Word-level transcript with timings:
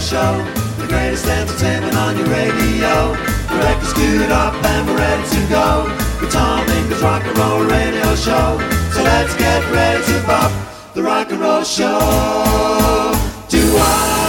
show. 0.00 0.44
The 0.78 0.86
greatest 0.86 1.26
entertainment 1.26 1.96
on 1.96 2.16
your 2.16 2.28
radio. 2.28 3.12
The 3.50 3.58
record's 3.62 3.92
queued 3.92 4.30
up 4.30 4.54
and 4.64 4.86
we're 4.86 4.96
ready 4.96 5.28
to 5.28 5.48
go. 5.48 5.88
The 6.20 6.28
Tom 6.30 6.68
Rock 7.02 7.22
and 7.24 7.38
Roll 7.38 7.64
Radio 7.64 8.14
Show. 8.16 8.58
So 8.92 9.02
let's 9.02 9.34
get 9.36 9.62
ready 9.70 10.04
to 10.04 10.26
bop 10.26 10.50
the 10.94 11.02
Rock 11.02 11.30
and 11.30 11.40
Roll 11.40 11.62
Show. 11.62 11.98
Do 13.48 13.76
I? 13.78 14.26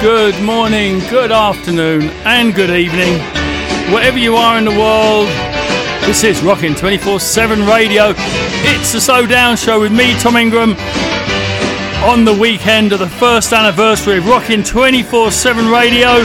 Good 0.00 0.40
morning, 0.42 1.00
good 1.10 1.32
afternoon, 1.32 2.10
and 2.24 2.54
good 2.54 2.70
evening. 2.70 3.18
Wherever 3.92 4.18
you 4.18 4.36
are 4.36 4.56
in 4.56 4.64
the 4.64 4.70
world, 4.70 5.28
this 6.06 6.24
is 6.24 6.42
Rocking 6.42 6.74
24 6.74 7.20
7 7.20 7.66
Radio. 7.66 8.12
It's 8.16 8.92
the 8.92 9.00
Slow 9.00 9.26
Down 9.26 9.56
Show 9.56 9.80
with 9.80 9.92
me, 9.92 10.14
Tom 10.18 10.36
Ingram, 10.36 10.74
on 12.04 12.24
the 12.24 12.34
weekend 12.34 12.92
of 12.92 12.98
the 12.98 13.08
first 13.08 13.52
anniversary 13.52 14.18
of 14.18 14.26
Rocking 14.26 14.62
24 14.62 15.30
7 15.30 15.68
Radio. 15.68 16.16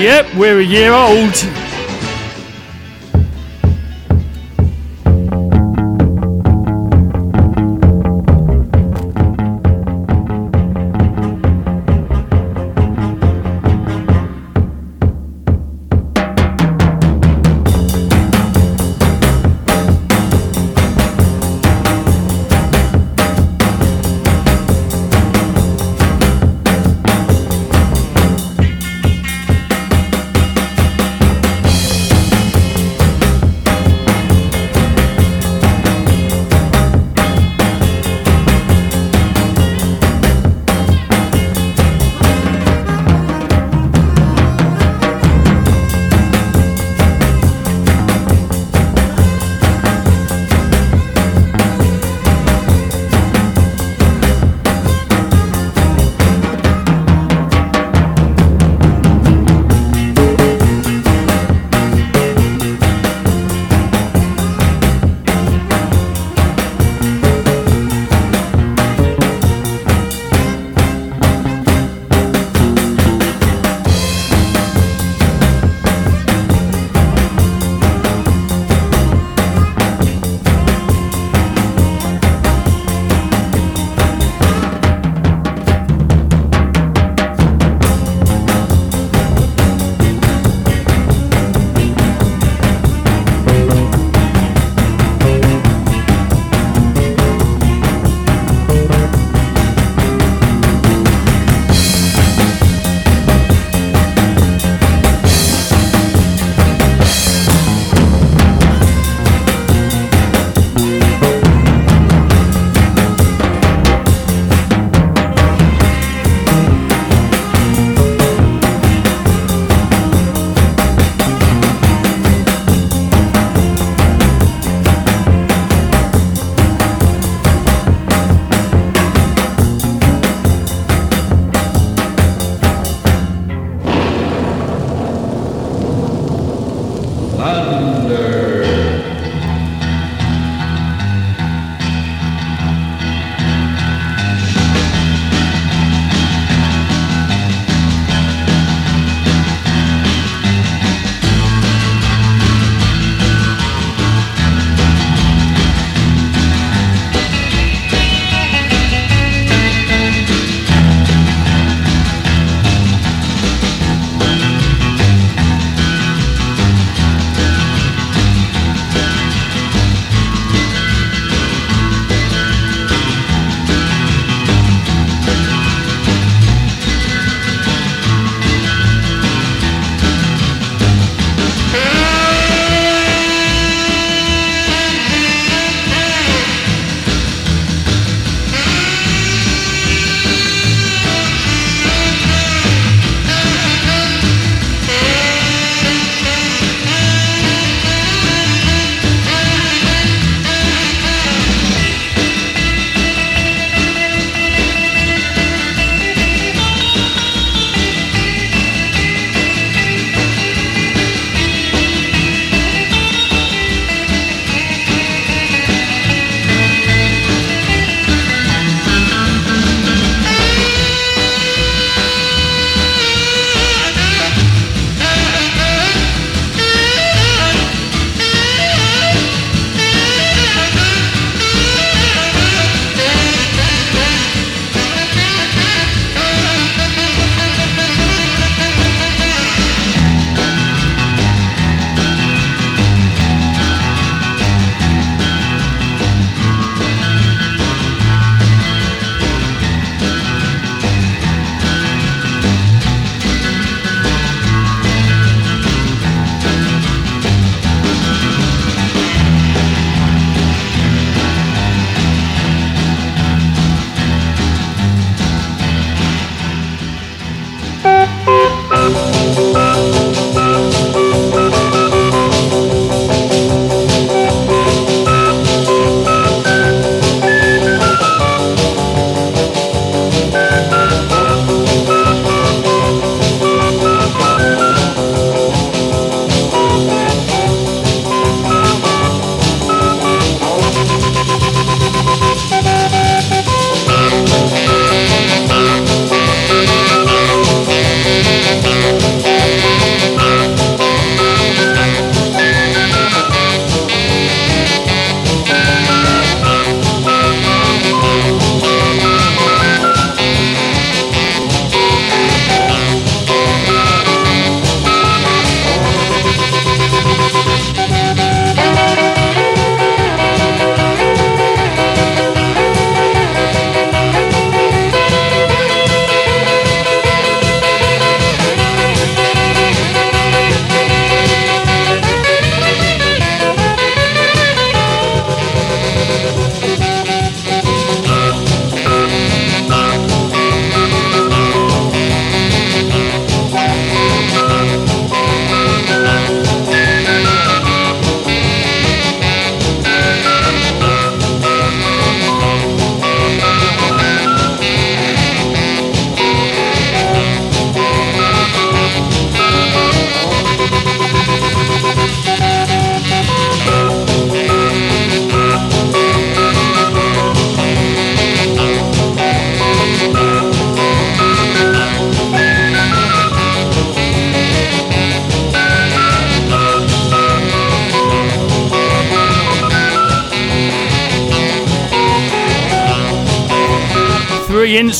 Yep, 0.00 0.34
we're 0.34 0.60
a 0.60 0.64
year 0.64 0.92
old. 0.92 1.63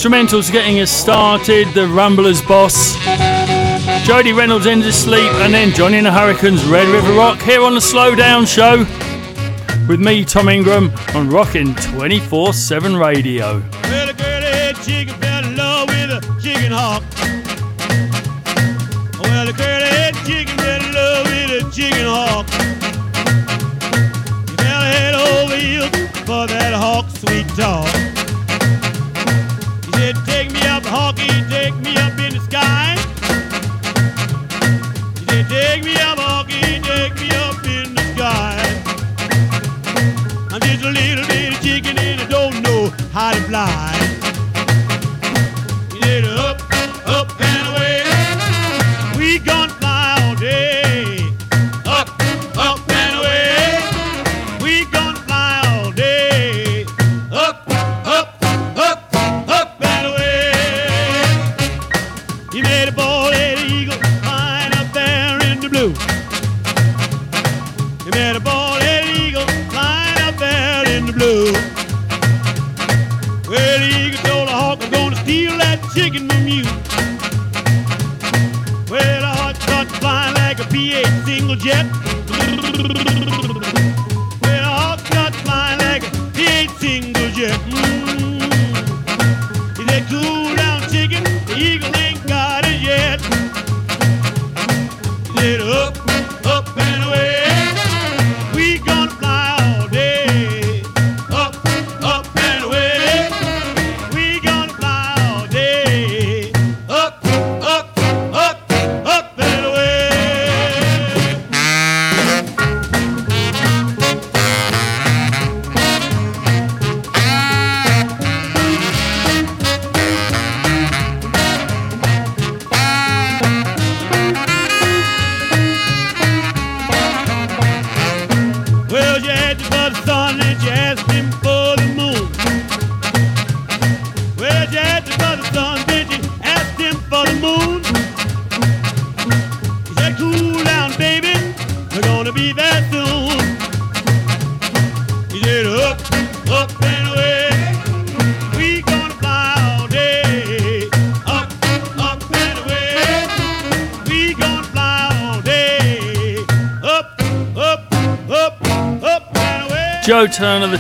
Instrumentals 0.05 0.53
getting 0.53 0.81
us 0.81 0.91
started. 0.91 1.67
The 1.69 1.89
Rumblers 1.89 2.43
Boss, 2.43 2.95
Jody 4.07 4.35
Reynolds 4.35 4.67
Endless 4.67 5.03
Sleep, 5.03 5.33
and 5.37 5.55
then 5.55 5.73
Johnny 5.73 5.97
and 5.97 6.05
the 6.05 6.13
Hurricanes 6.13 6.63
Red 6.67 6.89
River 6.89 7.15
Rock 7.15 7.41
here 7.41 7.63
on 7.63 7.73
the 7.73 7.81
Slowdown 7.81 8.47
Show 8.47 8.81
with 9.89 10.01
me, 10.01 10.23
Tom 10.27 10.51
Ingram, 10.51 10.93
on 11.15 11.31
Rockin' 11.31 11.75
24 11.77 12.53
7 12.53 12.97
Radio. 12.97 13.61
Well, 13.85 14.11
a 14.11 14.13
head 14.13 14.77
chicken 14.85 15.15
fell 15.15 15.43
in 15.43 15.57
love 15.57 15.89
with 15.89 16.11
a 16.11 16.41
chicken 16.43 16.73
hawk. 16.73 17.03
Well, 19.23 19.49
a 19.49 19.53
head 19.55 20.15
chicken 20.27 20.55
fell 20.59 20.85
in 20.85 20.93
love 20.93 21.27
with 21.29 21.65
a 21.65 21.71
chicken 21.73 22.05
hawk. 22.05 22.47
He 24.51 24.57
fell 24.57 24.83
head 24.83 25.15
over 25.15 25.57
heels 25.57 25.89
for 26.27 26.47
that 26.47 26.75
hawk 26.75 27.09
sweet 27.09 27.49
talk. 27.57 28.24
Said, 30.05 30.17
Take 30.27 30.53
me 30.53 30.61
up, 30.67 30.85
Hawky, 30.85 31.27
take 31.49 31.75
me 31.77 31.97
up 31.97 32.13
in 32.19 32.35
the 32.35 32.41
sky. 32.41 32.95
He 35.19 35.25
said, 35.25 35.49
Take 35.49 35.83
me 35.83 35.95
up, 35.97 36.19
Hawky, 36.19 36.79
take 36.83 37.15
me 37.15 37.31
up 37.31 37.65
in 37.65 37.95
the 37.95 38.03
sky. 38.13 38.61
I'm 40.53 40.61
just 40.61 40.85
a 40.85 40.91
little 40.91 41.27
bitty 41.27 41.57
chicken 41.65 41.97
and 41.97 42.21
I 42.21 42.27
don't 42.27 42.61
know 42.61 42.91
how 43.15 43.33
to 43.33 43.41
fly. 43.45 44.14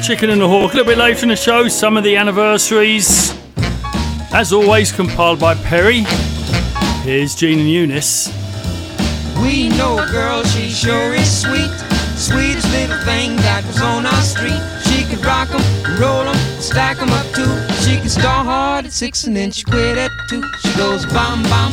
Chicken 0.04 0.28
and 0.28 0.40
the 0.42 0.46
Hawk. 0.46 0.74
A 0.74 0.76
little 0.76 0.92
bit 0.92 0.98
later 0.98 1.22
in 1.22 1.28
the 1.30 1.36
show, 1.36 1.66
some 1.66 1.96
of 1.96 2.04
the 2.04 2.14
anniversaries. 2.16 3.34
As 4.34 4.52
always, 4.52 4.92
compiled 4.92 5.40
by 5.40 5.54
Perry. 5.54 6.04
Here's 7.04 7.34
Gene 7.34 7.60
and 7.60 7.70
Eunice. 7.70 8.28
We 9.40 9.70
know 9.70 9.98
a 9.98 10.06
girl, 10.12 10.44
she 10.44 10.68
sure 10.68 11.14
is 11.14 11.40
sweet. 11.40 11.70
Sweetest 12.18 12.70
little 12.70 12.98
thing 13.06 13.36
that 13.36 13.64
was 13.66 13.80
on 13.80 14.04
our 14.04 14.20
street. 14.20 14.60
She 14.84 15.04
could 15.08 15.24
rock 15.24 15.48
'em, 15.54 15.62
roll 15.98 16.28
'em, 16.28 16.36
stack 16.60 17.00
'em 17.00 17.08
up 17.08 17.26
too. 17.32 17.48
She 17.82 17.96
can 17.96 18.10
start 18.10 18.44
hard 18.44 18.84
at 18.84 18.92
six 18.92 19.24
and 19.24 19.34
then 19.34 19.52
she 19.52 19.64
quit 19.64 19.96
at 19.96 20.10
two. 20.28 20.42
She 20.60 20.68
goes 20.76 21.06
bam 21.06 21.42
bam, 21.44 21.72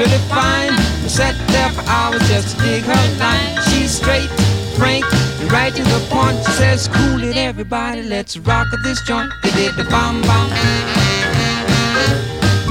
really 0.00 0.24
fine. 0.32 0.72
Sat 1.08 1.36
there 1.48 1.68
for 1.76 1.84
hours 1.86 2.22
just 2.28 2.56
to 2.56 2.64
dig 2.64 2.84
her 2.84 3.04
line. 3.18 3.52
She's 3.68 3.90
straight, 3.90 4.30
frank, 4.78 5.04
and 5.40 5.52
right 5.52 5.74
to 5.74 5.82
the 5.82 6.00
point. 6.08 6.36
She 6.46 6.52
says, 6.52 6.88
"Cool 6.88 7.22
it, 7.22 7.36
everybody, 7.36 8.02
let's 8.02 8.38
rock 8.38 8.68
at 8.72 8.82
this 8.82 9.00
joint." 9.02 9.30
They 9.42 9.50
did 9.58 9.74
the 9.76 9.84
bam 9.92 10.22
bam, 10.28 10.48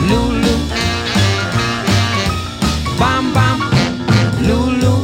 lulu, 0.09 0.55
bam 3.01 3.25
bam, 3.35 3.57
lulu, 4.49 4.95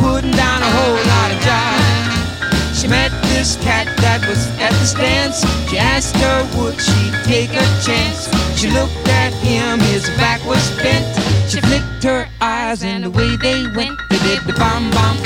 putting 0.00 0.34
down 0.42 0.58
a 0.68 0.70
whole 0.76 1.00
lot 1.12 1.28
of 1.34 1.38
jive. 1.46 2.78
She 2.78 2.86
met 2.88 3.12
this 3.32 3.56
cat 3.66 3.86
that 4.04 4.20
was 4.28 4.42
at 4.66 4.72
the 4.80 4.86
stands. 4.94 5.38
She 5.68 5.76
asked 5.76 6.16
her 6.16 6.38
would 6.56 6.80
she 6.80 7.02
take 7.32 7.52
a 7.64 7.66
chance. 7.86 8.20
She 8.58 8.70
looked 8.70 9.08
at 9.08 9.32
him, 9.34 9.80
his 9.92 10.08
back 10.20 10.40
was 10.46 10.64
bent. 10.82 11.15
She 11.48 11.60
flicked 11.60 12.02
her 12.02 12.28
eyes 12.40 12.82
and 12.82 13.04
away 13.04 13.36
they 13.36 13.62
went. 13.76 13.96
They 14.10 14.18
did 14.18 14.42
the 14.46 14.54
bomb 14.58 14.90
bomb. 14.90 15.25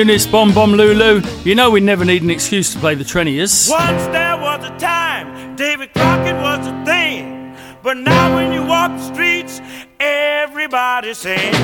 Eunice 0.00 0.26
Bomb 0.26 0.54
Bomb 0.54 0.72
Lulu, 0.72 1.20
you 1.44 1.54
know 1.54 1.70
we 1.70 1.78
never 1.78 2.06
need 2.06 2.22
an 2.22 2.30
excuse 2.30 2.72
to 2.72 2.78
play 2.78 2.94
the 2.94 3.04
Treniers. 3.04 3.68
Once 3.68 4.02
there 4.06 4.34
was 4.38 4.64
a 4.64 4.74
time 4.78 5.54
David 5.56 5.92
Crockett 5.92 6.36
was 6.36 6.66
a 6.66 6.84
thing, 6.86 7.54
but 7.82 7.98
now 7.98 8.34
when 8.34 8.50
you 8.50 8.64
walk 8.64 8.90
the 8.92 9.12
streets, 9.12 9.60
everybody 10.00 11.12
sings. 11.12 11.54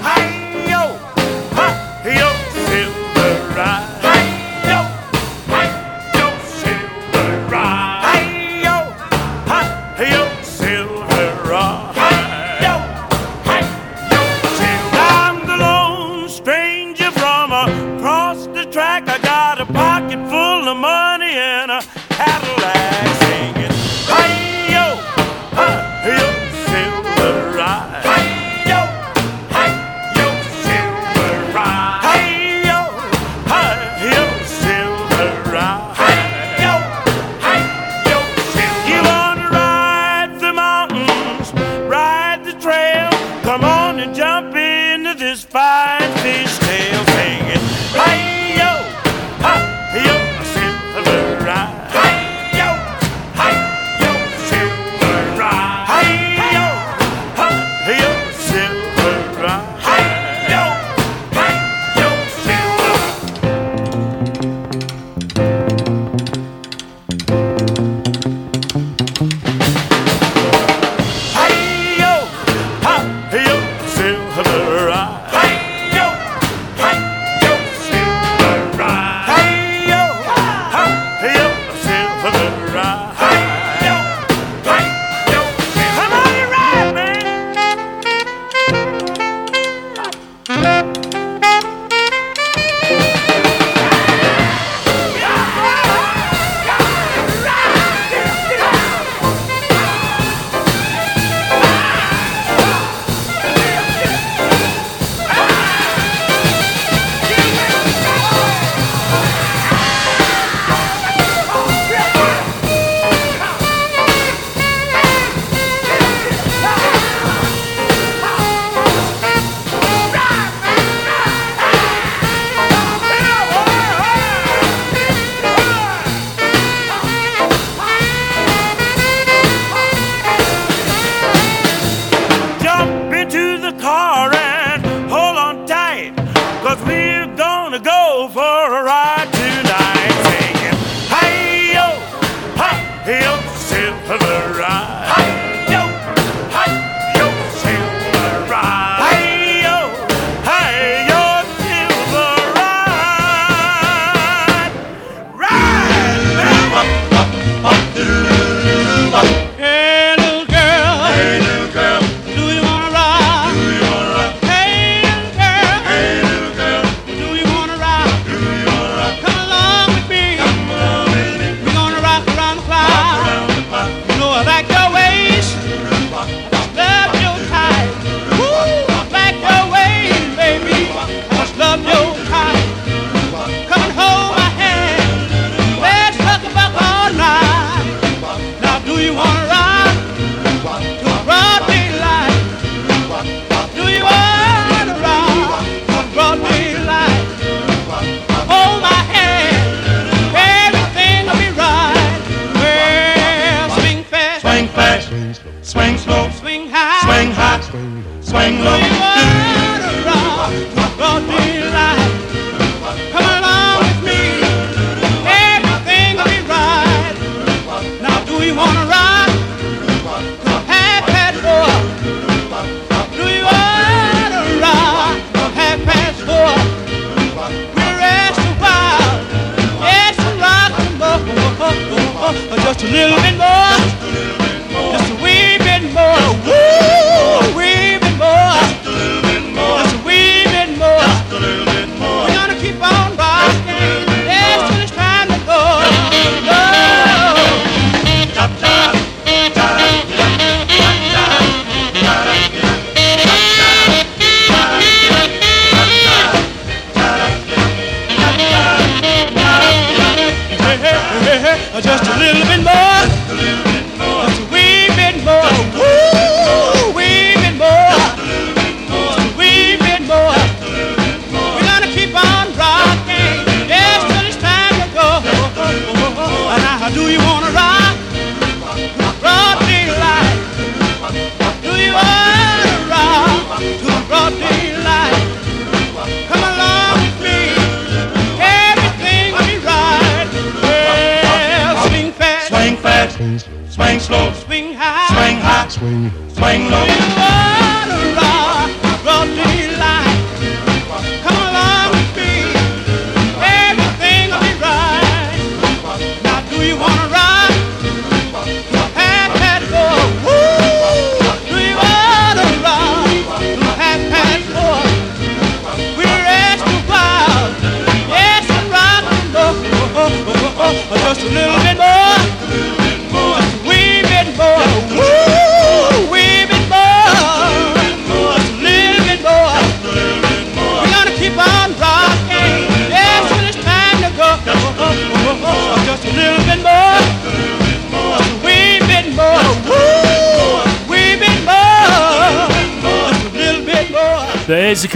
Hi 0.00 0.22
yo, 0.70 0.96
hi 1.56 1.72
yo, 2.06 2.30
Silver 2.68 3.60
Eye. 3.60 3.89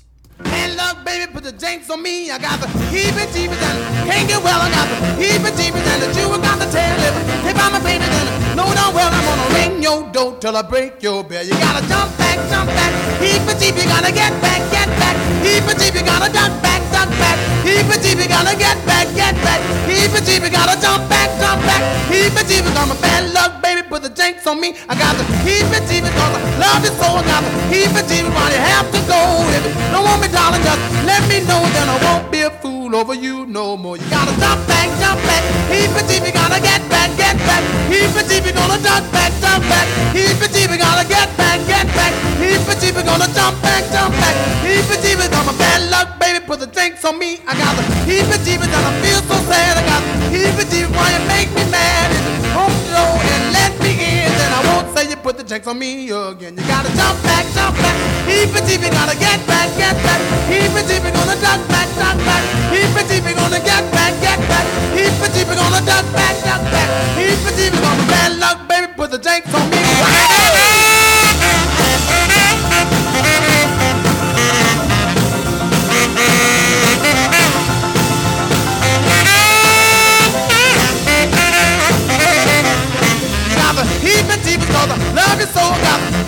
Hey, 0.90 0.98
baby, 1.06 1.30
put 1.30 1.44
the 1.44 1.52
jinx 1.52 1.88
on 1.88 2.02
me. 2.02 2.34
I 2.34 2.38
got 2.38 2.58
the 2.58 2.66
heebie 2.90 3.30
jeebies 3.30 3.62
and 3.62 3.78
can't 4.10 4.26
get 4.26 4.42
well. 4.42 4.58
I 4.58 4.66
got 4.74 4.90
the 4.90 5.22
heebie 5.22 5.54
jeebies 5.54 5.86
and 5.86 6.02
the 6.02 6.10
Jew 6.10 6.26
got 6.42 6.58
the 6.58 6.66
tail 6.66 6.90
lip. 6.98 7.14
If 7.46 7.54
I'm 7.62 7.78
a 7.78 7.80
baby, 7.80 8.02
then 8.02 8.26
no, 8.58 8.66
no, 8.74 8.90
well, 8.90 9.06
I'm 9.06 9.22
gonna 9.22 9.54
ring 9.54 9.82
your 9.82 10.10
door 10.10 10.34
till 10.42 10.56
I 10.56 10.62
break 10.62 11.00
your 11.00 11.22
bell. 11.22 11.46
You 11.46 11.54
gotta 11.62 11.86
jump 11.86 12.10
back, 12.18 12.42
jump 12.50 12.74
back. 12.74 12.90
Heebie 13.22 13.54
jeebie, 13.62 13.86
gotta 13.86 14.10
get 14.10 14.34
back, 14.42 14.66
get 14.74 14.90
back. 14.98 15.14
Heebie 15.46 15.78
jeebie, 15.78 16.02
gotta 16.02 16.26
duck 16.32 16.50
back, 16.58 16.82
duck 16.90 17.06
back. 17.22 17.38
Heebie 17.62 18.02
jeebie, 18.02 18.26
gotta 18.26 18.58
get 18.58 18.74
back, 18.82 19.06
get 19.14 19.38
back. 19.46 19.62
Heebie 19.86 20.26
jeebie, 20.26 20.50
gotta 20.50 20.74
jump 20.82 21.06
back, 21.06 21.30
jump 21.38 21.62
back. 21.70 21.86
Heebie 22.10 22.42
jeebie, 22.50 22.74
got 22.74 22.90
my 22.90 22.98
bad 22.98 23.30
luck, 23.30 23.62
baby, 23.62 23.86
put 23.86 24.02
the 24.02 24.10
jinx 24.10 24.44
on 24.48 24.58
me. 24.58 24.74
I 24.88 24.98
got 24.98 25.14
the 25.14 25.22
heebie 25.46 25.86
jeebie, 25.86 26.10
cause 26.10 26.34
I 26.34 26.42
love 26.58 26.82
you 26.82 26.90
so. 26.98 27.14
I 27.14 27.22
got 27.22 27.46
the 27.46 27.50
heebie 27.70 28.02
jeebie, 28.10 28.34
why 28.34 28.50
you 28.50 28.58
have 28.58 28.90
to 28.90 28.98
go? 29.06 29.20
If 29.54 29.62
you 29.70 29.72
don't 29.94 30.02
want 30.02 30.22
me, 30.22 30.28
darling, 30.28 30.62
just 30.66 30.79
let 31.04 31.22
me 31.28 31.40
know, 31.46 31.60
then 31.74 31.88
I 31.88 31.96
won't 32.04 32.30
be 32.30 32.40
a 32.42 32.50
fool 32.50 32.94
over 32.94 33.14
you 33.14 33.46
no 33.46 33.76
more. 33.76 33.96
You 33.96 34.08
gotta 34.10 34.34
jump 34.40 34.60
back, 34.66 34.88
jump 35.00 35.20
back. 35.28 35.42
Heebie 35.70 36.04
jeebie, 36.08 36.32
gotta 36.32 36.60
get 36.60 36.82
back, 36.90 37.10
get 37.16 37.36
back. 37.48 37.62
Heebie 37.90 38.24
jeebie, 38.28 38.54
gonna 38.54 38.78
duck 38.82 39.04
back, 39.12 39.32
jump 39.40 39.62
back. 39.68 39.86
Heebie 40.14 40.50
jeebie, 40.54 40.78
gotta 40.78 41.06
get 41.06 41.28
back, 41.36 41.58
get 41.66 41.86
back. 41.94 42.12
Heebie 42.42 42.76
jeebie, 42.80 43.04
gonna 43.04 43.28
jump 43.34 43.60
back, 43.62 43.84
jump 43.92 44.14
back. 44.22 44.34
Heebie 44.64 44.98
jeebie, 45.02 45.30
got 45.30 45.46
my 45.46 45.54
bad 45.58 45.90
luck, 45.90 46.18
baby, 46.18 46.40
put 46.44 46.60
the 46.60 46.66
drinks 46.66 47.04
on 47.04 47.18
me. 47.18 47.38
I 47.46 47.54
got 47.56 47.76
the 47.76 47.82
heebie 48.08 48.40
jeebie, 48.44 48.66
and 48.66 48.86
I 48.90 48.92
feel 49.02 49.20
so 49.30 49.36
sad. 49.50 49.78
I 49.78 49.82
got 49.86 50.02
the 50.02 50.36
heebie 50.36 50.66
jeebie, 50.70 50.90
why 50.96 51.06
you 51.14 51.22
make 51.28 51.50
me 51.54 51.64
mad? 51.70 52.10
You 52.42 52.50
home 52.56 52.76
low 52.94 53.12
and 53.32 53.42
let 53.54 53.72
me 53.80 53.92
in, 53.94 54.19
then 54.50 54.58
I 54.58 54.74
won't 54.74 54.96
say 54.96 55.08
you 55.08 55.16
put 55.16 55.36
the 55.38 55.44
drinks 55.44 55.66
on 55.66 55.78
me 55.78 56.10
again. 56.10 56.58
You 56.58 56.66
gotta 56.66 56.90
jump 56.96 57.22
back, 57.22 57.46
jump 57.54 57.76
back. 57.78 57.96
Heebie 58.26 58.62
jeebie, 58.66 58.90
gotta 58.90 59.16
get 59.16 59.38
back, 59.46 59.68
get 59.78 59.94
back. 60.02 60.20
Heebie 60.50 60.82
jeebie, 60.88 61.12
gonna 61.14 61.36
duck 61.40 61.60
back, 61.68 61.88
duck 61.94 62.16
back. 62.26 62.42
Heebie 62.74 63.06
jeebie, 63.08 63.34
gonna 63.34 63.60
get 63.62 63.84
back, 63.94 64.12
get 64.20 64.38
back. 64.50 64.66
Heebie 64.96 65.30
jeebie, 65.34 65.56
gonna 65.56 65.80
duck 65.86 66.06
back, 66.12 66.34
duck 66.42 66.62
back. 66.72 66.88
Heebie 67.16 67.54
jeebie, 67.56 67.80
got 67.80 67.96
my 67.98 68.06
bad 68.06 68.38
luck, 68.38 68.68
baby, 68.68 68.92
put 68.94 69.10
the 69.10 69.18
drinks 69.18 69.54
on 69.54 69.70
me. 69.70 70.79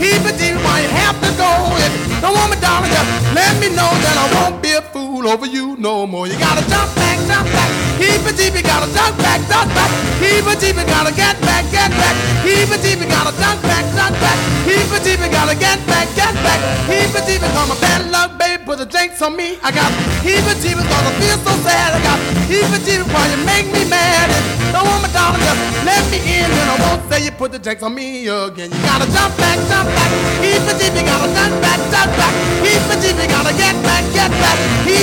The 0.02 0.08
heebie 0.08 0.34
jeebie, 0.34 0.64
why 0.64 0.80
you 0.82 0.88
have 0.88 1.14
to 1.22 1.30
go? 1.38 1.46
If 1.78 2.22
want 2.24 2.50
me, 2.50 2.58
darling, 2.58 2.90
just 2.90 3.34
let 3.38 3.54
me 3.62 3.68
know, 3.68 3.86
then 4.02 4.16
I 4.18 4.26
won't 4.34 4.60
be 4.60 4.72
a 4.72 4.82
fool 4.82 5.11
over 5.26 5.46
you 5.46 5.76
no 5.76 6.06
more. 6.06 6.26
You 6.26 6.38
gotta 6.38 6.66
jump 6.68 6.90
back, 6.96 7.18
jump 7.26 7.46
back. 7.52 7.70
Heebie 8.00 8.34
jeebie, 8.34 8.62
gotta 8.62 8.90
duck 8.92 9.14
back, 9.18 9.40
duck 9.46 9.68
back. 9.76 9.90
Heebie 10.18 10.56
jeebie, 10.58 10.86
gotta 10.86 11.14
get 11.14 11.38
back, 11.42 11.64
get 11.70 11.90
back. 11.94 12.14
Heebie 12.42 12.78
jeebie, 12.82 13.06
gotta 13.06 13.30
duck 13.38 13.60
back, 13.62 13.84
duck 13.94 14.12
back. 14.18 14.38
Heebie 14.66 14.98
jeebie, 15.04 15.30
gotta 15.30 15.54
get 15.54 15.78
back, 15.86 16.08
get 16.16 16.34
back. 16.42 16.58
Heebie 16.90 17.22
jeebie, 17.22 17.50
cause 17.54 17.68
my 17.68 17.78
bad 17.78 18.10
luck, 18.10 18.38
baby, 18.38 18.64
put 18.64 18.78
the 18.78 18.86
drinks 18.86 19.22
on 19.22 19.36
me. 19.36 19.58
I 19.62 19.70
got 19.70 19.90
heebie 20.26 20.56
jeebie, 20.58 20.82
cause 20.82 21.04
I 21.06 21.12
feel 21.22 21.38
so 21.46 21.52
sad. 21.62 21.94
I 21.94 22.00
got 22.02 22.18
heebie 22.50 22.82
jeebie, 22.82 23.06
why 23.12 23.22
you 23.30 23.38
make 23.46 23.66
me 23.70 23.86
mad? 23.88 24.26
You 24.66 24.72
don't 24.72 24.86
want 24.88 25.02
me, 25.06 25.10
darling, 25.14 25.42
just 25.44 25.60
let 25.86 26.02
me 26.10 26.18
in, 26.18 26.48
then 26.50 26.66
I 26.66 26.76
won't 26.82 27.02
say 27.10 27.22
you 27.24 27.30
put 27.30 27.52
the 27.52 27.58
drinks 27.58 27.82
on 27.82 27.94
me 27.94 28.26
again. 28.26 28.72
You 28.72 28.80
gotta 28.82 29.06
jump 29.12 29.36
back, 29.38 29.58
jump 29.70 29.86
back. 29.94 30.10
Heebie 30.42 30.74
jeebie, 30.80 31.04
gotta 31.06 31.28
duck 31.30 31.52
back, 31.62 31.78
duck 31.94 32.10
back. 32.18 32.34
Heebie 32.66 32.98
jeebie, 32.98 33.28
gotta 33.30 33.54
get 33.54 33.76
back, 33.86 34.02
get 34.10 34.30
back. 34.42 34.58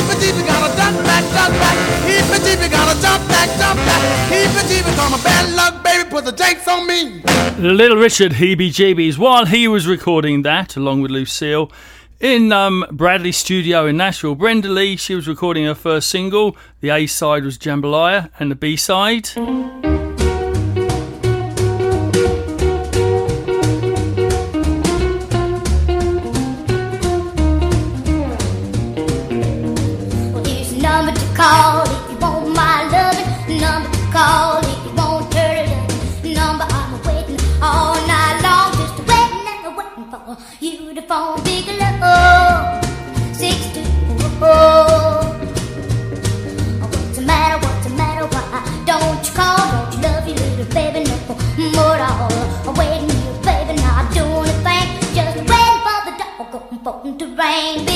Heebie 0.10 0.22
jeebie, 0.22 0.45
gotta 0.48 0.76
duck 0.76 0.95
back, 1.04 1.24
back. 1.60 2.72
Gotta 2.72 3.02
jump 3.02 3.28
back, 3.28 3.50
jump 3.60 3.78
back. 3.86 5.24
Bad 5.24 5.54
luck, 5.56 5.84
baby, 5.84 6.10
put 6.10 6.26
the 6.26 6.32
drinks 6.32 6.67
on 6.67 6.88
me. 6.88 7.22
Little 7.60 7.98
Richard 7.98 8.34
heebie 8.34 8.69
jeebies 8.69 9.17
while 9.17 9.45
he 9.45 9.67
was 9.67 9.86
recording 9.86 10.43
that 10.43 10.76
along 10.76 11.02
with 11.02 11.12
Lucille 11.12 11.72
in 12.19 12.52
um, 12.52 12.86
Bradley 12.91 13.32
Studio 13.32 13.86
in 13.86 13.98
Nashville. 13.98 14.36
Brenda 14.36 14.69
Lee, 14.69 14.95
she 14.95 15.15
was 15.15 15.28
recording 15.28 15.65
her 15.65 15.76
first 15.76 16.10
single. 16.10 16.58
The 16.82 16.89
A 16.89 17.06
side 17.08 17.43
was 17.43 17.58
Jambalaya, 17.58 18.30
and 18.39 18.50
the 18.50 18.56
B 18.56 18.76
side. 18.76 19.30
call 31.49 31.81
if 31.81 32.12
you 32.12 32.17
want 32.17 32.53
my 32.55 32.77
loving 32.93 33.59
number 33.59 33.89
to 33.89 34.03
call 34.13 34.59
if 34.71 34.85
you 34.85 34.91
want 34.99 35.31
turn 35.31 35.65
it. 35.65 36.35
Number 36.39 36.65
I'm 36.77 36.91
waiting 37.07 37.39
all 37.59 37.95
night 38.12 38.38
long, 38.45 38.69
just 38.79 38.97
waiting 39.09 39.45
and 39.65 39.75
waiting 39.79 40.07
for 40.12 40.38
you 40.65 40.93
to 40.93 41.01
phone 41.09 41.41
Bigelow. 41.43 42.81
Six 43.33 43.57
two 43.73 43.83
oh. 44.41 45.33
What's 46.81 47.17
the 47.17 47.23
matter? 47.25 47.57
What's 47.65 47.83
the 47.88 47.93
matter? 48.01 48.25
Why 48.35 48.45
don't 48.85 49.21
you 49.27 49.33
call? 49.39 49.65
Don't 49.73 49.93
you 49.93 49.99
love 50.05 50.27
your 50.27 50.38
little 50.45 50.69
baby 50.77 50.99
no 51.09 51.15
more 51.75 51.95
at 51.95 52.03
all? 52.13 52.73
Waiting 52.79 53.09
here, 53.09 53.38
baby, 53.49 53.73
not 53.81 54.05
doing 54.13 54.49
a 54.53 54.57
thing, 54.65 54.88
just 55.17 55.38
waiting 55.51 55.81
for 55.85 55.99
the 56.07 56.13
doggone 56.21 56.79
phone 56.85 57.17
to 57.17 57.25
ring. 57.41 57.88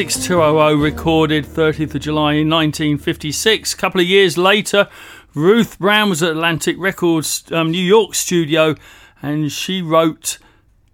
6200 0.00 0.76
recorded 0.76 1.44
30th 1.44 1.94
of 1.94 2.00
July 2.00 2.32
in 2.32 2.48
1956. 2.48 3.74
A 3.74 3.76
couple 3.76 4.00
of 4.00 4.06
years 4.06 4.38
later, 4.38 4.88
Ruth 5.34 5.78
Brown 5.78 6.08
was 6.08 6.22
at 6.22 6.30
Atlantic 6.30 6.76
Records 6.78 7.44
um, 7.52 7.70
New 7.70 7.84
York 7.84 8.14
studio 8.14 8.76
and 9.20 9.52
she 9.52 9.82
wrote. 9.82 10.38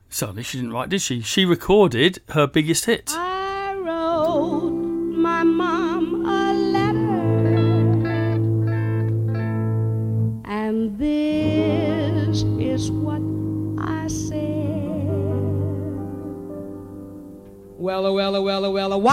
Suddenly, 0.09 0.43
she 0.43 0.59
didn't 0.59 0.73
write, 0.73 0.89
did 0.89 1.03
she? 1.03 1.21
She 1.21 1.45
recorded 1.45 2.19
her 2.31 2.49
biggest 2.49 2.87
hit. 2.87 3.13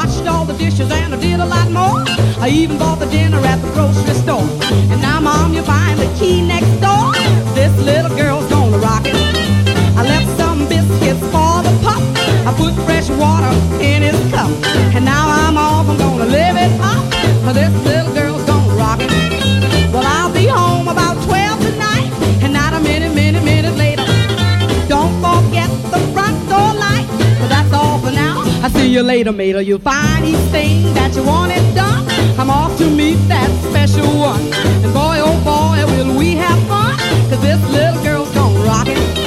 Washed 0.04 0.28
all 0.28 0.46
the 0.46 0.54
dishes 0.54 0.92
and 0.92 1.14
I 1.14 1.20
did 1.20 1.40
a 1.40 1.46
lot 1.46 1.70
more. 1.72 2.04
I 2.44 2.50
even 2.50 2.78
bought 2.78 3.00
the 3.00 3.06
dinner 3.06 3.40
at 3.40 3.60
the 3.62 3.70
grocery 3.72 4.16
store. 4.24 4.48
And 4.92 5.02
now, 5.02 5.20
Mom, 5.22 5.54
you're 5.54 5.66
buying 5.66 5.98
the 5.98 6.10
key 6.20 6.42
next 6.46 6.74
door. 6.84 7.14
This 7.56 7.74
little 7.80 8.14
girl's 8.16 8.48
gonna 8.50 8.78
rock 8.78 9.06
it. 9.06 9.16
I 10.00 10.04
left 10.04 10.30
some 10.38 10.68
biscuits 10.68 11.24
for 11.34 11.56
the 11.68 11.74
pup. 11.86 12.04
I 12.48 12.52
put 12.58 12.74
fresh 12.86 13.10
water 13.22 13.54
in 13.80 14.02
his 14.02 14.20
cup. 14.32 14.52
And 14.96 15.06
now 15.06 15.26
I'm 15.42 15.58
off, 15.58 15.88
I'm 15.88 15.98
gonna 15.98 16.26
live 16.26 16.58
it 16.66 16.74
up. 16.94 17.04
This 17.54 17.74
little 17.86 18.14
girl's 18.14 18.44
gonna 18.44 18.76
rock 18.76 19.00
it. 19.00 19.12
Well, 19.94 20.06
I'll 20.06 20.34
be 20.34 20.48
home 20.48 20.88
about 20.88 21.16
12 21.24 21.62
tonight. 21.70 22.12
And 22.44 22.52
not 22.52 22.74
a 22.74 22.80
minute, 22.80 23.14
minute, 23.14 23.44
minute 23.44 23.76
later. 23.78 24.06
Don't 24.88 25.16
forget 25.24 25.70
see 28.74 28.90
you 28.90 29.02
later, 29.02 29.32
mater. 29.32 29.62
You'll 29.62 29.80
find 29.80 30.26
each 30.26 30.46
thing 30.52 30.94
that 30.94 31.16
you 31.16 31.24
want 31.24 31.52
wanted 31.52 31.76
done. 31.76 32.06
I'm 32.40 32.50
off 32.50 32.78
to 32.78 32.90
meet 32.90 33.20
that 33.28 33.50
special 33.70 34.08
one. 34.18 34.42
And 34.84 34.94
boy, 34.94 35.18
oh 35.20 35.38
boy, 35.44 35.78
will 35.94 36.18
we 36.18 36.36
have 36.36 36.60
fun. 36.68 36.98
Cause 37.30 37.42
this 37.42 37.62
little 37.70 38.04
girl's 38.04 38.34
gonna 38.34 38.60
rock 38.60 38.88
it. 38.88 39.23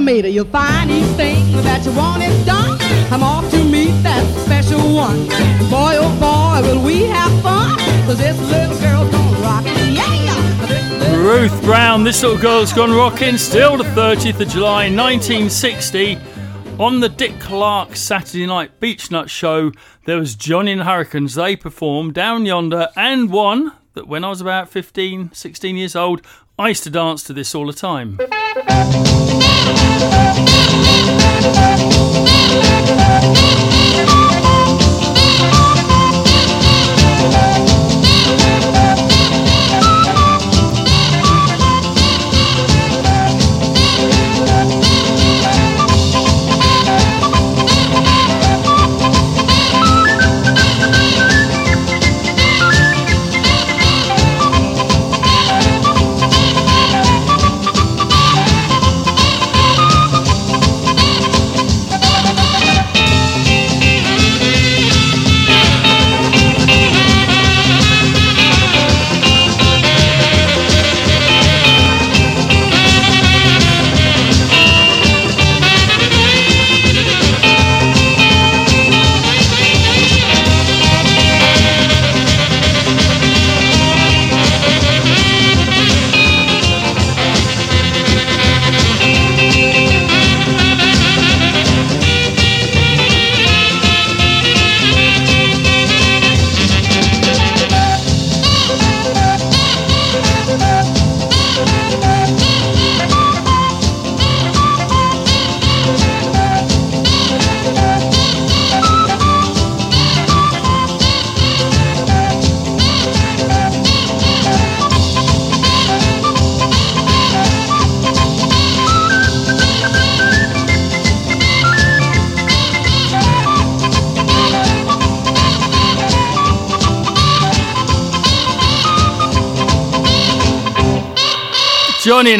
Mater. 0.00 0.28
You'll 0.28 0.46
find 0.46 0.90
each 0.90 1.04
thing 1.16 1.52
that 1.62 1.84
you 1.84 1.92
wanted 1.92 2.44
done. 2.46 2.78
I'm 3.12 3.22
off 3.22 3.50
to 3.50 3.64
meet 3.64 3.92
that 4.02 4.24
special 4.44 4.80
one. 4.94 5.26
Boy, 5.70 5.96
oh 5.98 6.12
boy, 6.20 6.68
will 6.68 6.84
we 6.84 7.04
have 7.04 7.32
fun. 7.42 7.78
Cause 8.06 8.18
this 8.18 8.38
little 8.50 8.78
girl's 8.78 9.10
gonna 9.10 9.40
rock. 9.40 9.64
Ruth 11.26 11.60
Brown, 11.62 12.04
This 12.04 12.22
Little 12.22 12.38
Girl's 12.38 12.72
Gone 12.72 12.92
Rockin', 12.92 13.36
still 13.36 13.76
the 13.76 13.84
30th 13.84 14.40
of 14.40 14.48
July 14.48 14.88
1960. 14.88 16.18
On 16.78 17.00
the 17.00 17.08
Dick 17.08 17.40
Clark 17.40 17.96
Saturday 17.96 18.46
Night 18.46 18.78
Beech-Nut 18.78 19.28
Show, 19.28 19.72
there 20.04 20.18
was 20.18 20.36
Johnny 20.36 20.72
and 20.72 20.82
the 20.82 20.84
Hurricanes. 20.84 21.34
They 21.34 21.56
performed 21.56 22.14
Down 22.14 22.46
Yonder 22.46 22.90
and 22.96 23.30
one 23.30 23.72
that 23.94 24.06
when 24.06 24.24
I 24.24 24.28
was 24.28 24.40
about 24.40 24.68
15, 24.68 25.32
16 25.32 25.76
years 25.76 25.96
old, 25.96 26.22
I 26.58 26.68
used 26.68 26.84
to 26.84 26.90
dance 26.90 27.22
to 27.24 27.34
this 27.34 27.54
all 27.54 27.66
the 27.66 27.74
time. 27.74 28.16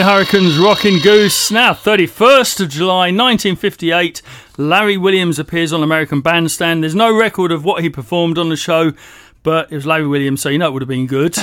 Hurricanes 0.06 0.56
Rockin' 0.56 1.00
Goose. 1.00 1.50
Now, 1.50 1.72
31st 1.72 2.60
of 2.60 2.68
July 2.68 3.10
1958, 3.10 4.22
Larry 4.56 4.96
Williams 4.96 5.40
appears 5.40 5.72
on 5.72 5.82
American 5.82 6.20
Bandstand. 6.20 6.84
There's 6.84 6.94
no 6.94 7.12
record 7.12 7.50
of 7.50 7.64
what 7.64 7.82
he 7.82 7.90
performed 7.90 8.38
on 8.38 8.48
the 8.48 8.56
show, 8.56 8.92
but 9.42 9.72
it 9.72 9.74
was 9.74 9.84
Larry 9.84 10.06
Williams, 10.06 10.42
so 10.42 10.48
you 10.48 10.58
know 10.58 10.68
it 10.68 10.74
would 10.74 10.82
have 10.82 10.88
been 10.88 11.08
good. 11.08 11.36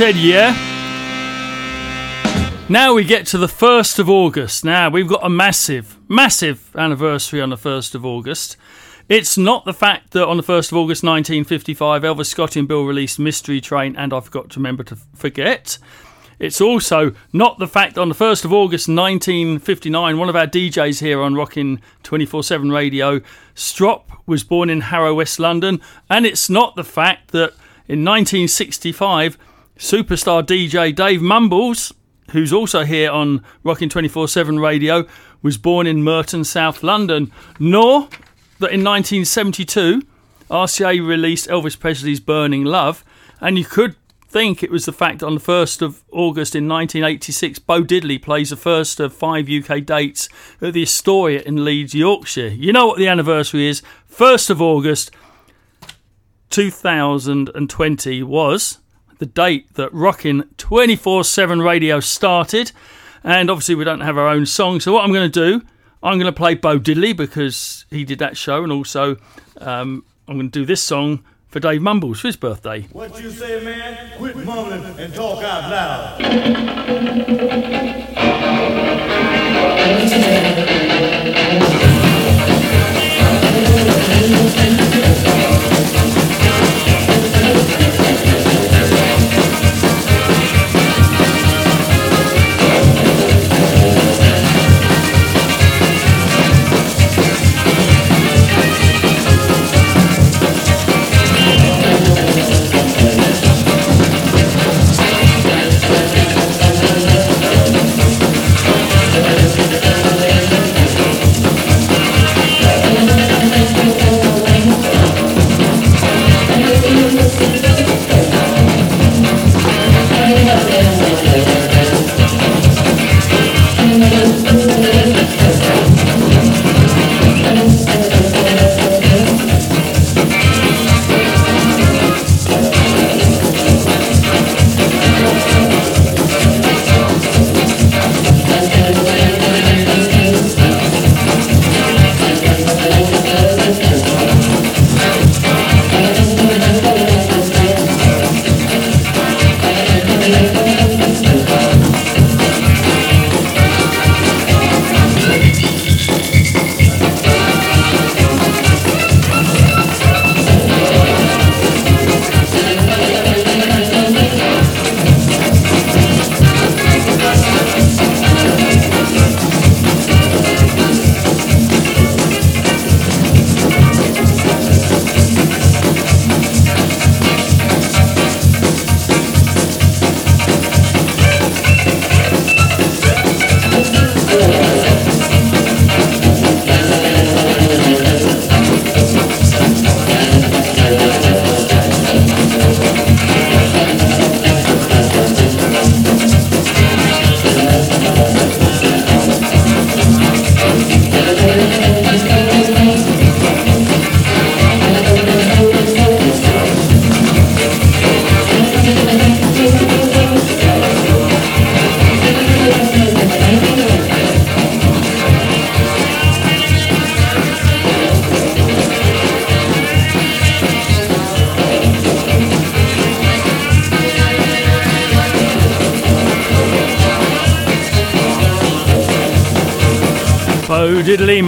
Said 0.00 0.16
yeah. 0.16 0.56
Now 2.70 2.94
we 2.94 3.04
get 3.04 3.26
to 3.26 3.36
the 3.36 3.46
1st 3.46 3.98
of 3.98 4.08
August. 4.08 4.64
Now 4.64 4.88
we've 4.88 5.06
got 5.06 5.22
a 5.22 5.28
massive, 5.28 5.98
massive 6.08 6.74
anniversary 6.74 7.42
on 7.42 7.50
the 7.50 7.58
1st 7.58 7.94
of 7.94 8.06
August. 8.06 8.56
It's 9.10 9.36
not 9.36 9.66
the 9.66 9.74
fact 9.74 10.12
that 10.12 10.26
on 10.26 10.38
the 10.38 10.42
1st 10.42 10.72
of 10.72 10.78
August 10.78 11.02
1955, 11.02 12.02
Elvis 12.02 12.26
Scott 12.28 12.56
and 12.56 12.66
Bill 12.66 12.84
released 12.84 13.18
Mystery 13.18 13.60
Train 13.60 13.94
and 13.94 14.14
I 14.14 14.20
Forgot 14.20 14.48
to 14.52 14.58
Remember 14.58 14.82
to 14.84 14.96
Forget. 15.14 15.76
It's 16.38 16.62
also 16.62 17.12
not 17.34 17.58
the 17.58 17.68
fact 17.68 17.96
that 17.96 18.00
on 18.00 18.08
the 18.08 18.14
1st 18.14 18.46
of 18.46 18.54
August 18.54 18.88
1959, 18.88 20.16
one 20.16 20.30
of 20.30 20.36
our 20.36 20.46
DJs 20.46 21.00
here 21.00 21.20
on 21.20 21.34
Rockin' 21.34 21.78
24 22.04 22.42
7 22.42 22.72
radio, 22.72 23.20
Strop, 23.54 24.10
was 24.26 24.44
born 24.44 24.70
in 24.70 24.80
Harrow, 24.80 25.16
West 25.16 25.38
London. 25.38 25.78
And 26.08 26.24
it's 26.24 26.48
not 26.48 26.74
the 26.74 26.84
fact 26.84 27.32
that 27.32 27.50
in 27.86 28.02
1965, 28.02 29.36
superstar 29.80 30.42
DJ 30.42 30.94
Dave 30.94 31.22
Mumbles, 31.22 31.92
who's 32.32 32.52
also 32.52 32.84
here 32.84 33.10
on 33.10 33.42
Rockin' 33.64 33.88
24 33.88 34.28
7 34.28 34.60
radio, 34.60 35.06
was 35.42 35.56
born 35.56 35.86
in 35.86 36.04
Merton, 36.04 36.44
South 36.44 36.82
London. 36.82 37.32
Nor 37.58 38.02
that 38.58 38.72
in 38.72 38.84
1972, 38.84 40.02
RCA 40.50 41.04
released 41.04 41.48
Elvis 41.48 41.78
Presley's 41.78 42.20
Burning 42.20 42.62
Love. 42.64 43.02
And 43.40 43.58
you 43.58 43.64
could 43.64 43.96
think 44.28 44.62
it 44.62 44.70
was 44.70 44.84
the 44.84 44.92
fact 44.92 45.20
that 45.20 45.26
on 45.26 45.36
the 45.36 45.40
1st 45.40 45.80
of 45.80 46.02
August 46.12 46.54
in 46.54 46.68
1986, 46.68 47.58
Bo 47.60 47.82
Diddley 47.82 48.20
plays 48.20 48.50
the 48.50 48.56
first 48.56 49.00
of 49.00 49.14
five 49.14 49.48
UK 49.48 49.84
dates 49.84 50.28
at 50.60 50.74
the 50.74 50.82
Astoria 50.82 51.40
in 51.46 51.64
Leeds, 51.64 51.94
Yorkshire. 51.94 52.48
You 52.48 52.74
know 52.74 52.86
what 52.86 52.98
the 52.98 53.08
anniversary 53.08 53.66
is? 53.66 53.82
1st 54.12 54.50
of 54.50 54.60
August 54.60 55.10
2020 56.50 58.22
was 58.24 58.79
the 59.20 59.26
date 59.26 59.72
that 59.74 59.92
Rockin' 59.92 60.48
24 60.56 61.22
7 61.22 61.62
radio 61.62 62.00
started. 62.00 62.72
And 63.22 63.50
obviously, 63.50 63.74
we 63.76 63.84
don't 63.84 64.00
have 64.00 64.18
our 64.18 64.26
own 64.26 64.46
song. 64.46 64.80
So, 64.80 64.94
what 64.94 65.04
I'm 65.04 65.12
going 65.12 65.30
to 65.30 65.58
do, 65.60 65.64
I'm 66.02 66.18
going 66.18 66.32
to 66.32 66.36
play 66.36 66.54
Bo 66.54 66.80
Diddley 66.80 67.14
because 67.16 67.84
he 67.90 68.04
did 68.04 68.18
that 68.18 68.36
show. 68.36 68.64
And 68.64 68.72
also, 68.72 69.18
um, 69.58 70.04
I'm 70.26 70.36
going 70.36 70.50
to 70.50 70.58
do 70.60 70.64
this 70.64 70.82
song 70.82 71.22
for 71.48 71.60
Dave 71.60 71.82
Mumbles 71.82 72.20
for 72.20 72.28
his 72.28 72.36
birthday. 72.36 72.88
What 72.92 73.22
you 73.22 73.30
say, 73.30 73.62
man? 73.62 74.16
Quit 74.16 74.36
mumbling 74.36 74.82
and 74.98 75.14
talk 75.14 75.44
out 75.44 75.70
loud. 75.70 76.20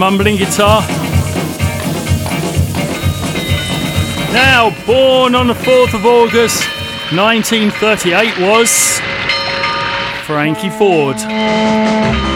Mumbling 0.02 0.36
guitar. 0.36 0.80
Now, 4.32 4.74
born 4.84 5.36
on 5.36 5.46
the 5.46 5.54
4th 5.54 5.94
of 5.94 6.04
August 6.04 6.66
1938 7.12 8.36
was 8.40 8.98
Frankie 10.26 10.70
Ford. 10.70 12.31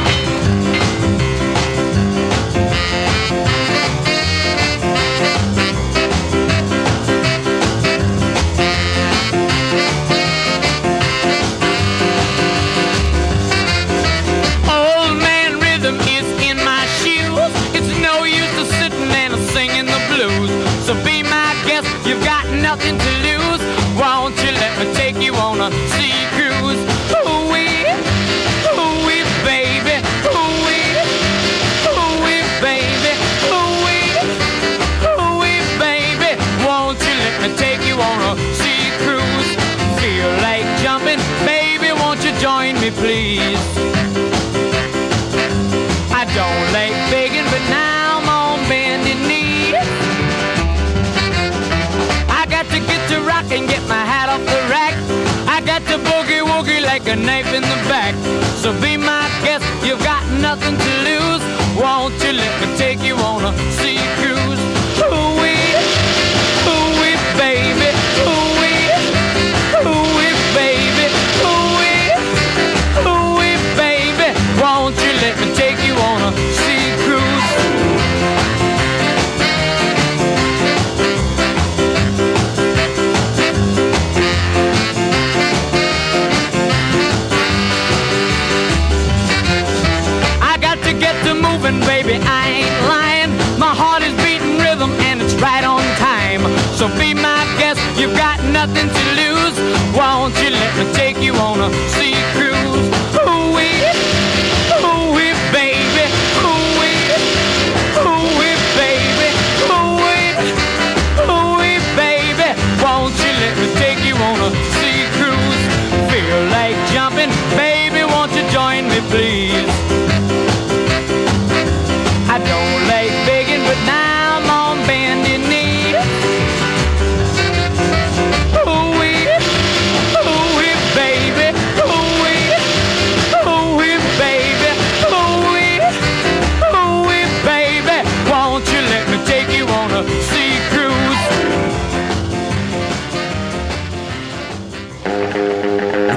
¡Gracias! 101.68 101.95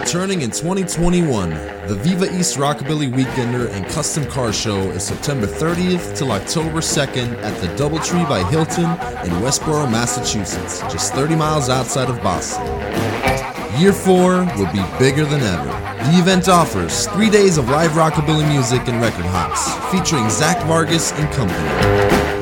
Returning 0.10 0.41
in 0.41 0.49
2021, 0.49 1.51
the 1.88 1.93
Viva 1.93 2.36
East 2.36 2.57
Rockabilly 2.57 3.14
Weekender 3.14 3.70
and 3.70 3.86
Custom 3.86 4.26
Car 4.26 4.51
Show 4.51 4.89
is 4.89 5.03
September 5.03 5.45
30th 5.45 6.18
till 6.18 6.32
October 6.32 6.80
2nd 6.80 7.38
at 7.43 7.55
the 7.62 7.68
Doubletree 7.76 8.28
by 8.28 8.41
Hilton 8.49 8.86
in 8.86 9.39
Westboro, 9.43 9.88
Massachusetts, 9.88 10.82
just 10.91 11.14
30 11.14 11.36
miles 11.36 11.70
outside 11.70 12.10
of 12.10 12.20
Boston. 12.24 12.66
Year 13.80 13.93
4 13.93 14.45
will 14.57 14.74
be 14.74 14.84
bigger 14.97 15.26
than 15.26 15.41
ever. 15.41 15.68
The 16.12 16.18
event 16.18 16.49
offers 16.49 17.05
three 17.10 17.30
days 17.30 17.60
of 17.60 17.70
live 17.70 17.91
rockabilly 17.91 18.49
music 18.51 18.88
and 18.88 18.99
record 18.99 19.26
hops, 19.26 19.72
featuring 19.95 20.28
Zach 20.32 20.57
Vargas 20.66 21.12
and 21.12 21.32
company, 21.36 21.70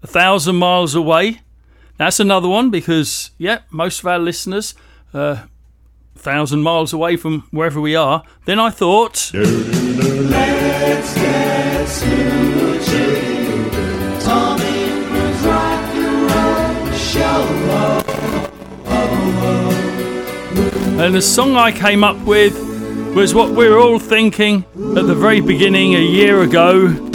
A 0.01 0.07
thousand 0.07 0.57
miles 0.57 0.95
away. 0.95 1.41
That's 1.97 2.19
another 2.19 2.47
one 2.47 2.69
because, 2.69 3.31
yeah, 3.38 3.59
most 3.69 3.99
of 3.99 4.07
our 4.07 4.19
listeners. 4.19 4.75
Uh, 5.13 5.43
thousand 6.16 6.64
miles 6.64 6.93
away 6.93 7.18
from 7.18 7.47
wherever 7.51 7.82
we 7.82 7.95
are, 7.95 8.24
then 8.45 8.59
I 8.59 8.70
thought. 8.70 9.32
Let's 9.34 11.16
get 11.16 11.88
and. 11.88 12.34
And 21.03 21.14
the 21.14 21.22
song 21.22 21.57
I 21.57 21.72
came 21.72 22.01
up 22.01 22.18
with 22.26 22.57
was 23.14 23.36
what 23.36 23.49
we 23.49 23.68
were 23.68 23.78
all 23.78 23.99
thinking 23.99 24.64
at 24.95 25.05
the 25.05 25.16
very 25.16 25.41
beginning 25.41 25.95
a 25.95 25.99
year 25.99 26.43
ago. 26.43 27.11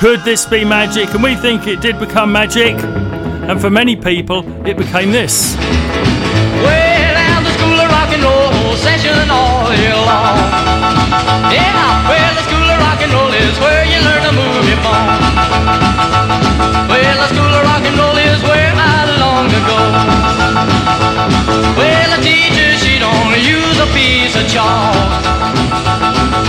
Could 0.00 0.20
this 0.24 0.46
be 0.46 0.64
magic? 0.64 1.12
And 1.12 1.22
we 1.22 1.36
think 1.36 1.66
it 1.66 1.82
did 1.82 1.98
become 2.00 2.32
magic. 2.32 2.72
And 3.44 3.60
for 3.60 3.68
many 3.68 3.96
people, 3.96 4.40
it 4.66 4.78
became 4.78 5.12
this. 5.12 5.54
Well, 6.64 7.16
and 7.20 7.44
the 7.44 7.52
school 7.52 7.76
of 7.76 7.88
rock 7.92 8.08
and 8.08 8.24
roll 8.24 8.76
session 8.80 9.28
all 9.28 9.68
year 9.76 9.92
long. 9.92 10.40
Yeah, 11.52 12.08
well, 12.08 12.32
the 12.32 12.44
school 12.48 12.64
of 12.64 12.80
rock 12.80 13.00
and 13.04 13.12
roll 13.12 13.28
is 13.28 13.52
where 13.60 13.84
you 13.92 14.00
learn 14.00 14.24
to 14.24 14.32
move 14.32 14.64
your 14.72 14.80
bone. 14.80 15.20
Well, 16.88 17.16
the 17.20 17.28
school 17.36 17.52
of 17.52 17.62
rock 17.68 17.84
and 17.84 17.96
roll 18.00 18.16
is 18.16 18.40
where 18.48 18.72
I 18.72 19.04
long 19.20 19.52
to 19.52 19.60
go. 19.68 19.80
Well, 21.76 22.08
the 22.16 22.20
teacher, 22.24 22.72
she 22.80 22.96
don't 22.96 23.36
use 23.36 23.76
a 23.76 23.88
piece 23.92 24.32
of 24.32 24.48
chalk. 24.48 24.96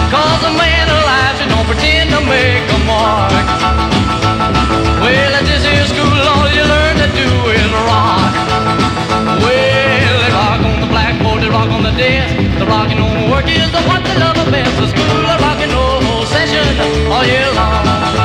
Cause 0.08 0.44
a 0.48 0.56
man 0.56 0.88
alive, 0.88 1.36
she 1.36 1.52
don't 1.52 1.68
pretend 1.68 2.16
to 2.16 2.22
make 2.24 2.64
a 2.72 2.80
mark. 2.88 3.41
Rock 11.52 11.70
on 11.70 11.84
the 11.84 11.92
desk. 11.92 12.36
The 12.60 12.66
rocking 12.66 13.00
on 13.00 13.30
work 13.30 13.48
is 13.48 13.70
the 13.72 13.82
what 13.84 14.04
they 14.04 14.18
love 14.18 14.36
the 14.36 14.50
best. 14.52 14.74
The 14.80 14.88
school 14.88 15.26
of 15.26 15.42
rock 15.42 15.60
and 15.60 15.72
roll 15.72 16.26
session 16.26 16.66
all 17.12 17.26
year 17.26 17.48
long. 17.54 18.21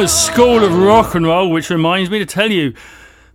Summers 0.00 0.12
School 0.12 0.64
of 0.64 0.74
Rock 0.78 1.14
and 1.14 1.26
Roll, 1.26 1.50
which 1.50 1.68
reminds 1.68 2.08
me 2.08 2.18
to 2.20 2.24
tell 2.24 2.50
you 2.50 2.72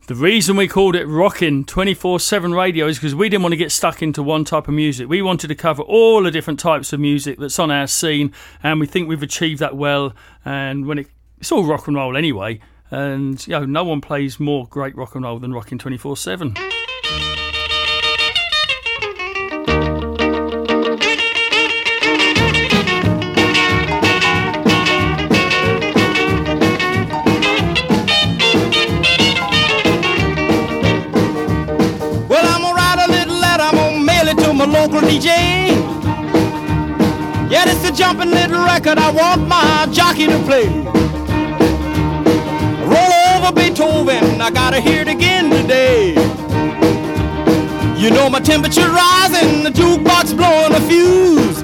the 0.08 0.16
reason 0.16 0.56
we 0.56 0.68
called 0.68 0.96
it 0.96 1.06
Rockin' 1.06 1.64
24 1.64 2.20
7 2.20 2.56
radio 2.56 2.88
is 2.88 2.98
because 2.98 3.14
we 3.14 3.30
didn't 3.30 3.44
want 3.44 3.54
to 3.54 3.58
get 3.58 3.72
stuck 3.72 4.02
into 4.02 4.24
one 4.24 4.46
type 4.46 4.68
of 4.68 4.74
music. 4.74 5.08
We 5.08 5.22
wanted 5.22 5.50
to 5.50 5.54
cover 5.56 5.84
all 5.84 6.24
the 6.24 6.32
different 6.32 6.60
types 6.60 6.92
of 6.92 7.00
music 7.00 7.38
that's 7.38 7.60
on 7.60 7.70
our 7.70 7.86
scene, 7.86 8.34
and 8.64 8.80
we 8.80 8.88
think 8.88 9.08
we've 9.08 9.22
achieved 9.22 9.60
that 9.60 9.78
well. 9.78 10.16
And 10.44 10.88
when 10.88 10.98
it, 10.98 11.08
it's 11.38 11.52
all 11.52 11.66
rock 11.66 11.88
and 11.88 11.96
roll 11.96 12.18
anyway, 12.18 12.60
and 12.90 13.46
you 13.46 13.52
know, 13.52 13.66
no 13.66 13.84
one 13.84 14.02
plays 14.02 14.40
more 14.40 14.66
great 14.66 14.96
rock 14.96 15.14
and 15.14 15.24
roll 15.24 15.38
than 15.38 15.54
Rockin' 15.54 15.78
24 15.78 16.18
7. 16.18 16.56
My 34.68 34.80
local 34.80 35.02
DJ. 35.02 35.28
Yeah, 37.50 37.66
it's 37.68 37.88
a 37.88 37.92
jumping 37.92 38.32
little 38.32 38.64
record 38.64 38.98
I 38.98 39.12
want 39.12 39.48
my 39.48 39.88
jockey 39.92 40.26
to 40.28 40.40
play. 40.44 40.68
Roll 42.86 43.14
over 43.36 43.52
Beethoven, 43.52 44.42
I 44.42 44.50
gotta 44.52 44.80
hear 44.80 45.02
it 45.02 45.08
again 45.08 45.50
today. 45.50 46.14
You 47.98 48.10
know 48.12 48.30
my 48.30 48.40
temperature 48.40 48.90
rising, 48.90 49.64
the 49.64 49.72
jukebox 49.72 50.36
blowing 50.36 50.74
a 50.74 50.82
fuse. 50.88 51.64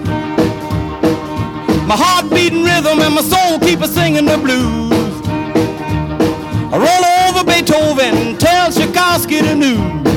My 1.87 1.97
heart 1.97 2.29
beating 2.29 2.63
rhythm 2.63 2.99
and 2.99 3.15
my 3.15 3.21
soul 3.21 3.59
keep 3.59 3.81
a 3.81 3.87
singing 3.87 4.25
the 4.25 4.37
blues. 4.37 5.21
I 6.73 6.77
roll 6.77 7.05
over 7.27 7.43
Beethoven, 7.43 8.37
tell 8.37 8.71
Tchaikovsky 8.71 9.41
the 9.41 9.55
news. 9.55 10.10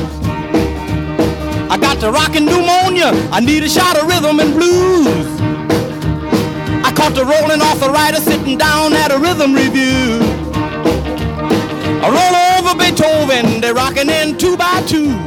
I 1.75 1.77
got 1.77 1.99
the 1.99 2.09
rockin' 2.09 2.45
pneumonia. 2.45 3.11
I 3.35 3.41
need 3.41 3.61
a 3.63 3.67
shot 3.67 3.99
of 3.99 4.07
rhythm 4.07 4.39
and 4.39 4.53
blues. 4.53 5.27
I 6.87 6.93
caught 6.95 7.13
the 7.13 7.25
rolling 7.27 7.59
arthritis 7.59 8.23
sitting 8.23 8.57
down 8.57 8.93
at 8.93 9.11
a 9.11 9.19
rhythm 9.19 9.51
review. 9.53 10.23
I 11.99 12.07
roll 12.15 12.35
over 12.55 12.79
Beethoven, 12.79 13.59
they're 13.59 13.73
rockin' 13.73 14.09
in 14.09 14.37
two 14.37 14.55
by 14.55 14.83
two. 14.87 15.19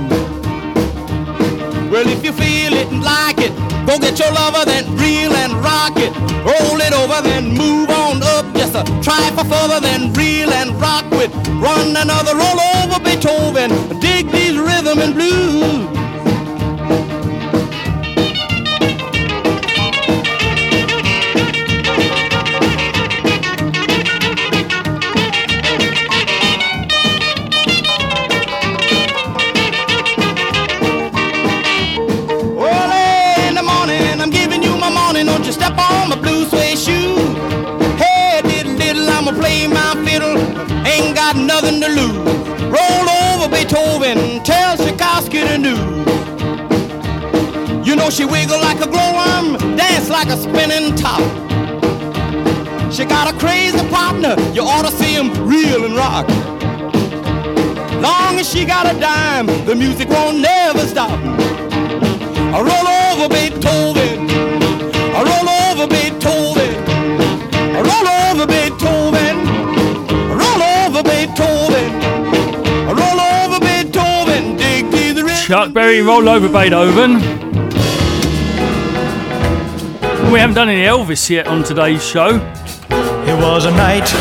Well, 1.93 2.09
if 2.09 2.25
you 2.25 2.33
feel 2.33 2.73
it 2.73 2.89
and 2.89 3.05
like 3.05 3.37
it, 3.45 3.53
go 3.85 3.99
get 3.99 4.19
your 4.19 4.33
lover, 4.33 4.65
then 4.65 4.89
reel 4.97 5.37
and 5.37 5.53
rock 5.61 6.01
it. 6.01 6.17
Roll 6.49 6.81
it 6.81 6.95
over, 6.97 7.21
then 7.21 7.53
move 7.53 7.91
on 7.91 8.23
up. 8.23 8.49
Just 8.57 8.73
a 8.73 8.85
try 9.05 9.21
for 9.37 9.45
further, 9.45 9.81
then 9.81 10.15
reel 10.15 10.49
and 10.49 10.73
rock 10.81 11.05
with 11.11 11.29
one 11.61 11.93
another. 11.95 12.33
Roll 12.33 12.61
over 12.81 13.05
Beethoven, 13.05 14.01
dig 14.01 14.33
these 14.33 14.57
rhythm 14.57 15.01
and 15.01 15.13
blues. 15.13 15.98
Nothing 41.61 41.81
to 41.81 41.89
lose. 41.89 42.17
Roll 42.71 43.09
over 43.09 43.49
Beethoven, 43.49 44.43
tell 44.45 44.77
Tchaikovsky 44.77 45.41
the 45.41 45.59
news. 45.59 46.07
You 47.87 47.97
know 47.97 48.11
she 48.11 48.25
wiggle 48.25 48.61
like 48.61 48.81
a 48.81 48.87
glowworm, 48.87 49.59
dance 49.77 50.09
like 50.09 50.29
a 50.29 50.37
spinning 50.37 50.95
top. 50.95 51.21
She 52.93 53.05
got 53.05 53.35
a 53.35 53.39
crazy 53.39 53.79
partner, 53.89 54.37
you 54.53 54.63
ought 54.63 54.85
to 54.89 54.93
see 54.93 55.13
him 55.15 55.31
reel 55.49 55.85
and 55.85 55.97
rock. 55.97 56.29
Long 58.01 58.39
as 58.39 58.49
she 58.49 58.65
got 58.65 58.87
a 58.95 58.99
dime, 59.01 59.47
the 59.67 59.75
music 59.75 60.09
won't 60.11 60.39
never 60.39 60.87
stop. 60.87 61.19
Roll 62.53 62.89
over 62.89 63.29
Beethoven. 63.29 64.28
Chuck 75.49 75.73
Berry, 75.73 76.03
roll 76.03 76.29
over 76.29 76.47
Beethoven. 76.47 77.15
We 80.31 80.39
haven't 80.39 80.57
done 80.57 80.69
any 80.69 80.83
Elvis 80.83 81.31
yet 81.31 81.47
on 81.47 81.65
today's 81.65 82.05
show. 82.05 82.37
It 83.25 83.35
was 83.41 83.65
a 83.65 83.71
night. 83.71 84.13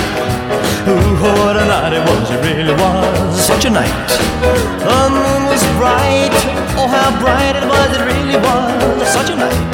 Ooh, 0.88 1.20
what 1.20 1.58
a 1.58 1.66
night 1.68 1.92
it 1.92 2.00
was. 2.08 2.32
It 2.32 2.40
really 2.48 2.72
was 2.72 3.46
such 3.46 3.66
a 3.66 3.70
night. 3.70 4.08
The 4.40 5.10
moon 5.12 5.52
was 5.52 5.62
bright. 5.76 6.32
Oh, 6.80 6.88
how 6.88 7.12
bright 7.20 7.58
it 7.58 7.68
was. 7.68 7.92
It 7.92 8.06
really 8.08 8.38
was 8.40 9.10
such 9.12 9.30
a 9.30 9.36
night. 9.36 9.72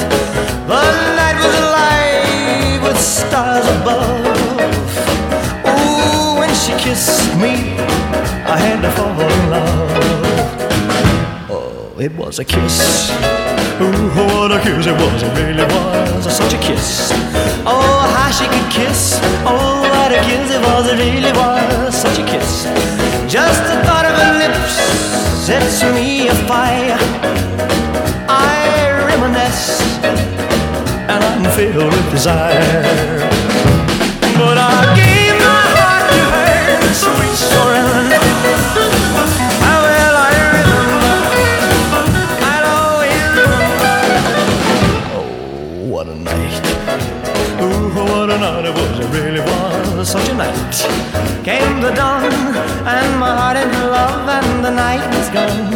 The 0.66 0.82
night 1.14 1.38
was 1.38 1.54
alive 1.70 2.82
with 2.82 3.00
stars 3.00 3.68
above. 3.78 4.26
Oh, 5.66 6.36
when 6.40 6.50
she 6.56 6.74
kissed 6.84 7.38
me, 7.38 7.78
I 8.50 8.58
had 8.58 8.82
to 8.82 8.90
fall 8.94 9.13
it 12.04 12.12
was 12.18 12.38
a 12.38 12.44
kiss. 12.44 13.10
Ooh, 13.80 14.10
what 14.12 14.52
a 14.52 14.60
kiss 14.60 14.86
it 14.86 14.92
was, 14.92 15.24
it 15.24 15.32
really 15.40 15.64
was 15.64 16.36
such 16.36 16.54
a 16.54 16.58
kiss. 16.58 17.12
Oh, 17.66 18.00
how 18.16 18.30
she 18.30 18.46
could 18.54 18.70
kiss. 18.70 19.20
Oh, 19.48 19.80
what 19.88 20.12
a 20.12 20.20
kiss 20.28 20.52
it 20.52 20.62
was, 20.68 20.86
it 20.92 20.98
really 21.00 21.32
was 21.32 21.96
such 21.96 22.20
a 22.20 22.26
kiss. 22.26 22.66
Just 23.32 23.64
the 23.70 23.78
thought 23.86 24.04
of 24.04 24.16
her 24.20 24.34
lips 24.44 24.76
sets 25.48 25.82
me 25.96 26.28
afire. 26.28 27.00
I 28.28 28.92
reminisce 29.08 29.80
and 30.04 31.24
I'm 31.24 31.46
filled 31.56 31.94
with 31.94 32.12
desire. 32.12 32.84
But 34.36 34.58
I 34.60 34.92
gave 35.00 35.36
my 35.40 35.64
heart 35.78 36.06
to 36.12 36.22
her, 36.36 36.94
sweet 36.94 37.38
surrender. 37.38 37.83
Night. 50.74 51.44
Came 51.44 51.82
the 51.82 51.92
dawn, 51.92 52.24
and 52.24 53.20
my 53.20 53.36
heart 53.36 53.58
in 53.58 53.72
love, 53.92 54.28
and 54.28 54.66
the 54.66 54.72
night 54.72 55.06
was 55.16 55.30
gone. 55.30 55.72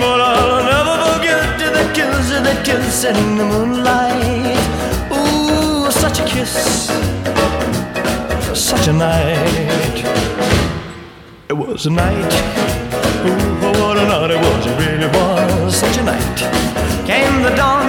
But 0.00 0.20
I'll 0.20 0.64
never 0.64 0.96
forget 1.06 1.58
the 1.58 1.84
kiss, 1.94 2.28
the 2.30 2.62
kiss 2.64 3.04
in 3.04 3.36
the 3.36 3.44
moonlight. 3.44 4.58
Ooh, 5.12 5.90
such 5.90 6.20
a 6.20 6.24
kiss, 6.24 6.88
such 8.54 8.88
a 8.88 8.92
night. 8.92 10.04
It 11.48 11.54
was 11.54 11.86
a 11.86 11.90
night. 11.90 12.34
Ooh, 13.26 13.66
oh, 13.66 13.72
what 13.80 13.96
a 13.98 14.04
night 14.04 14.30
it 14.30 14.40
was. 14.40 14.66
It 14.66 14.76
really 14.84 15.08
was 15.08 15.76
such 15.76 15.96
a 15.98 16.02
night. 16.02 16.38
Came 17.06 17.42
the 17.42 17.54
dawn, 17.54 17.86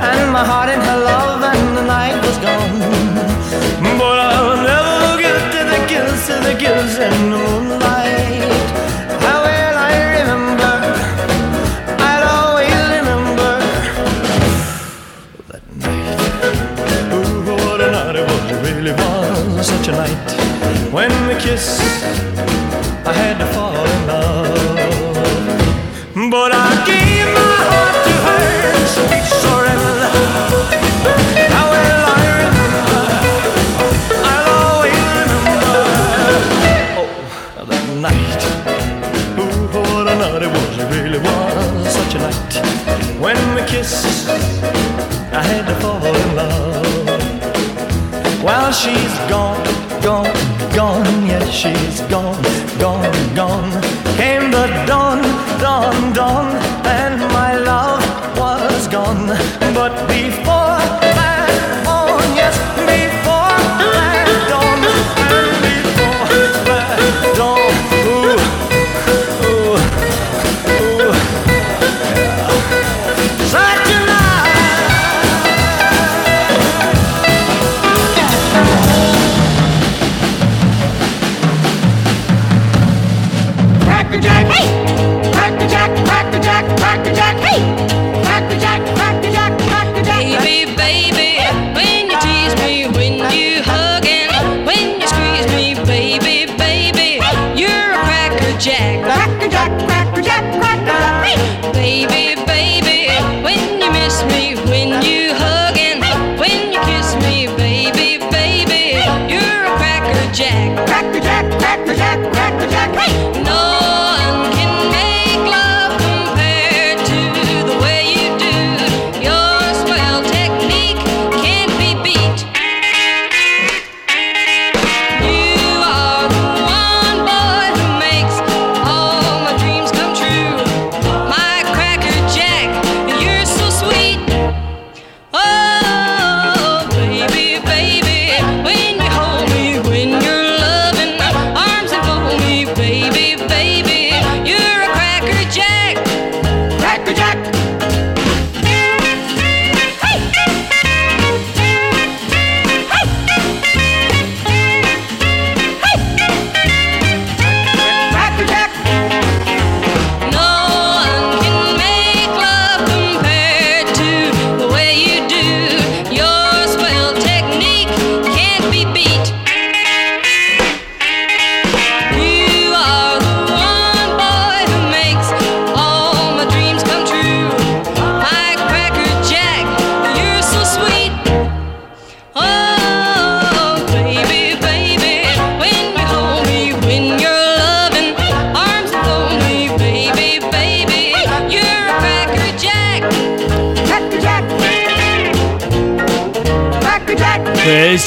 and 0.00 0.32
my 0.32 0.44
heart 0.44 0.68
in 0.68 0.80
her 0.80 0.98
love, 0.98 1.42
and 1.42 1.76
the 1.76 1.84
night 1.84 2.16
was 2.24 2.38
gone. 2.38 3.07
Kiss 6.18 6.30
in 6.30 6.42
the 6.42 7.18
moonlight. 7.30 8.52
How 9.22 9.42
well 9.44 9.76
I 9.76 9.94
remember. 10.18 10.76
I'll 12.08 12.26
always 12.38 12.82
remember 12.96 13.54
that 15.48 15.64
night. 15.76 16.18
Ooh, 17.14 17.44
what 17.46 17.80
a 17.80 17.90
night 17.90 18.16
it 18.16 18.24
was. 18.28 18.50
It 18.50 18.58
really 18.66 18.92
was 18.92 19.66
such 19.66 19.88
a 19.88 19.92
night. 19.92 20.28
When 20.92 21.12
we 21.28 21.34
kissed, 21.34 21.87
she's 48.82 49.18
gone, 49.28 49.64
gone, 50.02 50.32
gone, 50.74 51.26
yes, 51.26 51.50
she's 51.50 52.00
gone, 52.02 52.40
gone, 52.78 53.34
gone. 53.34 53.70
Came 54.16 54.50
the 54.52 54.66
dawn, 54.86 55.20
dawn, 55.58 56.12
dawn, 56.12 56.46
and 56.86 57.18
my 57.38 57.56
love 57.56 58.02
was 58.38 58.86
gone. 58.86 59.26
But 59.74 59.94
before 60.06 61.07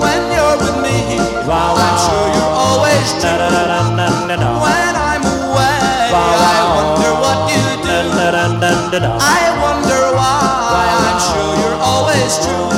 When 0.00 0.22
you're 0.30 0.56
with 0.62 0.78
me, 0.78 1.18
I'm 1.18 1.98
sure 2.06 2.26
you're 2.34 2.54
always 2.54 3.06
true. 3.18 3.34
When 4.62 4.94
I'm 4.94 5.26
away, 5.26 6.14
I 6.14 6.62
wonder 6.70 7.12
what 7.18 7.50
you 7.50 7.66
do. 7.82 7.90
I 9.18 9.42
wonder 9.58 10.02
why. 10.14 10.86
I'm 11.02 11.18
sure 11.18 11.52
you're 11.58 11.80
always 11.82 12.32
true, 12.38 12.70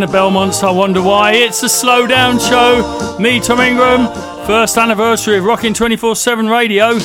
the 0.00 0.06
Belmonts, 0.06 0.62
I 0.62 0.70
wonder 0.70 1.02
why. 1.02 1.32
It's 1.32 1.60
the 1.60 1.68
Slow 1.68 2.06
Down 2.06 2.38
Show. 2.38 3.16
Me, 3.18 3.40
Tom 3.40 3.60
Ingram. 3.60 4.06
First 4.46 4.78
anniversary 4.78 5.38
of 5.38 5.44
Rocking 5.44 5.74
24 5.74 6.16
7 6.16 6.48
Radio. 6.48 6.98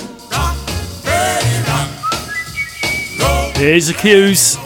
Here's 3.55 3.87
the 3.87 3.95
cues. 3.97 4.64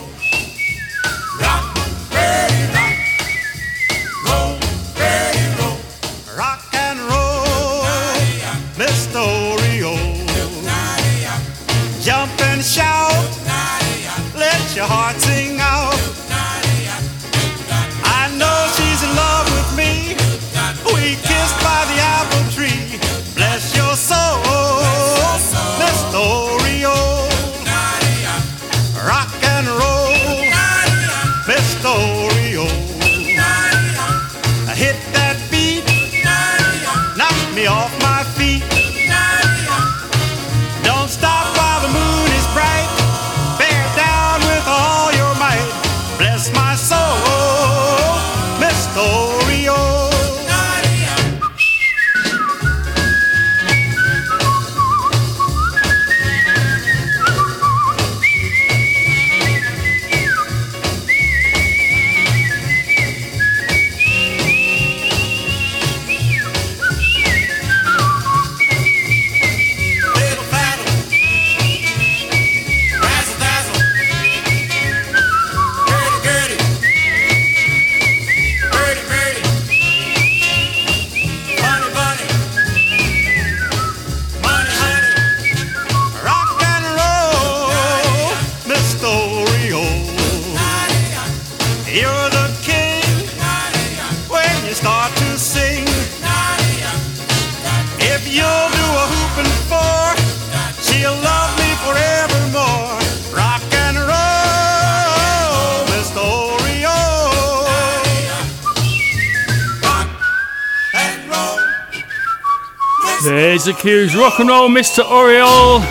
Rock 114.29 114.39
and 114.41 114.49
roll, 114.49 114.69
Mr. 114.69 115.01
Oriole. 115.09 115.81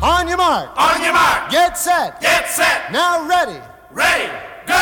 On 0.00 0.26
your 0.26 0.38
mark. 0.38 0.70
On 0.78 1.02
your 1.02 1.12
mark. 1.12 1.50
Get 1.50 1.76
set. 1.76 2.18
Get 2.22 2.48
set. 2.48 2.90
Now 2.90 3.28
ready. 3.28 3.60
Ready. 3.92 4.32
Go. 4.64 4.80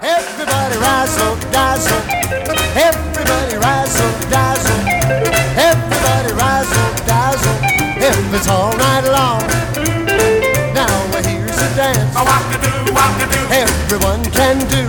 Everybody 0.00 0.78
rise 0.78 1.10
razzle 1.18 1.34
dazzle. 1.50 1.98
Everybody 2.78 3.56
rise 3.58 3.98
razzle 3.98 4.30
dazzle. 4.30 4.78
Everybody 5.58 6.30
rise 6.38 6.70
razzle 6.70 7.02
dazzle. 7.02 7.58
If 7.98 8.34
it's 8.34 8.46
all 8.46 8.70
night 8.78 9.02
long. 9.10 9.42
Now 10.70 10.94
here's 11.26 11.58
the 11.58 11.66
dance. 11.74 12.14
everyone 13.50 14.22
can 14.30 14.60
do. 14.70 14.86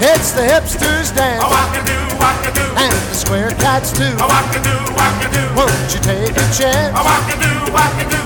It's 0.00 0.32
the 0.32 0.48
hipsters 0.48 1.14
dance, 1.14 2.03
and 2.76 2.92
the 2.92 3.14
square 3.14 3.50
cats 3.60 3.92
too. 3.92 4.16
Won't 5.54 5.94
you 5.94 6.00
take 6.00 6.32
a 6.32 6.46
chance? 6.52 6.94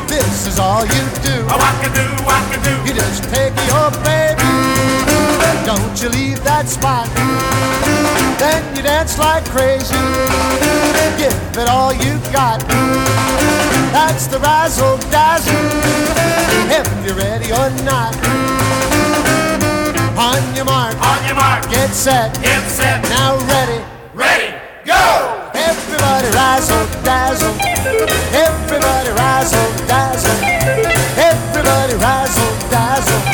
This 0.09 0.47
is 0.47 0.59
all 0.59 0.85
you 0.85 1.05
do. 1.23 1.37
You 2.87 2.95
just 2.95 3.25
take 3.25 3.55
your 3.69 3.91
baby, 4.05 4.49
don't 5.67 6.03
you 6.03 6.09
leave 6.09 6.43
that 6.45 6.69
spot. 6.69 7.09
Then 8.39 8.63
you 8.77 8.83
dance 8.83 9.19
like 9.19 9.45
crazy, 9.47 9.99
give 11.19 11.35
it 11.59 11.69
all 11.69 11.93
you've 11.93 12.33
got. 12.33 12.61
That's 13.93 14.27
the 14.27 14.39
razzle 14.39 14.99
dazzle, 15.11 15.55
if 16.71 16.89
you're 17.05 17.17
ready 17.17 17.51
or 17.53 17.69
not. 17.85 18.15
On 20.19 20.55
your 20.55 20.65
mark, 20.65 20.95
on 21.01 21.27
your 21.27 21.37
mark, 21.37 21.69
get 21.71 21.91
set, 21.91 22.35
get 22.43 22.63
set. 22.71 23.03
Now 23.05 23.37
ready! 23.47 23.88
Razzle 26.59 26.89
dazzle, 27.05 27.55
everybody 28.33 29.11
razzle 29.11 29.87
dazzle, 29.87 30.45
everybody 31.17 31.95
razzle 31.95 32.69
dazzle. 32.69 33.28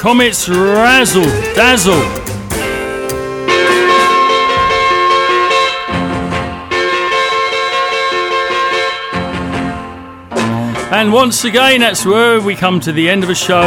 Comets 0.00 0.48
Razzle 0.48 1.24
Dazzle. 1.54 1.92
And 10.90 11.12
once 11.12 11.44
again, 11.44 11.80
that's 11.80 12.06
where 12.06 12.40
we 12.40 12.56
come 12.56 12.80
to 12.80 12.92
the 12.92 13.10
end 13.10 13.24
of 13.24 13.28
a 13.28 13.34
show. 13.34 13.60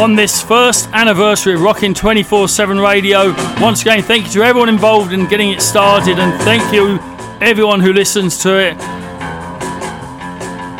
On 0.00 0.16
this 0.16 0.40
first 0.40 0.88
anniversary 0.94 1.52
of 1.52 1.60
Rockin' 1.60 1.92
24 1.92 2.48
7 2.48 2.80
Radio. 2.80 3.34
Once 3.60 3.82
again, 3.82 4.02
thank 4.02 4.24
you 4.24 4.32
to 4.32 4.42
everyone 4.44 4.70
involved 4.70 5.12
in 5.12 5.26
getting 5.26 5.50
it 5.50 5.60
started, 5.60 6.18
and 6.18 6.32
thank 6.44 6.72
you 6.72 6.98
everyone 7.42 7.80
who 7.80 7.92
listens 7.92 8.38
to 8.38 8.58
it. 8.58 8.78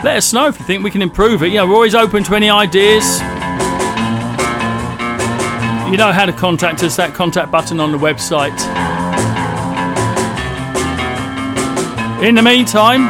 Let 0.02 0.16
us 0.16 0.32
know 0.32 0.46
if 0.48 0.58
you 0.58 0.64
think 0.64 0.82
we 0.82 0.90
can 0.90 1.02
improve 1.02 1.42
it. 1.42 1.52
Know, 1.52 1.66
we're 1.66 1.74
always 1.74 1.94
open 1.94 2.24
to 2.24 2.34
any 2.34 2.48
ideas. 2.48 3.20
You 5.92 5.98
know 5.98 6.10
how 6.10 6.24
to 6.24 6.32
contact 6.32 6.82
us, 6.84 6.96
that 6.96 7.12
contact 7.12 7.50
button 7.50 7.78
on 7.78 7.92
the 7.92 7.98
website. 7.98 8.58
In 12.26 12.34
the 12.34 12.40
meantime, 12.40 13.08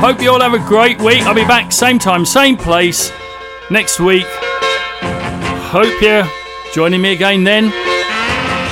hope 0.00 0.22
you 0.22 0.30
all 0.30 0.40
have 0.40 0.54
a 0.54 0.60
great 0.60 1.02
week. 1.02 1.22
I'll 1.22 1.34
be 1.34 1.44
back 1.44 1.72
same 1.72 1.98
time, 1.98 2.24
same 2.24 2.56
place 2.56 3.10
next 3.68 3.98
week. 3.98 4.26
Hope 5.72 6.00
you're 6.00 6.24
joining 6.72 7.02
me 7.02 7.14
again 7.14 7.42
then. 7.42 7.70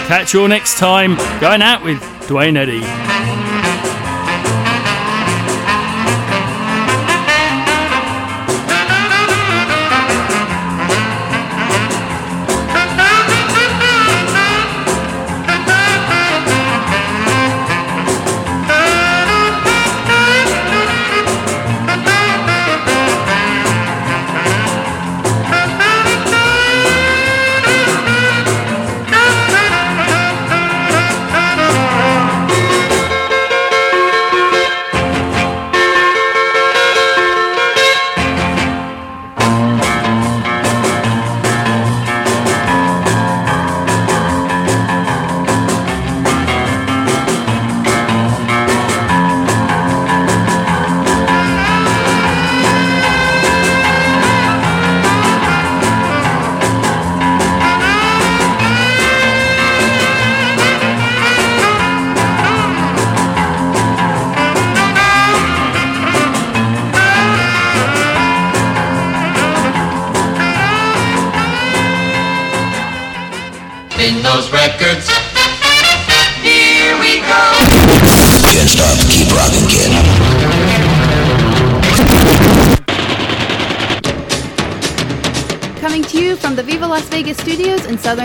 Catch 0.07 0.35
you 0.35 0.43
all 0.43 0.49
next 0.49 0.79
time. 0.79 1.17
Going 1.41 1.63
out 1.63 1.83
with 1.83 2.01
Duane 2.29 2.57
Eddy. 2.57 3.42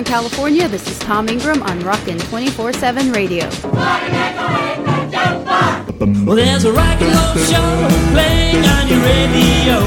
California, 0.08 0.70
this 0.70 0.88
is 0.88 0.98
Tom 1.00 1.28
Ingram 1.28 1.62
on 1.64 1.82
Rockin' 1.82 2.18
24 2.18 2.72
7 2.72 3.12
Radio. 3.12 3.50
Well, 6.26 6.38
there's 6.38 6.64
a 6.64 6.72
rock 6.72 7.02
and 7.02 7.12
roll 7.12 7.36
show 7.44 7.88
playing 8.16 8.64
on 8.64 8.88
your 8.88 9.04
radio. 9.04 9.84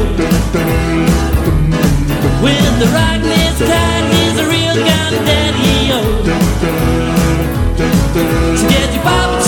With 2.45 2.61
the 2.79 2.89
rockinest 2.93 3.65
kind, 3.65 4.13
he's 4.13 4.37
a 4.39 4.47
real 4.47 4.77
gun 4.77 5.13
daddy 5.25 5.89
So 8.59 8.69
get 8.69 8.93
your 8.93 9.03
pop 9.03 9.41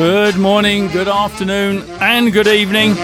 Good 0.00 0.38
morning, 0.38 0.88
good 0.88 1.08
afternoon, 1.08 1.84
and 2.00 2.32
good 2.32 2.46
evening. 2.46 2.94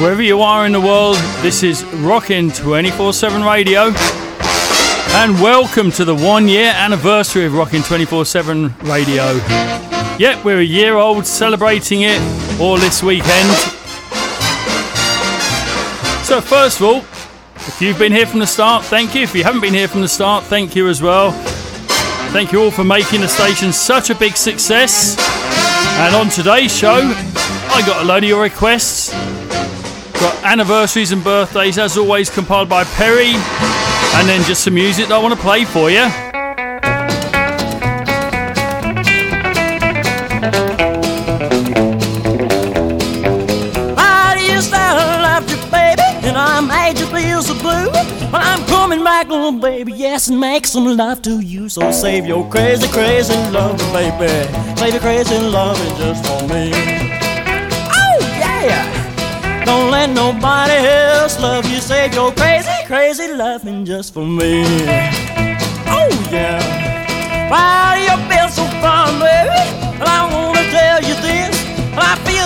Wherever 0.00 0.22
you 0.22 0.40
are 0.40 0.64
in 0.64 0.72
the 0.72 0.80
world, 0.80 1.16
this 1.42 1.62
is 1.62 1.84
Rockin' 1.96 2.52
24 2.52 3.12
7 3.12 3.42
Radio. 3.42 3.92
And 5.18 5.38
welcome 5.42 5.90
to 5.90 6.06
the 6.06 6.14
one 6.14 6.48
year 6.48 6.72
anniversary 6.74 7.44
of 7.44 7.52
Rockin' 7.52 7.82
24 7.82 8.24
7 8.24 8.74
Radio. 8.84 9.34
Yep, 10.18 10.42
we're 10.42 10.60
a 10.60 10.64
year 10.64 10.94
old 10.94 11.26
celebrating 11.26 12.00
it 12.00 12.18
all 12.58 12.78
this 12.78 13.02
weekend. 13.02 13.50
So, 16.24 16.40
first 16.40 16.80
of 16.80 16.86
all, 16.86 16.96
if 17.56 17.76
you've 17.82 17.98
been 17.98 18.12
here 18.12 18.24
from 18.24 18.40
the 18.40 18.46
start, 18.46 18.86
thank 18.86 19.14
you. 19.14 19.20
If 19.20 19.34
you 19.34 19.44
haven't 19.44 19.60
been 19.60 19.74
here 19.74 19.86
from 19.86 20.00
the 20.00 20.08
start, 20.08 20.44
thank 20.44 20.74
you 20.74 20.88
as 20.88 21.02
well. 21.02 21.32
Thank 22.32 22.52
you 22.52 22.62
all 22.62 22.70
for 22.70 22.84
making 22.84 23.20
the 23.20 23.28
station 23.28 23.70
such 23.70 24.08
a 24.08 24.14
big 24.14 24.34
success. 24.34 25.57
And 26.00 26.14
on 26.14 26.28
today's 26.28 26.74
show, 26.74 26.94
I 26.94 27.82
got 27.84 28.02
a 28.02 28.04
load 28.04 28.22
of 28.22 28.28
your 28.28 28.42
requests. 28.42 29.12
Got 29.12 30.44
anniversaries 30.44 31.10
and 31.10 31.24
birthdays, 31.24 31.76
as 31.76 31.98
always, 31.98 32.30
compiled 32.30 32.68
by 32.68 32.84
Perry. 32.84 33.32
And 34.14 34.28
then 34.28 34.44
just 34.44 34.62
some 34.62 34.74
music 34.74 35.08
that 35.08 35.14
I 35.14 35.18
want 35.18 35.34
to 35.34 35.40
play 35.40 35.64
for 35.64 35.90
you. 35.90 36.27
Baby, 49.78 49.92
yes, 49.92 50.26
and 50.26 50.40
make 50.40 50.66
some 50.66 50.96
love 50.96 51.22
to 51.22 51.38
you. 51.38 51.68
So 51.68 51.92
save 51.92 52.26
your 52.26 52.44
crazy, 52.50 52.88
crazy 52.88 53.36
love, 53.52 53.78
baby. 53.92 54.26
Save 54.76 54.94
your 54.94 55.00
crazy 55.00 55.38
love 55.38 55.78
just 55.96 56.26
for 56.26 56.42
me. 56.52 56.72
Oh, 58.02 58.18
yeah! 58.42 59.64
Don't 59.64 59.92
let 59.92 60.10
nobody 60.10 60.72
else 60.72 61.38
love 61.40 61.64
you. 61.70 61.78
Save 61.78 62.12
your 62.12 62.32
crazy, 62.32 62.78
crazy 62.86 63.32
loving 63.32 63.84
just 63.84 64.12
for 64.14 64.26
me. 64.26 64.64
Oh, 65.86 66.10
yeah. 66.32 66.58
Why 67.48 68.02
you 68.02 68.16
feel 68.28 68.48
so 68.48 68.64
fine, 68.82 69.14
baby? 69.20 69.62
And 70.00 70.08
I 70.18 70.28
wanna 70.32 70.47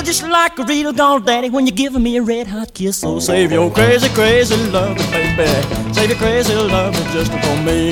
feel 0.02 0.12
just 0.12 0.22
like 0.28 0.58
a 0.58 0.64
real 0.64 0.92
gone 0.92 1.24
daddy 1.24 1.48
when 1.48 1.66
you're 1.66 1.76
giving 1.76 2.02
me 2.02 2.16
a 2.16 2.22
red 2.22 2.46
hot 2.46 2.74
kiss. 2.74 2.98
So 2.98 3.18
save 3.20 3.52
your 3.52 3.70
crazy, 3.70 4.08
crazy 4.08 4.56
loving, 4.70 5.10
baby. 5.10 5.46
Save 5.94 6.10
your 6.10 6.18
crazy 6.18 6.54
loving 6.54 7.06
just 7.12 7.30
for 7.30 7.56
me. 7.62 7.90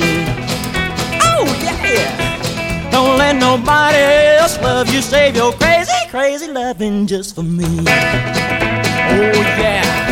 Oh, 1.21 1.45
yeah. 1.61 2.89
Don't 2.91 3.17
let 3.17 3.35
nobody 3.35 3.97
else 4.39 4.59
love 4.61 4.93
you. 4.93 5.01
Save 5.01 5.35
your 5.35 5.53
crazy, 5.53 5.91
crazy 6.09 6.47
loving 6.51 7.07
just 7.07 7.35
for 7.35 7.43
me. 7.43 7.65
Oh, 7.65 9.41
yeah. 9.59 10.10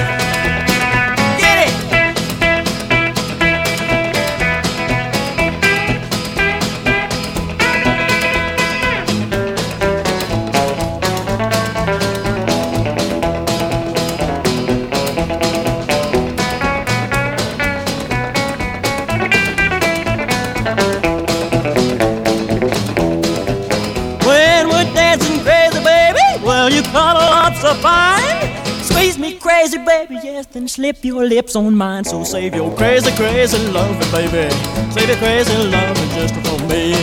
Yes, 30.39 30.53
then 30.53 30.67
slip 30.67 31.03
your 31.03 31.25
lips 31.25 31.55
on 31.55 31.75
mine. 31.75 32.03
So 32.05 32.23
save 32.23 32.55
your 32.55 32.71
crazy, 32.75 33.11
crazy 33.15 33.57
loving, 33.71 34.11
baby. 34.11 34.49
Save 34.91 35.09
your 35.09 35.17
crazy 35.17 35.55
loving 35.75 36.09
just 36.17 36.35
for 36.45 36.59
me. 36.71 36.93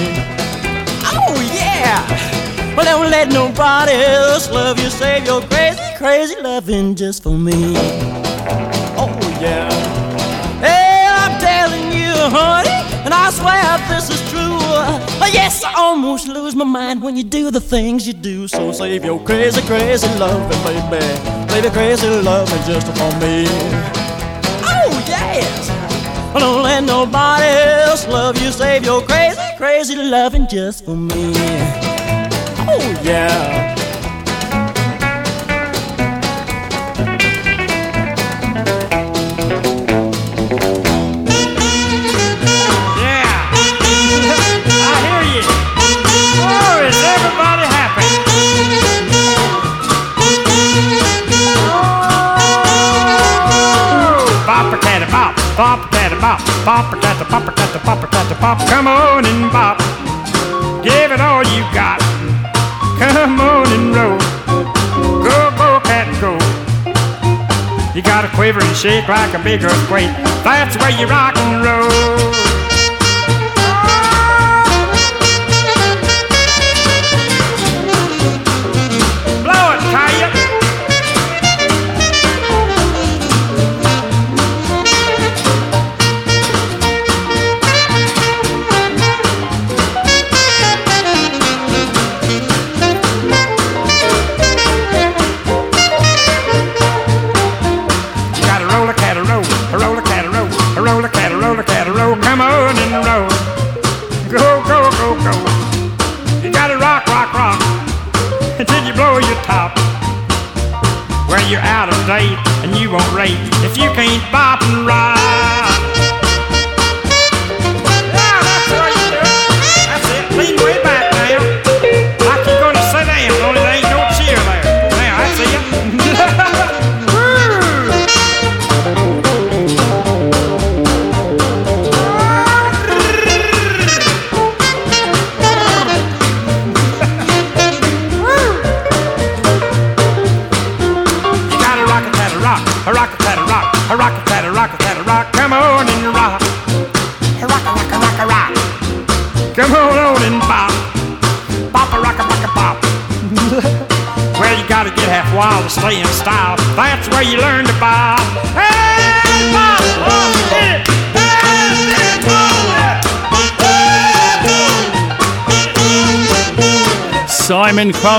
Oh, 1.15 1.35
yeah. 1.53 2.01
Well, 2.75 2.87
don't 2.87 3.11
let 3.11 3.29
nobody 3.29 3.93
else 3.93 4.51
love 4.51 4.79
you. 4.79 4.91
Save 4.91 5.27
your 5.27 5.43
crazy, 5.43 5.81
crazy 5.99 6.37
loving 6.41 6.95
just 6.95 7.23
for 7.23 7.37
me. 7.37 7.75
Oh, 9.03 9.13
yeah. 9.41 9.69
Hey, 10.61 11.07
I'm 11.21 11.39
telling 11.41 11.93
you, 11.93 12.13
honey, 12.37 12.79
and 13.05 13.13
I 13.13 13.31
swear 13.31 13.76
Oh, 14.89 15.31
yes, 15.33 15.65
I 15.65 15.75
almost 15.75 16.29
lose 16.29 16.55
my 16.55 16.65
mind 16.65 17.03
when 17.03 17.17
you 17.17 17.25
do 17.25 17.51
the 17.51 17.61
things 17.61 18.07
you 18.07 18.13
do. 18.13 18.47
So 18.49 18.73
save 18.73 19.05
your 19.05 19.19
crazy, 19.25 19.61
crazy 19.63 20.09
loving, 20.19 20.49
baby. 20.65 21.05
Save 21.51 21.65
your 21.65 21.73
crazy 21.73 22.09
loving 22.09 22.63
just 22.65 22.87
for 22.87 23.11
me. 23.21 23.47
Oh, 24.63 25.05
yes. 25.09 25.69
Don't 26.39 26.63
let 26.63 26.85
nobody 26.85 27.45
else 27.45 28.07
love 28.07 28.41
you. 28.41 28.53
Save 28.53 28.85
your 28.85 29.03
crazy, 29.03 29.41
crazy 29.57 29.97
loving 29.97 30.47
just 30.49 30.85
for 30.85 30.97
me. 30.97 31.33
Oh, 32.69 33.01
yeah. 33.03 33.76
Bop, 56.67 56.93
a 56.93 57.01
cat 57.01 57.31
bop 57.31 57.47
a 57.47 57.53
cat 57.53 57.85
bop 57.85 58.03
a 58.03 58.07
cat 58.09 58.41
bop. 58.41 58.59
Come 58.69 58.89
on 58.89 59.25
and 59.25 59.53
bop, 59.53 59.79
give 60.83 61.13
it 61.13 61.21
all 61.21 61.45
you 61.55 61.63
got. 61.73 62.01
Come 62.99 63.39
on 63.39 63.69
and 63.71 63.95
roll, 63.95 64.19
go 65.23 65.39
go 65.55 65.79
cat 65.87 66.11
go. 66.21 66.35
You 67.95 68.03
gotta 68.03 68.29
quiver 68.35 68.61
and 68.61 68.77
shake 68.77 69.07
like 69.07 69.33
a 69.33 69.43
big 69.45 69.63
earthquake. 69.63 70.11
That's 70.43 70.77
where 70.79 70.91
you 70.91 71.07
rock 71.07 71.37
and 71.37 71.65
roll. 71.65 72.46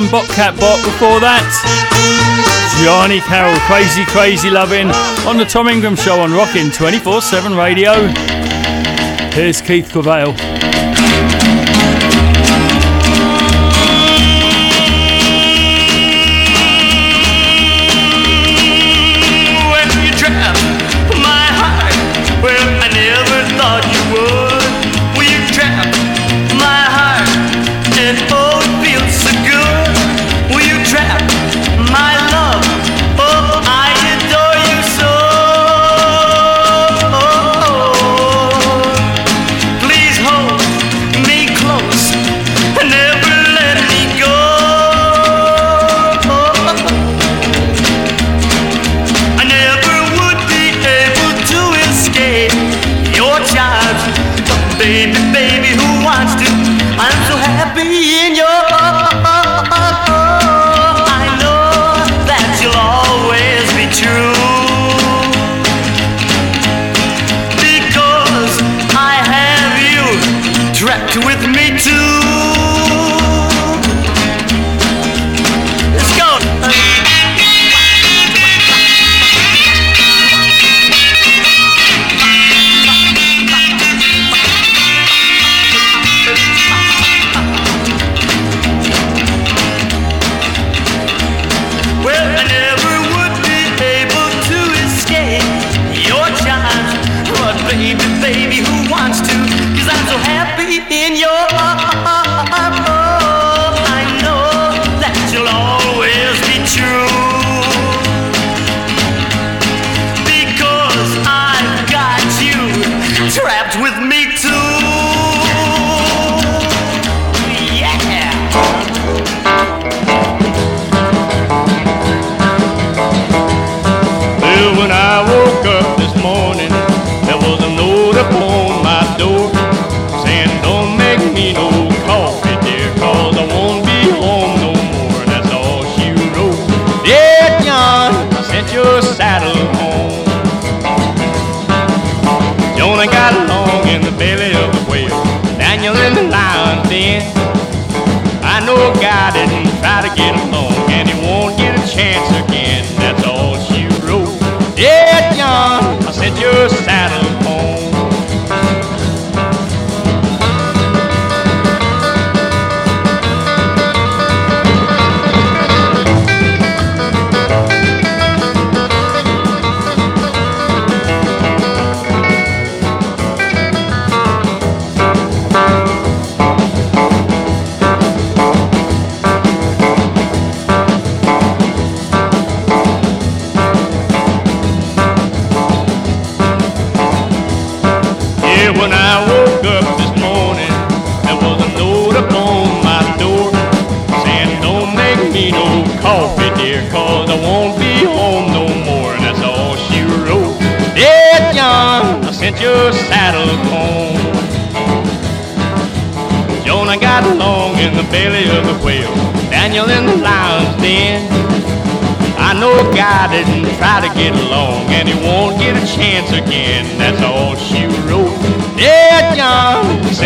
Crumb, 0.07 0.11
Bobcat 0.11 0.59
Bop 0.59 0.83
before 0.83 1.19
that. 1.19 1.43
Johnny 2.83 3.19
Carroll, 3.21 3.57
Crazy 3.61 4.05
Crazy 4.05 4.49
Lovin' 4.49 4.89
on 5.27 5.37
the 5.37 5.45
Tom 5.45 5.67
Ingram 5.67 5.95
Show 5.95 6.19
on 6.19 6.31
Rockin' 6.31 6.71
24 6.71 7.21
7 7.21 7.55
Radio. 7.55 8.07
Here's 9.33 9.61
Keith 9.61 9.89
Cavale. 9.91 10.46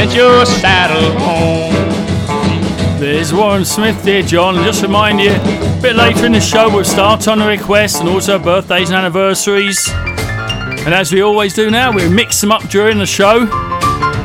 John, 0.02 0.10
sent 0.10 0.18
your 0.18 0.46
saddle 0.46 1.20
home. 1.20 3.00
There's 3.00 3.32
Warren 3.34 3.66
Smith, 3.66 4.04
dear 4.04 4.24
John. 4.24 4.56
Just 4.64 4.82
remind 4.82 5.20
you, 5.20 5.32
a 5.32 5.80
bit 5.82 5.96
later 5.96 6.26
in 6.26 6.32
the 6.32 6.40
show, 6.40 6.74
we'll 6.74 6.84
start 6.84 7.28
on 7.28 7.40
the 7.40 7.46
requests 7.46 8.00
and 8.00 8.10
also 8.10 8.40
birthdays 8.40 8.90
and 8.90 8.98
anniversaries. 8.98 9.88
And 9.90 10.94
as 10.94 11.12
we 11.12 11.22
always 11.22 11.54
do 11.54 11.70
now, 11.70 11.92
we 11.92 12.10
mix 12.10 12.42
them 12.42 12.52
up 12.52 12.68
during 12.70 12.98
the 12.98 13.06
show. 13.06 13.46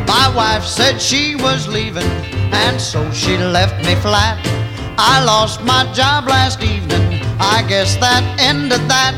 My 0.07 0.33
wife 0.35 0.65
said 0.65 0.99
she 0.99 1.37
was 1.37 1.69
leaving, 1.69 2.11
and 2.53 2.81
so 2.81 3.11
she 3.11 3.37
left 3.37 3.85
me 3.85 3.95
flat. 3.97 4.39
I 4.99 5.23
lost 5.25 5.63
my 5.63 5.91
job 5.93 6.27
last 6.27 6.63
evening, 6.63 7.21
I 7.39 7.63
guess 7.69 7.97
that 7.97 8.23
ended 8.41 8.81
that. 8.89 9.15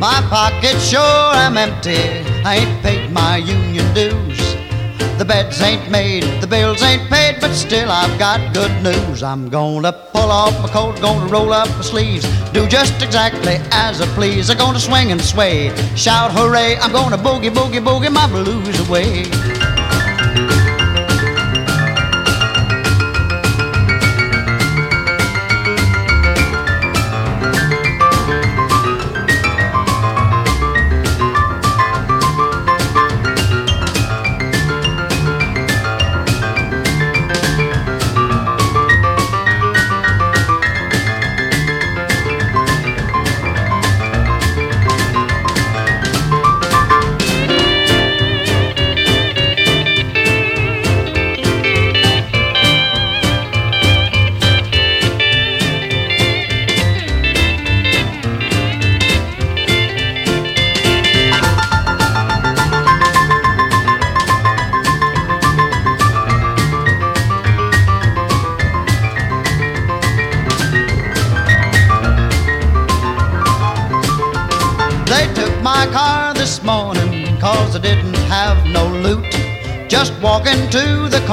My 0.00 0.20
pocket 0.28 0.80
sure 0.80 1.34
am 1.36 1.56
empty, 1.56 1.98
I 2.44 2.56
ain't 2.56 2.82
paid 2.82 3.12
my 3.12 3.36
union 3.36 3.94
dues. 3.94 4.33
The 5.18 5.24
beds 5.24 5.60
ain't 5.60 5.90
made, 5.90 6.24
the 6.40 6.46
bills 6.46 6.82
ain't 6.82 7.08
paid, 7.08 7.40
but 7.40 7.54
still 7.54 7.88
I've 7.88 8.18
got 8.18 8.52
good 8.52 8.72
news. 8.82 9.22
I'm 9.22 9.48
gonna 9.48 9.92
pull 9.92 10.30
off 10.30 10.52
my 10.60 10.68
coat, 10.68 11.00
gonna 11.00 11.26
roll 11.26 11.52
up 11.52 11.68
my 11.68 11.82
sleeves, 11.82 12.26
do 12.50 12.66
just 12.66 13.00
exactly 13.00 13.58
as 13.70 14.00
I 14.00 14.06
please. 14.16 14.50
I'm 14.50 14.58
gonna 14.58 14.80
swing 14.80 15.12
and 15.12 15.20
sway, 15.20 15.72
shout 15.94 16.32
hooray, 16.32 16.76
I'm 16.78 16.90
gonna 16.90 17.16
boogie, 17.16 17.50
boogie, 17.50 17.82
boogie 17.82 18.12
my 18.12 18.26
blues 18.26 18.80
away. 18.88 19.53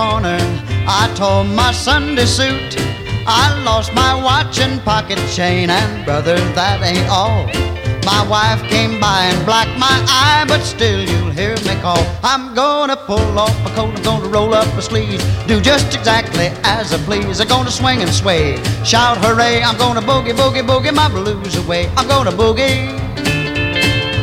Corner, 0.01 0.41
I 0.87 1.13
tore 1.15 1.43
my 1.43 1.71
Sunday 1.71 2.25
suit. 2.25 2.73
I 3.27 3.43
lost 3.63 3.93
my 3.93 4.13
watch 4.27 4.57
and 4.59 4.81
pocket 4.81 5.19
chain, 5.29 5.69
and 5.69 6.03
brother, 6.05 6.37
that 6.57 6.81
ain't 6.81 7.07
all. 7.07 7.45
My 8.03 8.21
wife 8.27 8.61
came 8.67 8.99
by 8.99 9.19
and 9.29 9.45
blacked 9.45 9.77
my 9.77 9.97
eye, 10.09 10.45
but 10.47 10.61
still 10.61 11.01
you'll 11.09 11.35
hear 11.41 11.55
me 11.67 11.75
call. 11.85 12.03
I'm 12.23 12.55
gonna 12.55 12.97
pull 12.97 13.37
off 13.37 13.55
my 13.63 13.69
coat, 13.75 13.93
I'm 13.95 14.01
gonna 14.01 14.27
roll 14.27 14.55
up 14.55 14.65
my 14.73 14.81
sleeves, 14.81 15.23
do 15.45 15.61
just 15.61 15.93
exactly 15.93 16.47
as 16.63 16.91
I 16.93 16.97
please. 17.05 17.39
I'm 17.39 17.47
gonna 17.47 17.69
swing 17.69 18.01
and 18.01 18.11
sway, 18.11 18.57
shout 18.83 19.17
hooray, 19.23 19.61
I'm 19.61 19.77
gonna 19.77 20.01
boogie, 20.01 20.33
boogie, 20.33 20.65
boogie 20.65 20.95
my 20.95 21.09
blues 21.09 21.55
away. 21.63 21.83
I'm 21.95 22.07
gonna 22.07 22.31
boogie. 22.31 22.97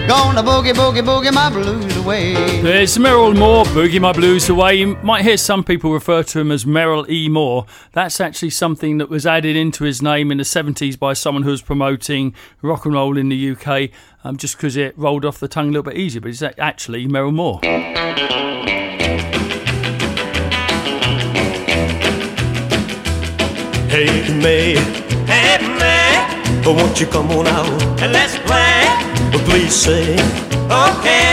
Gonna 0.09 0.43
boogie, 0.43 0.75
boogie, 0.81 1.05
boogie 1.05 1.33
my 1.33 1.51
blues 1.51 1.98
away. 2.09 2.33
There's 2.63 2.99
Merrill 2.99 3.35
Moore, 3.35 3.65
Boogie 3.67 4.01
My 4.01 4.13
Blues 4.13 4.49
Away. 4.49 4.77
You 4.77 4.97
might 5.03 5.23
hear 5.25 5.37
some 5.37 5.63
people 5.63 5.93
refer 5.93 6.23
to 6.23 6.41
him 6.41 6.51
as 6.51 6.65
Merrill 6.65 7.11
E. 7.11 7.29
Moore. 7.29 7.67
That's 7.93 8.19
actually 8.21 8.51
something 8.51 8.97
that 8.99 9.11
was 9.11 9.27
added 9.27 9.57
into 9.57 9.85
his 9.85 10.01
name 10.01 10.31
in 10.33 10.39
the 10.39 10.45
70s 10.45 10.99
by 10.99 11.13
someone 11.13 11.43
who 11.43 11.51
was 11.51 11.61
promoting 11.61 12.35
rock 12.63 12.87
and 12.87 12.95
roll 12.95 13.19
in 13.19 13.29
the 13.29 13.51
UK, 13.51 13.91
um, 14.25 14.39
just 14.39 14.57
because 14.57 14.77
it 14.77 14.97
rolled 14.97 15.25
off 15.27 15.39
the 15.39 15.49
tongue 15.49 15.67
a 15.69 15.71
little 15.73 15.83
bit 15.83 15.97
easier, 15.99 16.21
but 16.23 16.31
it's 16.31 16.43
actually 16.43 17.07
Merrill 17.07 17.33
Moore. 17.33 17.61
Hey 23.91 24.07
May, 24.43 24.75
Hey, 25.27 25.59
man, 25.79 26.63
oh, 26.67 26.75
won't 26.75 27.01
you 27.01 27.07
come 27.07 27.31
on 27.31 27.47
out? 27.47 27.83
and 28.03 28.13
let's 28.13 28.37
play. 28.39 28.85
Oh, 29.35 29.43
please 29.49 29.75
say, 29.75 30.15
Okay, 30.71 31.28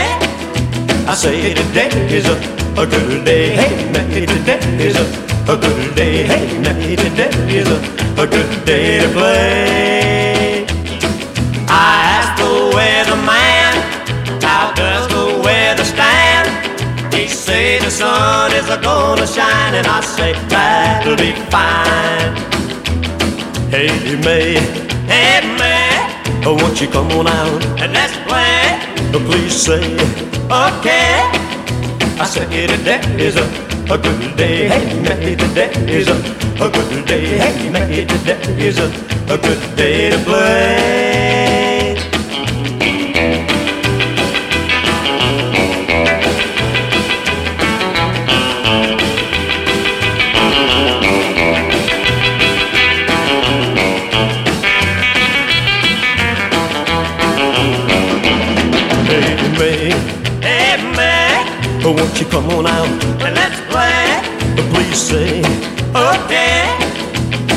I 1.08 1.14
say 1.14 1.54
today 1.54 1.88
is 2.16 2.26
a, 2.26 2.36
a 2.82 2.86
good 2.86 3.24
day. 3.24 3.54
Hey 3.54 3.90
May, 3.92 4.26
today 4.26 4.58
is 4.86 4.96
a, 4.96 5.04
a 5.52 5.56
good 5.56 5.94
day. 5.94 6.24
Hey 6.24 6.58
May, 6.58 6.96
today 6.96 7.30
is 7.58 7.68
a, 7.68 7.78
a 8.22 8.26
good 8.26 8.64
day 8.64 9.00
to 9.02 9.08
play. 9.12 10.66
I 11.68 11.90
asked 12.16 12.36
the 12.42 12.52
weatherman, 12.76 13.72
how 14.42 14.72
does 14.74 15.06
the 15.08 15.42
weather 15.44 15.84
stand? 15.84 17.14
He 17.14 17.28
say 17.28 17.78
the 17.78 17.90
sun 17.90 18.52
is 18.52 18.68
a 18.68 18.78
gonna 18.82 19.26
shine, 19.26 19.74
and 19.74 19.86
I 19.86 20.00
say 20.00 20.32
that'll 20.48 21.16
be 21.16 21.32
fine. 21.54 22.34
Hey 23.70 23.90
May, 24.24 24.54
Hey, 25.06 25.40
man, 25.56 26.44
oh, 26.44 26.54
won't 26.60 26.80
you 26.80 26.88
come 26.88 27.10
on 27.12 27.26
out? 27.28 27.62
and 27.80 27.92
let's 27.92 28.16
play. 28.28 28.55
Oh, 29.18 29.24
please 29.24 29.56
say, 29.56 29.80
Okay, 30.52 31.24
I 32.20 32.26
say 32.28 32.44
today 32.66 33.00
is 33.16 33.34
a, 33.36 33.44
a 33.90 33.96
good 33.96 34.36
day. 34.36 34.68
Hey 34.68 35.00
May, 35.00 35.34
today 35.34 35.70
is 35.88 36.06
a, 36.08 36.16
a 36.62 36.68
good 36.68 37.06
day. 37.06 37.24
Hey 37.24 37.70
May, 37.70 38.04
today 38.04 38.38
is 38.60 38.78
a, 38.78 38.92
a 39.32 39.38
good 39.38 39.74
day 39.74 40.10
to 40.10 40.18
play. 40.18 41.05
Won't 62.06 62.20
you 62.20 62.26
come 62.26 62.48
on 62.50 62.66
out? 62.66 62.88
and 63.24 63.34
let's 63.34 63.60
play. 63.72 64.20
Please 64.72 65.00
say, 65.00 65.40
Okay, 65.94 66.62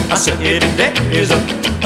I 0.10 0.16
say 0.16 0.60
today 0.60 0.94
is 1.12 1.32
a, 1.32 1.40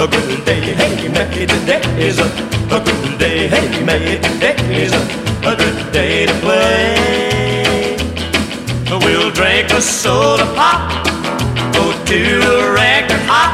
a 0.04 0.08
good 0.08 0.46
day. 0.46 0.62
Hey 0.62 1.08
May, 1.10 1.46
today 1.46 1.82
is 1.98 2.20
a, 2.20 2.28
a 2.72 2.80
good 2.80 3.18
day. 3.20 3.48
Hey 3.48 3.84
May, 3.84 4.20
today 4.22 4.56
is 4.84 4.94
a, 4.94 5.02
a 5.52 5.56
good 5.56 5.92
day 5.92 6.26
to 6.28 6.34
play. 6.46 7.98
we'll 9.04 9.32
drink 9.32 9.72
a 9.72 9.82
soda 9.82 10.46
pop, 10.56 11.06
go 11.74 11.84
to 12.06 12.22
a 12.54 12.74
record 12.74 13.24
hop, 13.26 13.54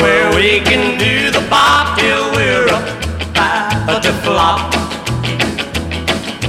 where 0.00 0.28
we 0.36 0.60
can 0.60 0.96
do 0.98 1.30
the 1.30 1.44
bop 1.50 1.98
till 1.98 2.30
we're 2.36 2.66
about 2.68 4.02
to 4.02 4.12
flop. 4.24 4.72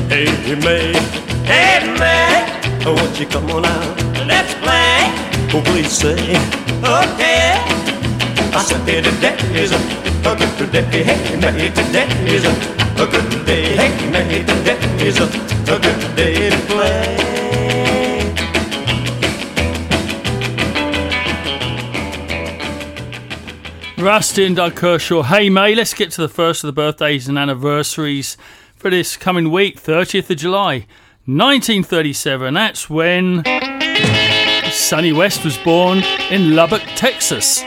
Hey 0.10 0.56
May, 0.56 1.17
Hey, 1.48 1.80
man, 1.98 2.84
oh, 2.86 2.94
won't 2.96 3.20
you 3.20 3.26
come 3.26 3.50
on 3.52 3.66
out? 3.66 3.98
let's 4.28 4.54
play. 4.56 5.00
Oh, 5.54 5.62
please 5.66 5.92
say, 5.92 6.16
Okay, 6.84 7.56
I 8.54 8.64
said 8.64 8.86
today 8.86 9.36
is 9.60 9.72
a, 9.72 9.80
a 10.30 10.36
good 10.36 10.72
day. 10.72 11.04
Hey 11.04 11.36
May, 11.40 11.70
today 11.70 12.08
is 12.28 12.44
a, 12.46 12.52
a 13.02 13.08
good 13.08 13.46
day. 13.46 13.76
Hey 13.76 14.12
May, 14.12 14.44
today 14.44 14.78
is 15.06 15.20
a, 15.20 15.24
a 15.24 15.80
good 15.80 16.16
day 16.16 16.50
to 16.50 16.58
play. 16.68 17.18
Rusty 23.98 24.46
and 24.46 24.56
Doug 24.56 24.76
Kershaw. 24.76 25.24
Hey, 25.24 25.50
May, 25.50 25.74
let's 25.74 25.94
get 25.94 26.12
to 26.12 26.22
the 26.22 26.30
first 26.30 26.64
of 26.64 26.68
the 26.68 26.74
birthdays 26.74 27.28
and 27.28 27.38
anniversaries 27.38 28.38
for 28.76 28.92
this 28.92 29.18
coming 29.18 29.50
week, 29.50 29.82
30th 29.82 30.30
of 30.30 30.38
July, 30.38 30.86
1937. 31.28 32.54
That's 32.54 32.90
when 32.90 33.44
Sonny 34.72 35.12
West 35.12 35.44
was 35.44 35.58
born 35.58 36.02
in 36.32 36.56
Lubbock, 36.56 36.82
Texas. 36.96 37.62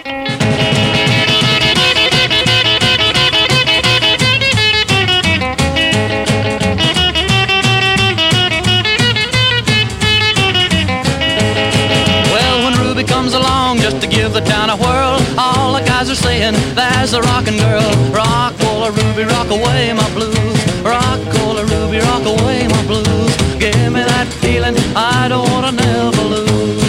Well, 12.32 12.65
when 12.65 12.78
Ruby 12.81 13.05
comes 13.05 13.35
along 13.35 13.81
just 13.81 14.01
to 14.01 14.09
give 14.09 14.32
the 14.32 14.41
town 14.41 14.70
a 14.70 14.77
whirl, 14.78 15.20
all 15.37 15.74
the 15.74 15.85
guys 15.85 16.09
are 16.09 16.15
saying, 16.15 16.55
there's 16.74 17.12
a 17.12 17.20
rockin' 17.20 17.59
girl. 17.59 17.82
Rock-ola 18.11 18.91
Ruby, 18.91 19.24
rock 19.24 19.51
away 19.51 19.93
my 19.93 20.11
blues. 20.15 20.82
Rock, 20.82 21.20
roll 21.35 21.62
Ruby, 21.62 21.99
rock 21.99 22.24
away 22.24 22.66
my 22.66 22.87
blues. 22.87 23.30
Give 23.61 23.93
me 23.93 24.01
that 24.01 24.27
feeling 24.41 24.74
I 24.97 25.28
don't 25.28 25.47
wanna 25.51 25.73
never 25.73 26.23
lose. 26.23 26.81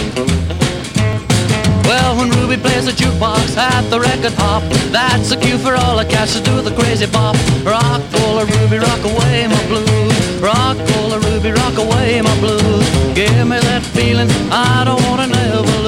Well, 1.84 2.16
when 2.16 2.30
Ruby 2.30 2.56
plays 2.56 2.86
the 2.86 2.92
jukebox 2.92 3.58
at 3.58 3.82
the 3.90 4.00
record 4.00 4.32
hop, 4.40 4.62
that's 4.90 5.30
a 5.32 5.36
cue 5.36 5.58
for 5.58 5.74
all 5.76 5.98
the 5.98 6.06
cats 6.06 6.32
to 6.32 6.40
do 6.42 6.62
the 6.62 6.70
crazy 6.70 7.04
bop. 7.04 7.36
Rock, 7.62 8.00
roll 8.14 8.40
Ruby, 8.40 8.78
rock 8.78 9.04
away 9.04 9.46
my 9.48 9.62
blues. 9.68 10.16
Rock, 10.40 10.78
roll 10.96 11.12
Ruby, 11.20 11.50
rock 11.50 11.76
away 11.76 12.22
my 12.22 12.34
blues. 12.40 12.88
Give 13.14 13.46
me 13.46 13.60
that 13.68 13.82
feeling 13.92 14.30
I 14.50 14.84
don't 14.86 15.02
wanna 15.04 15.26
never 15.26 15.60
lose. 15.60 15.81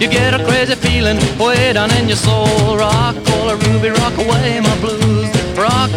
You 0.00 0.08
get 0.08 0.32
a 0.32 0.42
crazy 0.46 0.74
feeling 0.74 1.18
way 1.38 1.74
down 1.74 1.90
in 1.92 2.08
your 2.08 2.16
soul. 2.16 2.76
Rock, 2.76 3.14
roll 3.28 3.54
Ruby, 3.54 3.90
rock 3.90 4.16
away 4.16 4.60
my 4.60 4.80
blues. 4.80 5.28
Rock, 5.58 5.90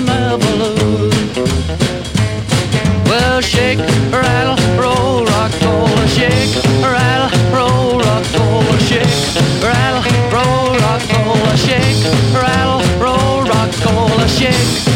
never 0.00 0.52
lose. 0.56 1.36
Well, 3.06 3.40
shake, 3.40 3.78
rattle, 4.12 4.56
roll, 4.80 5.24
rock, 5.24 5.52
roll, 5.62 5.88
shake, 6.06 6.54
rattle, 6.82 7.30
roll, 7.52 7.98
rock, 8.00 8.24
roll, 8.38 8.76
shake, 8.78 9.06
rattle, 9.62 10.04
roll, 10.32 10.78
rock, 10.78 11.02
roll, 11.24 11.56
shake, 11.56 12.04
rattle, 12.34 12.80
roll, 13.00 13.44
rock, 13.44 13.84
roll, 13.84 14.26
shake. 14.26 14.89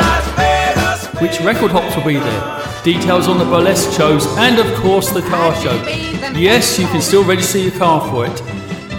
which 1.21 1.41
record 1.43 1.71
hops 1.71 1.95
will 1.95 2.05
be 2.05 2.19
there, 2.19 2.64
details 2.85 3.27
on 3.27 3.39
the 3.39 3.47
burlesque 3.47 3.91
shows, 3.97 4.27
and 4.37 4.59
of 4.59 4.67
course 4.77 5.11
the 5.11 5.23
car 5.23 5.55
show. 5.57 5.75
Yes, 6.37 6.79
you 6.79 6.87
can 6.87 7.01
still 7.01 7.25
register 7.25 7.59
your 7.59 7.73
car 7.73 8.07
for 8.11 8.27
it. 8.27 8.43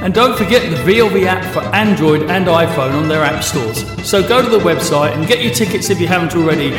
And 0.01 0.13
don't 0.13 0.37
forget 0.37 0.69
the 0.69 0.75
VLV 0.77 1.25
app 1.25 1.45
for 1.53 1.61
Android 1.73 2.23
and 2.23 2.47
iPhone 2.47 2.95
on 2.95 3.07
their 3.07 3.23
app 3.23 3.41
stores. 3.43 3.85
So 4.07 4.21
go 4.27 4.41
to 4.41 4.49
the 4.49 4.59
website 4.59 5.15
and 5.15 5.25
get 5.27 5.41
your 5.43 5.53
tickets 5.53 5.89
if 5.89 6.01
you 6.01 6.07
haven't 6.07 6.35
already 6.35 6.71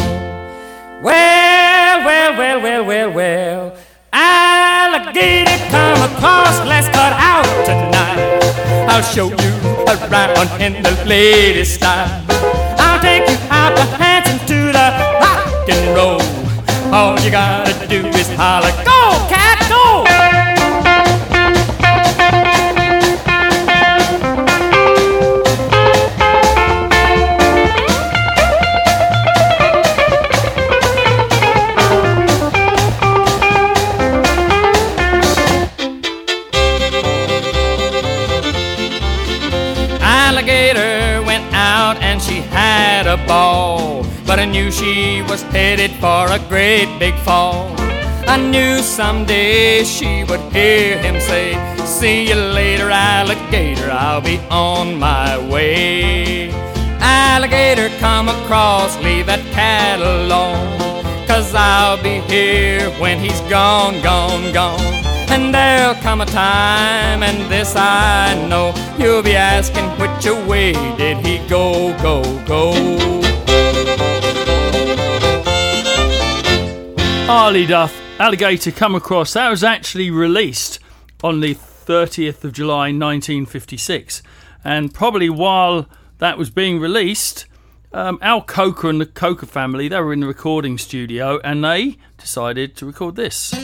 Well, 1.00 2.04
well, 2.04 2.36
well, 2.36 2.60
well, 2.60 2.84
well, 2.84 3.10
well. 3.12 3.76
Alligator, 4.12 5.56
come 5.70 6.02
across, 6.12 6.60
let's 6.68 6.88
cut 6.88 7.14
out 7.16 7.48
tonight. 7.64 8.90
I'll 8.90 9.00
show 9.00 9.28
you 9.30 9.52
around 9.88 10.60
in 10.60 10.82
the 10.82 11.02
latest 11.06 11.76
style. 11.76 12.61
Take 13.02 13.28
you 13.28 13.36
out 13.50 13.74
the 13.74 13.84
hands 13.98 14.30
into 14.30 14.70
the 14.70 14.86
rock 15.20 15.68
and 15.68 15.96
roll. 15.96 16.22
All 16.94 17.18
you 17.20 17.30
gotta 17.32 17.88
do 17.88 18.06
is 18.06 18.28
holler, 18.36 18.70
go, 18.84 19.00
cat, 19.28 19.58
go! 19.68 20.04
Alligator 40.00 41.01
she 42.22 42.40
had 42.40 43.06
a 43.06 43.16
ball. 43.26 44.04
But 44.26 44.38
I 44.38 44.44
knew 44.44 44.70
she 44.70 45.22
was 45.22 45.42
headed 45.42 45.90
for 45.92 46.30
a 46.30 46.38
great 46.48 46.88
big 46.98 47.14
fall. 47.16 47.74
I 48.26 48.36
knew 48.36 48.78
someday 48.78 49.82
she 49.84 50.24
would 50.24 50.40
hear 50.52 50.96
him 50.98 51.20
say, 51.20 51.58
See 51.84 52.28
you 52.28 52.36
later, 52.36 52.88
alligator, 52.90 53.90
I'll 53.90 54.20
be 54.20 54.38
on 54.50 54.98
my 54.98 55.36
way. 55.50 56.50
Alligator, 57.00 57.88
come 57.98 58.28
across, 58.28 58.96
leave 59.02 59.26
that 59.26 59.44
cat 59.52 59.98
alone. 60.00 61.26
Cause 61.26 61.52
I'll 61.54 62.00
be 62.02 62.20
here 62.32 62.88
when 63.00 63.18
he's 63.18 63.40
gone, 63.42 64.00
gone, 64.02 64.52
gone. 64.52 65.01
And 65.32 65.54
there'll 65.54 65.94
come 65.94 66.20
a 66.20 66.26
time, 66.26 67.22
and 67.22 67.50
this 67.50 67.74
I 67.74 68.34
know, 68.48 68.74
you'll 68.98 69.22
be 69.22 69.34
asking 69.34 69.88
which 69.98 70.26
way 70.46 70.74
did 70.98 71.24
he 71.24 71.38
go, 71.48 71.96
go, 72.02 72.22
go. 72.44 72.72
Arlie 77.30 77.64
Duff, 77.64 77.98
Alligator 78.18 78.70
Come 78.72 78.94
Across. 78.94 79.32
That 79.32 79.48
was 79.48 79.64
actually 79.64 80.10
released 80.10 80.78
on 81.24 81.40
the 81.40 81.54
30th 81.54 82.44
of 82.44 82.52
July 82.52 82.92
1956. 82.92 84.22
And 84.62 84.92
probably 84.92 85.30
while 85.30 85.88
that 86.18 86.36
was 86.36 86.50
being 86.50 86.78
released, 86.78 87.46
um, 87.94 88.18
Al 88.20 88.42
Coker 88.42 88.90
and 88.90 89.00
the 89.00 89.06
Coker 89.06 89.46
family, 89.46 89.88
they 89.88 89.98
were 89.98 90.12
in 90.12 90.20
the 90.20 90.26
recording 90.26 90.76
studio 90.76 91.40
and 91.42 91.64
they 91.64 91.96
decided 92.18 92.76
to 92.76 92.84
record 92.84 93.16
this. 93.16 93.54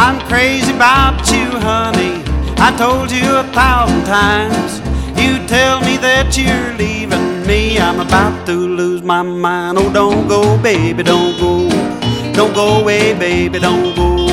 I'm 0.00 0.20
crazy 0.28 0.72
about 0.72 1.28
you, 1.28 1.50
honey. 1.58 2.22
I 2.56 2.72
told 2.78 3.10
you 3.10 3.26
a 3.34 3.42
thousand 3.52 4.04
times. 4.04 4.78
You 5.18 5.44
tell 5.48 5.80
me 5.80 5.96
that 5.96 6.38
you're 6.38 6.72
leaving 6.78 7.44
me. 7.48 7.80
I'm 7.80 7.98
about 7.98 8.46
to 8.46 8.52
lose 8.52 9.02
my 9.02 9.22
mind. 9.22 9.76
Oh, 9.76 9.92
don't 9.92 10.28
go, 10.28 10.56
baby, 10.62 11.02
don't 11.02 11.36
go. 11.40 11.68
Don't 12.32 12.54
go 12.54 12.80
away, 12.80 13.18
baby, 13.18 13.58
don't 13.58 13.96
go. 13.96 14.28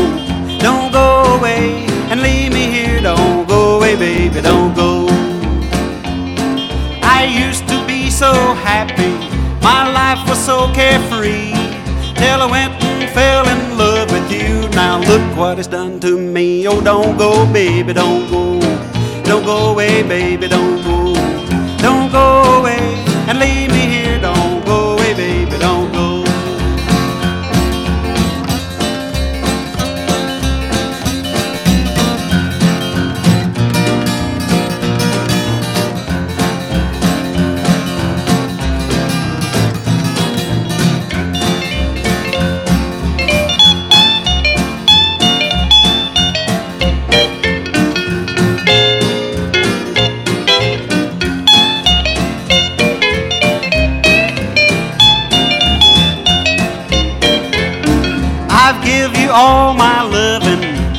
Don't 0.60 0.92
go 0.92 1.36
away 1.36 1.88
and 2.12 2.22
leave 2.22 2.54
me 2.54 2.70
here. 2.70 3.02
Don't 3.02 3.48
go 3.48 3.78
away, 3.78 3.96
baby, 3.96 4.42
don't 4.42 4.76
go. 4.76 5.08
I 7.02 7.26
used 7.26 7.68
to 7.70 7.78
be 7.88 8.12
so 8.12 8.32
happy. 8.70 9.14
My 9.64 9.92
life 9.92 10.30
was 10.30 10.38
so 10.38 10.72
carefree. 10.76 11.58
Till 12.14 12.40
I 12.44 12.48
went 12.52 12.74
and 12.84 13.10
fell 13.10 13.50
in 13.50 13.78
love 13.80 14.12
with 14.12 14.32
you. 14.32 14.55
Now 14.86 15.00
look 15.00 15.36
what 15.36 15.58
it's 15.58 15.68
done 15.68 16.00
to 16.02 16.16
me. 16.16 16.68
Oh, 16.68 16.80
don't 16.80 17.18
go, 17.18 17.52
baby, 17.52 17.92
don't 17.92 18.30
go. 18.30 18.60
Don't 19.24 19.44
go 19.44 19.72
away, 19.72 20.04
baby, 20.04 20.48
don't 20.48 20.80
go. 20.84 21.16
Don't 21.78 22.12
go 22.12 22.28
away 22.60 22.84
and 23.28 23.40
leave 23.40 23.72
me 23.72 23.85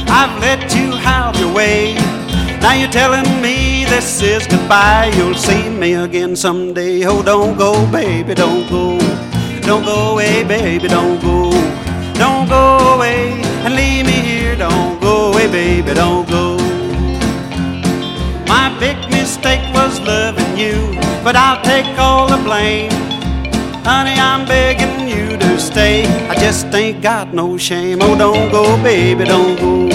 I've 0.08 0.40
let 0.40 0.74
you 0.74 0.92
have 0.92 1.38
your 1.38 1.52
way. 1.52 1.94
Now 2.60 2.74
you're 2.74 2.90
telling 2.90 3.28
me 3.42 3.84
this 3.84 4.22
is 4.22 4.46
goodbye. 4.46 5.12
You'll 5.16 5.34
see 5.34 5.68
me 5.68 5.94
again 5.94 6.36
someday. 6.36 7.04
Oh, 7.06 7.22
don't 7.22 7.56
go, 7.58 7.72
baby, 7.90 8.34
don't 8.34 8.68
go. 8.70 8.98
Don't 9.62 9.84
go 9.84 10.12
away, 10.12 10.44
baby, 10.44 10.88
don't 10.88 11.20
go. 11.20 11.50
Don't 12.14 12.48
go 12.48 12.94
away 12.94 13.32
and 13.64 13.74
leave 13.74 14.06
me 14.06 14.18
here. 14.30 14.56
Don't 14.56 15.00
go 15.00 15.32
away, 15.32 15.48
baby, 15.50 15.92
don't 15.94 16.28
go. 16.28 16.56
My 18.46 18.66
big 18.78 18.96
mistake 19.10 19.64
was 19.74 20.00
loving 20.00 20.56
you, 20.56 20.76
but 21.24 21.34
I'll 21.36 21.62
take 21.62 21.98
all 21.98 22.28
the 22.28 22.40
blame. 22.48 22.90
Honey, 23.84 24.16
I'm 24.30 24.46
begging 24.46 25.08
you 25.08 25.36
to 25.36 25.45
stay. 25.76 26.06
I 26.28 26.34
just 26.36 26.74
ain't 26.74 27.02
got 27.02 27.34
no 27.34 27.58
shame. 27.58 27.98
Oh, 28.00 28.16
don't 28.16 28.50
go, 28.50 28.82
baby, 28.82 29.24
don't 29.24 29.56
go. 29.60 29.88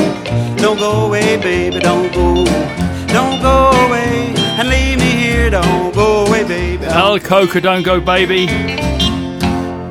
Don't 0.57 0.77
go 0.77 1.07
away, 1.07 1.37
baby, 1.37 1.79
don't 1.79 2.13
go. 2.13 2.45
Don't 3.07 3.41
go 3.41 3.71
away 3.85 4.31
and 4.59 4.69
leave 4.69 4.99
me 4.99 5.11
here. 5.23 5.49
Don't 5.49 5.93
go 5.95 6.25
away, 6.25 6.43
baby. 6.43 6.85
Al 6.85 7.19
Coker, 7.19 7.59
don't 7.59 7.81
go, 7.81 7.99
baby. 7.99 8.45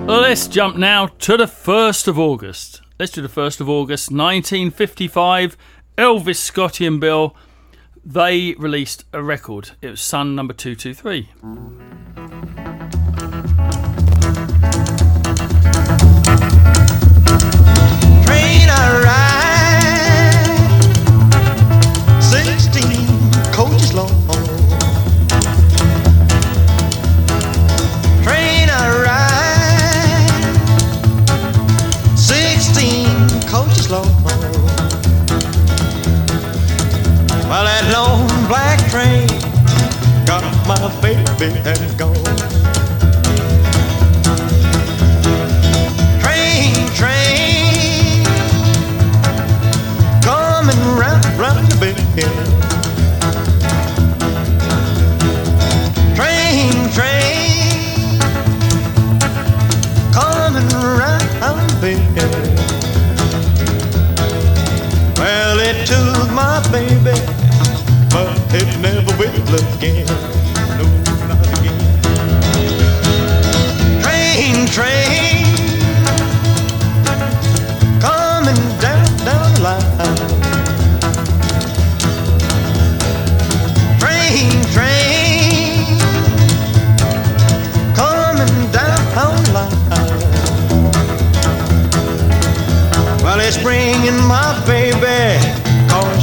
Let's 0.06 0.46
jump 0.46 0.76
now 0.76 1.06
to 1.26 1.36
the 1.36 1.46
1st 1.46 2.06
of 2.06 2.18
August. 2.18 2.82
Let's 3.00 3.10
do 3.12 3.20
the 3.22 3.28
1st 3.28 3.60
of 3.60 3.68
August, 3.68 4.12
1955. 4.12 5.56
Elvis, 5.98 6.36
Scotty, 6.36 6.86
and 6.86 7.00
Bill, 7.00 7.34
they 8.04 8.54
released 8.54 9.04
a 9.12 9.22
record. 9.22 9.72
It 9.82 9.90
was 9.90 10.00
Sun 10.00 10.36
number 10.36 10.54
223. 10.54 12.39
Well, 37.50 37.64
that 37.64 37.90
long 37.92 38.28
black 38.46 38.78
train 38.90 39.26
got 40.24 40.44
my 40.68 40.78
baby 41.02 41.58
and 41.68 41.98
gone. 41.98 42.49
Coming 50.60 50.98
round, 50.98 51.24
round 51.38 51.66
the 51.68 51.76
bend. 51.80 52.79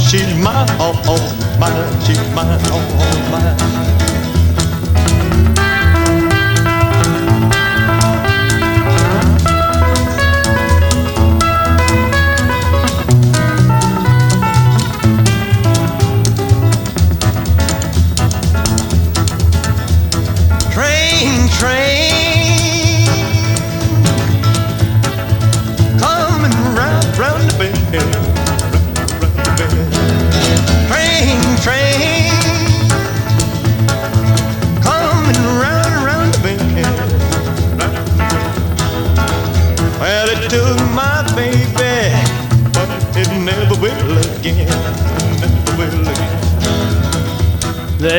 She's 0.08 0.34
my 0.42 0.64
all, 0.78 0.96
all 1.06 1.20
mine, 1.58 2.00
she's 2.06 2.18
mine, 2.32 2.58
all, 2.70 2.80
all 2.80 3.30
mine. 3.30 3.97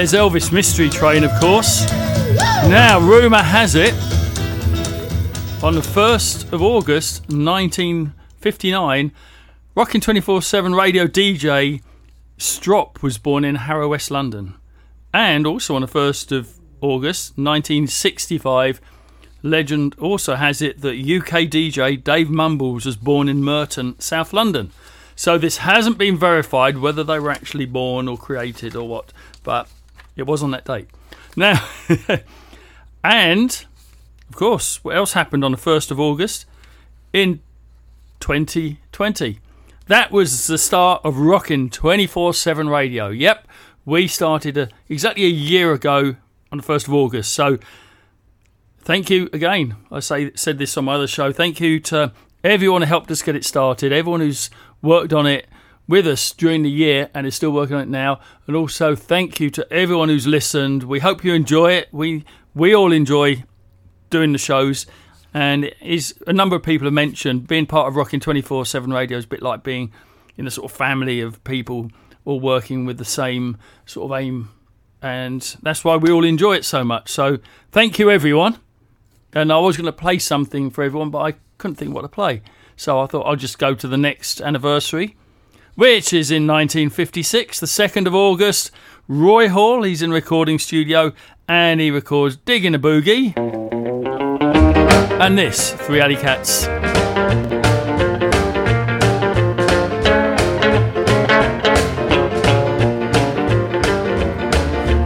There's 0.09 0.23
Elvis 0.23 0.51
Mystery 0.51 0.89
Train, 0.89 1.23
of 1.23 1.29
course. 1.39 1.87
Now, 2.67 2.99
rumour 2.99 3.43
has 3.43 3.75
it, 3.75 3.93
on 5.63 5.75
the 5.75 5.81
1st 5.81 6.51
of 6.51 6.63
August 6.63 7.29
1959, 7.29 9.11
Rockin' 9.75 10.01
24 10.01 10.41
7 10.41 10.73
radio 10.73 11.05
DJ 11.05 11.83
Strop 12.39 13.03
was 13.03 13.19
born 13.19 13.45
in 13.45 13.53
Harrow, 13.53 13.89
West 13.89 14.09
London. 14.09 14.55
And 15.13 15.45
also 15.45 15.75
on 15.75 15.81
the 15.81 15.87
1st 15.87 16.35
of 16.35 16.57
August 16.81 17.37
1965, 17.37 18.81
legend 19.43 19.95
also 19.99 20.33
has 20.33 20.59
it 20.59 20.81
that 20.81 20.95
UK 20.95 21.43
DJ 21.43 22.03
Dave 22.03 22.31
Mumbles 22.31 22.87
was 22.87 22.95
born 22.95 23.29
in 23.29 23.43
Merton, 23.43 23.99
South 23.99 24.33
London. 24.33 24.71
So 25.15 25.37
this 25.37 25.57
hasn't 25.57 25.99
been 25.99 26.17
verified 26.17 26.79
whether 26.79 27.03
they 27.03 27.19
were 27.19 27.29
actually 27.29 27.65
born 27.65 28.07
or 28.07 28.17
created 28.17 28.75
or 28.75 28.87
what, 28.87 29.13
but 29.43 29.69
it 30.19 30.27
was 30.27 30.43
on 30.43 30.51
that 30.51 30.65
date. 30.65 30.87
Now, 31.35 31.67
and 33.03 33.65
of 34.29 34.35
course, 34.35 34.83
what 34.83 34.95
else 34.95 35.13
happened 35.13 35.43
on 35.43 35.51
the 35.51 35.57
1st 35.57 35.91
of 35.91 35.99
August 35.99 36.45
in 37.13 37.41
2020? 38.19 39.39
That 39.87 40.11
was 40.11 40.47
the 40.47 40.57
start 40.57 41.01
of 41.03 41.17
Rockin' 41.17 41.69
24 41.69 42.33
7 42.35 42.69
radio. 42.69 43.09
Yep, 43.09 43.47
we 43.85 44.07
started 44.07 44.57
a, 44.57 44.69
exactly 44.87 45.25
a 45.25 45.29
year 45.29 45.73
ago 45.73 46.15
on 46.51 46.59
the 46.59 46.63
1st 46.63 46.87
of 46.87 46.93
August. 46.93 47.31
So 47.31 47.57
thank 48.79 49.09
you 49.09 49.29
again. 49.33 49.75
I 49.91 49.99
say 49.99 50.31
said 50.35 50.59
this 50.59 50.77
on 50.77 50.85
my 50.85 50.93
other 50.93 51.07
show. 51.07 51.31
Thank 51.31 51.59
you 51.59 51.79
to 51.81 52.13
everyone 52.43 52.83
who 52.83 52.87
helped 52.87 53.09
us 53.09 53.21
get 53.21 53.35
it 53.35 53.45
started, 53.45 53.91
everyone 53.91 54.21
who's 54.21 54.49
worked 54.81 55.11
on 55.11 55.25
it 55.25 55.47
with 55.89 56.05
us 56.05 56.31
during 56.31 56.61
the 56.61 56.69
year 56.69 57.09
and 57.15 57.25
is 57.25 57.33
still 57.35 57.49
working 57.49 57.75
on 57.75 57.81
it 57.81 57.89
now. 57.89 58.21
And 58.45 58.55
also 58.55 58.95
thank 58.95 59.39
you 59.39 59.49
to 59.49 59.73
everyone 59.73 60.07
who's 60.07 60.27
listened. 60.27 60.83
We 60.83 60.99
hope 60.99 61.23
you 61.23 61.33
enjoy 61.33 61.73
it. 61.73 61.89
We 61.91 62.23
we 62.53 62.75
all 62.75 62.93
enjoy 62.93 63.43
doing 64.11 64.31
the 64.31 64.37
shows. 64.37 64.85
And 65.33 65.71
is 65.81 66.15
a 66.27 66.33
number 66.33 66.55
of 66.55 66.63
people 66.63 66.85
have 66.85 66.93
mentioned 66.93 67.47
being 67.47 67.65
part 67.65 67.87
of 67.87 67.95
Rocking 67.95 68.19
24 68.19 68.65
7 68.67 68.93
radio 68.93 69.17
is 69.17 69.25
a 69.25 69.27
bit 69.27 69.41
like 69.41 69.63
being 69.63 69.91
in 70.37 70.47
a 70.47 70.51
sort 70.51 70.71
of 70.71 70.77
family 70.77 71.21
of 71.21 71.43
people 71.43 71.91
all 72.23 72.39
working 72.39 72.85
with 72.85 72.99
the 72.99 73.05
same 73.05 73.57
sort 73.85 74.11
of 74.11 74.17
aim. 74.17 74.49
And 75.01 75.41
that's 75.63 75.83
why 75.83 75.95
we 75.95 76.11
all 76.11 76.23
enjoy 76.23 76.55
it 76.55 76.65
so 76.65 76.83
much. 76.83 77.09
So 77.09 77.39
thank 77.71 77.97
you, 77.97 78.11
everyone. 78.11 78.59
And 79.33 79.51
I 79.51 79.57
was 79.57 79.75
going 79.75 79.85
to 79.85 79.91
play 79.91 80.19
something 80.19 80.69
for 80.69 80.83
everyone, 80.83 81.09
but 81.09 81.19
I 81.19 81.35
couldn't 81.57 81.75
think 81.75 81.93
what 81.93 82.01
to 82.01 82.07
play. 82.07 82.41
So 82.75 82.99
I 82.99 83.07
thought 83.07 83.23
I'll 83.23 83.35
just 83.35 83.59
go 83.59 83.73
to 83.73 83.87
the 83.87 83.97
next 83.97 84.41
anniversary, 84.41 85.15
which 85.79 86.11
is 86.11 86.29
in 86.29 86.45
1956, 86.45 87.61
the 87.61 87.65
2nd 87.65 88.05
of 88.05 88.13
August. 88.13 88.69
Roy 89.07 89.47
Hall, 89.47 89.83
he's 89.83 90.01
in 90.01 90.11
recording 90.11 90.59
studio 90.59 91.13
and 91.47 91.79
he 91.79 91.89
records 91.89 92.35
Digging 92.35 92.75
a 92.75 92.79
Boogie. 92.79 93.33
And 95.21 95.37
this, 95.37 95.71
Three 95.71 96.01
Alley 96.01 96.17
Cats. 96.17 96.67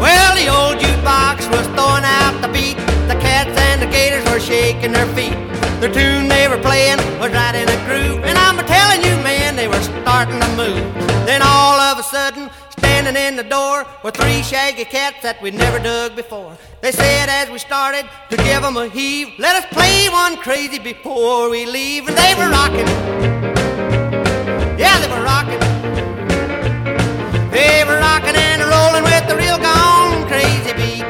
Well, 0.01 0.33
the 0.33 0.47
old 0.49 0.81
jukebox 0.81 1.51
was 1.51 1.67
throwing 1.67 2.03
out 2.03 2.41
the 2.41 2.47
beat. 2.47 2.77
The 3.07 3.19
cats 3.21 3.55
and 3.55 3.79
the 3.79 3.87
gators 3.91 4.25
were 4.31 4.39
shaking 4.39 4.91
their 4.91 5.05
feet. 5.13 5.37
The 5.81 5.89
tune 5.93 6.27
they 6.27 6.47
were 6.47 6.57
playing 6.57 6.97
was 7.19 7.31
right 7.31 7.53
in 7.53 7.69
a 7.69 7.85
groove. 7.85 8.32
Starting 10.23 10.39
to 10.39 10.55
move. 10.55 10.93
Then 11.25 11.41
all 11.41 11.79
of 11.79 11.99
a 11.99 12.03
sudden, 12.03 12.49
standing 12.69 13.15
in 13.15 13.35
the 13.35 13.43
door 13.43 13.85
were 14.03 14.11
three 14.11 14.41
shaggy 14.41 14.85
cats 14.85 15.21
that 15.21 15.41
we'd 15.41 15.53
never 15.53 15.79
dug 15.79 16.15
before. 16.15 16.55
They 16.81 16.91
said 16.91 17.27
as 17.29 17.49
we 17.49 17.59
started 17.59 18.05
to 18.29 18.37
give 18.37 18.63
'em 18.63 18.77
a 18.77 18.87
heave, 18.87 19.33
let 19.37 19.55
us 19.55 19.65
play 19.71 20.07
one 20.09 20.37
crazy 20.37 20.79
before 20.79 21.49
we 21.49 21.65
leave. 21.65 22.07
And 22.07 22.17
they 22.17 22.33
were 22.35 22.49
rocking. 22.49 22.87
Yeah, 24.83 24.95
they 25.01 25.09
were 25.13 25.23
rocking. 25.33 25.61
They 27.51 27.83
were 27.83 27.99
rocking 27.99 28.37
and 28.47 28.61
rolling 28.75 29.03
with 29.03 29.27
the 29.27 29.35
real 29.35 29.57
gone 29.57 30.25
crazy 30.31 30.73
beat. 30.79 31.05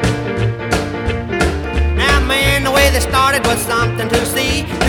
Now, 2.02 2.18
man, 2.20 2.64
the 2.64 2.72
way 2.72 2.90
they 2.90 3.00
started 3.00 3.46
was 3.46 3.60
something 3.60 4.08
to 4.08 4.26
see. 4.26 4.83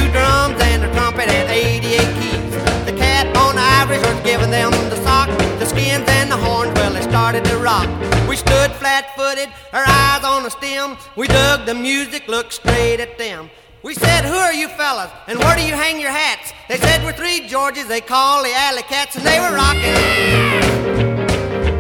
Them 4.56 4.72
the 4.90 5.00
sock, 5.04 5.30
the 5.60 5.66
skins 5.66 6.08
and 6.08 6.32
the 6.32 6.38
horns. 6.38 6.72
Well, 6.76 6.94
they 6.94 7.02
started 7.02 7.44
to 7.46 7.58
rock. 7.58 7.90
We 8.30 8.36
stood 8.38 8.72
flat-footed, 8.82 9.50
our 9.74 9.86
eyes 9.86 10.24
on 10.24 10.44
the 10.44 10.50
stem. 10.50 10.98
We 11.16 11.28
dug 11.28 11.66
the 11.66 11.76
music, 11.76 12.28
looked 12.28 12.54
straight 12.54 13.00
at 13.00 13.18
them. 13.18 13.50
We 13.84 13.94
said, 13.94 14.24
Who 14.26 14.40
are 14.48 14.54
you 14.54 14.68
fellas? 14.70 15.12
And 15.28 15.38
where 15.40 15.56
do 15.56 15.64
you 15.64 15.74
hang 15.74 16.00
your 16.00 16.12
hats? 16.12 16.54
They 16.70 16.78
said, 16.78 17.04
We're 17.04 17.14
three 17.22 17.48
Georges, 17.48 17.88
they 17.88 18.02
call 18.02 18.44
the 18.44 18.54
alley 18.54 18.84
cats, 18.84 19.16
and 19.18 19.26
they 19.26 19.40
were 19.44 19.54
rocking. 19.64 19.96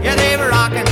Yeah, 0.05 0.15
they 0.15 0.35
were 0.37 0.49
rocking. 0.49 0.87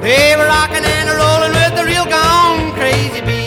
They 0.00 0.34
were 0.38 0.46
rocking 0.46 0.84
and 0.96 1.08
rolling 1.22 1.52
with 1.60 1.72
the 1.78 1.84
real 1.84 2.06
gone 2.06 2.72
crazy 2.72 3.20
beat. 3.20 3.39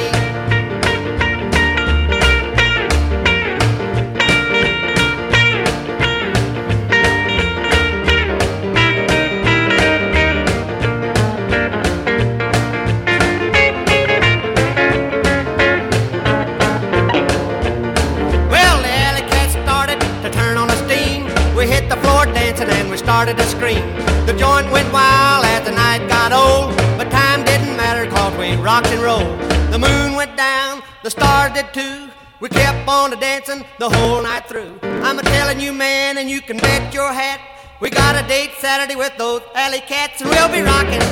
Started 23.14 23.38
to 23.38 23.44
scream. 23.44 23.86
The 24.26 24.34
joint 24.34 24.72
went 24.72 24.92
wild 24.92 25.46
as 25.46 25.64
the 25.64 25.72
night 25.72 26.02
got 26.10 26.34
old, 26.34 26.76
but 26.98 27.12
time 27.12 27.46
didn't 27.46 27.78
matter 27.78 28.10
cause 28.10 28.36
we 28.40 28.56
rocked 28.56 28.88
and 28.88 29.04
rolled. 29.04 29.38
The 29.72 29.78
moon 29.78 30.16
went 30.16 30.36
down, 30.36 30.82
the 31.04 31.12
stars 31.12 31.54
did 31.54 31.72
too. 31.76 32.10
We 32.40 32.50
kept 32.50 32.88
on 32.88 33.14
a 33.14 33.16
dancing 33.16 33.66
the 33.78 33.88
whole 33.88 34.24
night 34.24 34.48
through. 34.50 34.80
I'm 35.06 35.20
a 35.20 35.22
telling 35.22 35.60
you, 35.60 35.74
man, 35.74 36.18
and 36.18 36.28
you 36.28 36.42
can 36.42 36.58
bet 36.58 36.92
your 36.92 37.14
hat. 37.14 37.40
We 37.80 37.92
got 37.92 38.16
a 38.16 38.28
date 38.28 38.54
Saturday 38.58 38.96
with 38.96 39.16
those 39.20 39.44
alley 39.54 39.82
cats, 39.82 40.20
and 40.22 40.32
we'll 40.32 40.52
be 40.58 40.64
rocking. 40.64 41.04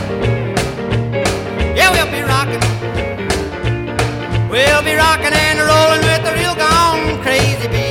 Yeah, 1.77 1.89
we'll 1.93 2.13
be 2.17 2.23
rocking. 2.33 2.63
We'll 4.49 4.83
be 4.89 4.95
rocking 4.95 5.35
and 5.45 5.59
rolling 5.71 6.03
with 6.09 6.21
the 6.25 6.33
real 6.33 6.55
gone 6.55 7.21
crazy 7.21 7.67
beat. 7.67 7.90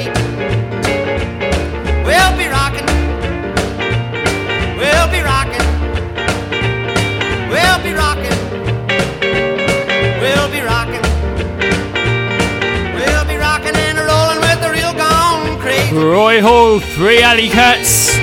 Roy 15.92 16.40
Hall, 16.40 16.78
three 16.78 17.20
alley 17.20 17.48
cats. 17.48 18.16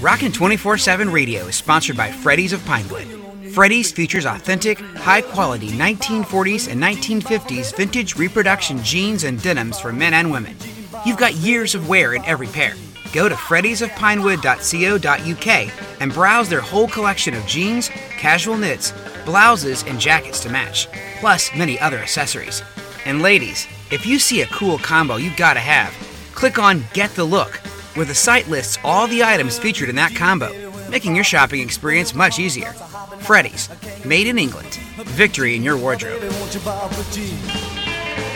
Rockin' 0.00 0.30
24 0.30 0.78
7 0.78 1.10
Radio 1.10 1.46
is 1.46 1.56
sponsored 1.56 1.96
by 1.96 2.12
Freddy's 2.12 2.52
of 2.52 2.64
Pinewood. 2.66 3.08
Freddy's 3.52 3.90
features 3.90 4.26
authentic, 4.26 4.78
high 4.78 5.22
quality 5.22 5.70
1940s 5.70 6.70
and 6.70 6.80
1950s 6.80 7.76
vintage 7.76 8.14
reproduction 8.14 8.80
jeans 8.84 9.24
and 9.24 9.42
denims 9.42 9.80
for 9.80 9.92
men 9.92 10.14
and 10.14 10.30
women. 10.30 10.56
You've 11.04 11.18
got 11.18 11.34
years 11.34 11.74
of 11.74 11.88
wear 11.88 12.14
in 12.14 12.24
every 12.26 12.46
pair. 12.46 12.74
Go 13.12 13.28
to 13.28 13.34
freddy'sofpinewood.co.uk 13.34 16.00
and 16.00 16.12
browse 16.12 16.48
their 16.48 16.60
whole 16.60 16.86
collection 16.86 17.34
of 17.34 17.44
jeans, 17.46 17.88
casual 18.18 18.56
knits, 18.56 18.92
blouses, 19.26 19.84
and 19.86 20.00
jackets 20.00 20.40
to 20.40 20.48
match, 20.48 20.88
plus 21.20 21.54
many 21.54 21.78
other 21.80 21.98
accessories. 21.98 22.62
And 23.04 23.20
ladies, 23.20 23.66
if 23.90 24.06
you 24.06 24.18
see 24.18 24.40
a 24.40 24.46
cool 24.46 24.78
combo 24.78 25.16
you 25.16 25.30
gotta 25.36 25.60
have, 25.60 25.92
click 26.34 26.58
on 26.58 26.84
Get 26.94 27.10
the 27.10 27.24
Look, 27.24 27.56
where 27.94 28.06
the 28.06 28.14
site 28.14 28.48
lists 28.48 28.78
all 28.82 29.06
the 29.06 29.22
items 29.22 29.58
featured 29.58 29.90
in 29.90 29.96
that 29.96 30.14
combo, 30.14 30.50
making 30.88 31.14
your 31.14 31.24
shopping 31.24 31.60
experience 31.60 32.14
much 32.14 32.38
easier. 32.38 32.72
Freddy's, 33.20 33.68
made 34.04 34.26
in 34.26 34.38
England. 34.38 34.74
Victory 35.16 35.56
in 35.56 35.62
your 35.62 35.76
wardrobe. 35.76 36.22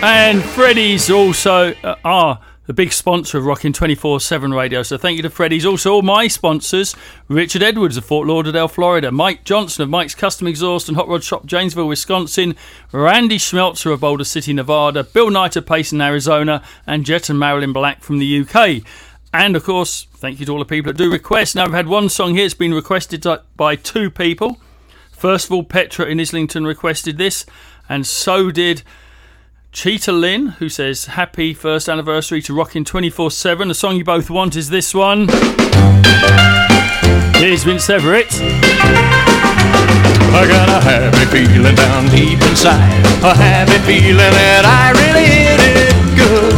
And 0.02 0.42
Freddy's 0.42 1.10
also 1.10 1.74
uh, 1.84 2.36
the 2.70 2.74
big 2.74 2.92
sponsor 2.92 3.36
of 3.36 3.47
Rockin' 3.47 3.72
24 3.72 4.20
7 4.20 4.55
Radio. 4.55 4.84
So 4.84 4.97
thank 4.97 5.16
you 5.16 5.24
to 5.24 5.30
Freddy's. 5.30 5.66
Also, 5.66 5.92
all 5.92 6.02
my 6.02 6.28
sponsors 6.28 6.94
Richard 7.26 7.64
Edwards 7.64 7.97
of 7.97 8.05
Fort 8.05 8.28
Lauderdale, 8.28 8.68
Florida. 8.68 9.10
Mike 9.10 9.42
Johnson 9.42 9.82
of 9.82 9.88
Mike's 9.88 10.14
Custom 10.14 10.47
Exhaust 10.47 10.86
and 10.86 10.97
Hot 10.97 11.09
Rod 11.09 11.24
Shop, 11.24 11.44
Janesville, 11.44 11.88
Wisconsin. 11.88 12.55
Randy 12.92 13.38
Schmelzer 13.38 13.92
of 13.92 13.98
Boulder 13.98 14.22
City, 14.22 14.52
Nevada. 14.52 15.02
Bill 15.02 15.30
Knight 15.30 15.56
of 15.56 15.66
Payson, 15.66 16.01
Arizona. 16.01 16.62
And 16.86 17.05
Jet 17.05 17.28
and 17.28 17.40
Marilyn 17.40 17.72
Black 17.72 18.05
from 18.05 18.20
the 18.20 18.40
UK. 18.42 18.84
And 19.34 19.56
of 19.56 19.64
course, 19.64 20.06
thank 20.14 20.38
you 20.38 20.47
to 20.47 20.52
all 20.52 20.60
the 20.60 20.64
people 20.64 20.92
that 20.92 20.97
do 20.97 21.10
request. 21.10 21.56
Now, 21.56 21.64
I've 21.64 21.72
had 21.72 21.88
one 21.88 22.09
song 22.09 22.36
here, 22.36 22.44
it's 22.44 22.55
been 22.55 22.72
requested 22.72 23.26
by 23.56 23.74
two 23.74 24.12
people. 24.12 24.60
First 25.10 25.47
of 25.47 25.52
all, 25.52 25.64
Petra 25.64 26.06
in 26.06 26.20
Islington 26.20 26.64
requested 26.68 27.18
this, 27.18 27.47
and 27.88 28.06
so 28.06 28.52
did 28.52 28.84
Cheetah 29.72 30.12
Lynn, 30.12 30.48
who 30.59 30.68
says, 30.68 31.06
Happy 31.06 31.55
first 31.55 31.88
anniversary 31.88 32.42
to 32.42 32.52
Rockin' 32.52 32.84
24 32.84 33.30
7. 33.30 33.68
The 33.68 33.74
song 33.74 33.97
you 33.97 34.05
both 34.05 34.28
want 34.28 34.56
is 34.56 34.68
this 34.68 34.92
one. 34.92 35.28
Here's 37.38 37.62
Vince 37.62 37.88
Everett. 37.88 38.26
I 40.32 40.47
got 40.47 40.68
a 40.68 40.80
happy 40.82 41.24
feeling 41.30 41.76
down 41.76 42.09
deep 42.10 42.42
inside. 42.51 43.06
A 43.22 43.32
happy 43.32 43.78
feeling 43.86 44.18
that 44.18 44.66
I 44.66 44.90
really 44.98 45.26
hit 45.26 45.60
it 45.62 45.94
good. 46.18 46.55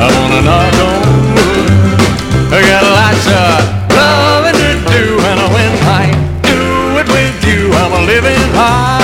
I 0.00 0.08
wanna 0.08 0.40
knock 0.40 0.72
on 0.88 1.04
wood. 1.36 2.00
I 2.48 2.60
got 2.64 2.82
lots 2.96 3.26
of 3.28 3.60
loving 3.92 4.56
to 4.56 4.72
do, 4.88 5.04
and 5.20 5.40
when 5.52 5.72
I 5.84 6.08
do 6.48 6.96
it 6.96 7.08
with 7.12 7.44
you, 7.44 7.70
I'm 7.76 7.92
a 7.92 8.02
living 8.06 8.40
high. 8.56 9.00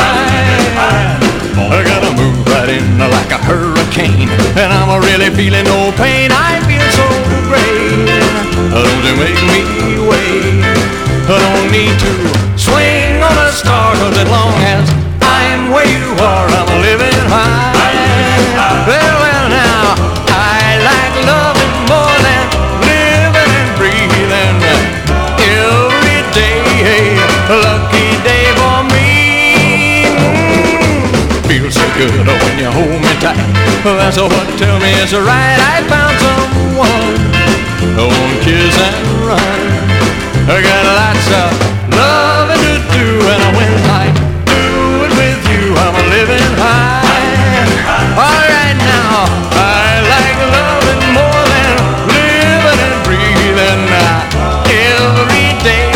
I 1.60 1.84
right 1.84 2.07
in 2.68 2.98
like 2.98 3.30
a 3.32 3.38
hurricane, 3.38 4.28
and 4.60 4.70
I'm 4.72 5.00
really 5.00 5.30
feeling 5.30 5.64
no 5.64 5.90
pain. 5.96 6.30
I 6.30 6.60
feel 6.68 6.84
so 6.92 7.06
great. 7.48 8.04
Don't 8.72 9.04
you 9.08 9.16
make 9.16 9.40
me 9.48 9.96
wait? 10.04 10.60
I 11.28 11.36
don't 11.40 11.68
need 11.72 11.96
to 11.96 12.12
swing 12.60 13.22
on 13.24 13.36
a 13.40 13.52
star, 13.52 13.94
cause 13.96 14.16
as 14.16 14.28
long 14.28 14.52
as 14.68 14.84
I'm 15.24 15.70
where 15.72 15.88
you 15.88 16.12
are, 16.20 16.48
I'm 16.48 16.68
living 16.84 17.24
high. 17.32 17.72
Well, 18.84 19.16
well, 19.24 19.46
now, 19.48 19.96
I 20.28 20.76
like 20.88 21.16
loving 21.24 21.74
more 21.88 22.16
than 22.20 22.44
living 22.84 23.52
and 23.60 23.70
breathing 23.80 24.56
every 25.40 26.20
day. 26.36 27.16
Lucky 27.48 28.08
day 28.28 28.44
for 28.60 28.84
me. 28.92 29.08
Feels 31.48 31.74
so 31.74 31.86
good 31.96 32.12
you 32.12 32.47
hold 32.78 33.00
me 33.02 33.12
tight. 33.18 33.42
That's 33.82 34.18
what 34.18 34.46
tell 34.58 34.78
me 34.78 34.90
it's 35.02 35.12
right. 35.12 35.58
I 35.74 35.82
found 35.90 36.14
someone. 36.22 37.18
I 37.98 38.02
wanna 38.06 38.38
kiss 38.46 38.76
and 38.86 39.06
run. 39.26 39.60
I 40.46 40.56
got 40.62 40.82
lots 41.00 41.28
of 41.42 41.50
loving 41.98 42.62
to 42.62 42.74
do, 42.94 43.08
and 43.34 43.44
when 43.58 43.74
I 44.00 44.04
do 44.46 44.62
it 45.06 45.12
with 45.18 45.42
you, 45.50 45.64
I'm 45.74 45.96
living 46.14 46.50
high. 46.62 47.02
All 48.22 48.42
right 48.54 48.78
now, 48.94 49.26
I 49.58 49.88
like 50.14 50.38
loving 50.54 51.04
more 51.18 51.42
than 51.52 51.74
living 52.14 52.80
and 52.86 52.96
breathing 53.06 53.82
every 54.86 55.46
day. 55.66 55.90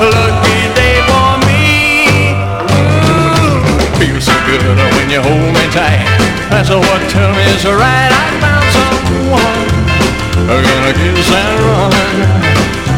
Lucky 0.00 0.60
day 0.78 0.96
for 1.08 1.30
me. 1.46 1.62
Ooh, 2.72 3.60
feels 4.00 4.24
so 4.24 4.36
good 4.48 4.64
when 4.96 5.08
you 5.12 5.20
hold. 5.20 5.49
That's 6.50 6.68
what 6.68 7.00
Tell 7.10 7.30
me 7.32 7.46
so 7.58 7.72
right. 7.72 8.10
I 8.10 8.26
found 8.42 8.66
someone 8.74 9.70
I'm 10.50 10.62
gonna 10.66 10.92
kiss 10.98 11.30
and 11.30 11.58
run. 11.62 12.16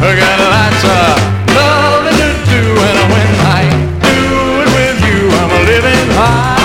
I 0.01 0.11
got 0.17 0.41
lots 0.41 0.83
of 0.89 1.21
loving 1.53 2.17
to 2.17 2.33
do, 2.49 2.65
and 2.65 3.01
when 3.13 3.33
I 3.45 3.63
do 4.09 4.21
it 4.65 4.69
with 4.73 4.99
you, 5.05 5.21
I'm 5.37 5.53
living 5.69 6.09
high. 6.17 6.57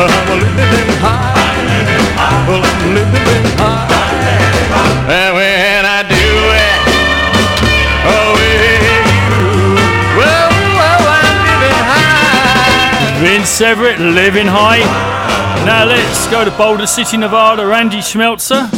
I'm 0.00 0.40
living 0.40 0.90
high. 1.04 1.44
Well, 2.48 2.64
I'm 2.64 2.94
living 2.96 3.46
high. 3.60 5.12
And 5.12 5.30
when 5.36 5.84
I 5.84 6.00
do 6.08 6.26
it, 6.56 6.78
oh, 8.08 8.28
with 8.32 8.64
you, 8.80 9.04
well, 10.16 10.48
oh, 10.88 11.04
I'm 11.20 11.36
living 11.52 11.80
high. 11.92 13.20
Vince 13.20 13.60
Everett, 13.60 14.00
living 14.00 14.46
high. 14.48 15.25
Now 15.66 15.84
let's 15.84 16.28
go 16.28 16.44
to 16.44 16.52
Boulder 16.52 16.86
City, 16.86 17.16
Nevada, 17.16 17.66
Randy 17.66 17.98
Schmelzer. 17.98 18.70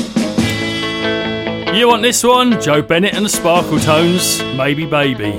You 1.77 1.86
want 1.86 2.01
this 2.01 2.24
one? 2.24 2.59
Joe 2.62 2.81
Bennett 2.81 3.12
and 3.12 3.27
the 3.27 3.28
Sparkletones, 3.28 4.40
Maybe 4.56 4.86
Baby. 4.86 5.32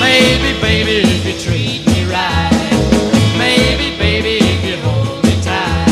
Maybe, 0.00 0.60
baby, 0.60 1.06
if 1.06 1.24
you 1.24 1.38
treat 1.38 1.86
me 1.86 2.04
right. 2.10 2.50
Maybe, 3.38 3.96
baby, 3.96 4.38
if 4.42 4.64
you 4.66 4.76
hold 4.82 5.22
me 5.22 5.40
tight. 5.40 5.86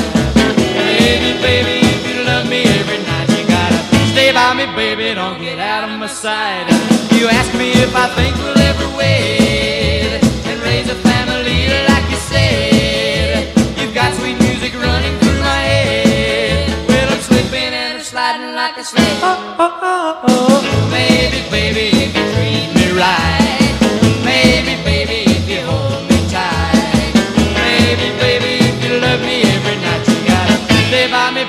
Maybe, 0.74 1.40
baby, 1.40 1.86
if 1.86 2.02
you 2.04 2.24
love 2.24 2.48
me 2.48 2.64
every 2.64 2.98
night, 2.98 3.28
you 3.30 3.46
gotta 3.46 3.78
stay 4.10 4.32
by 4.32 4.54
me, 4.54 4.66
baby. 4.74 5.14
Don't 5.14 5.40
get 5.40 5.60
out 5.60 5.88
of 5.88 6.00
my 6.00 6.08
sight. 6.08 6.66
You 7.12 7.28
ask 7.28 7.54
me 7.54 7.70
if 7.70 7.94
I 7.94 8.08
think 8.16 8.61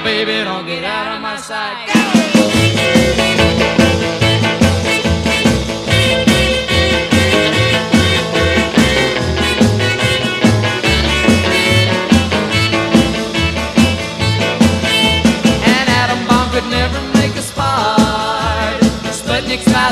baby. 0.04 0.44
Don't 0.44 0.66
get 0.66 0.84
out 0.84 1.16
of 1.16 1.22
my 1.22 1.38
sight. 1.38 2.13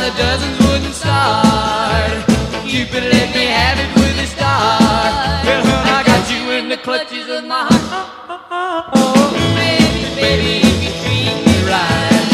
The 0.01 0.11
dozens 0.17 0.57
wouldn't 0.65 0.95
start. 0.95 2.25
Cupid 2.65 3.03
let 3.13 3.27
me 3.37 3.45
have 3.45 3.77
it 3.77 3.91
with 3.99 4.25
a 4.25 4.27
dart. 4.39 5.45
Well, 5.45 5.61
I 5.97 6.01
got 6.03 6.23
you 6.33 6.41
in 6.57 6.69
the 6.69 6.77
clutches 6.77 7.29
of 7.29 7.45
my 7.45 7.69
heart. 7.69 8.09
Oh, 8.27 8.41
oh, 8.49 8.89
oh, 8.97 9.29
baby, 9.61 10.03
baby, 10.17 10.53
if 10.65 10.77
you 10.85 10.91
treat 11.05 11.37
me 11.45 11.57
right. 11.69 12.25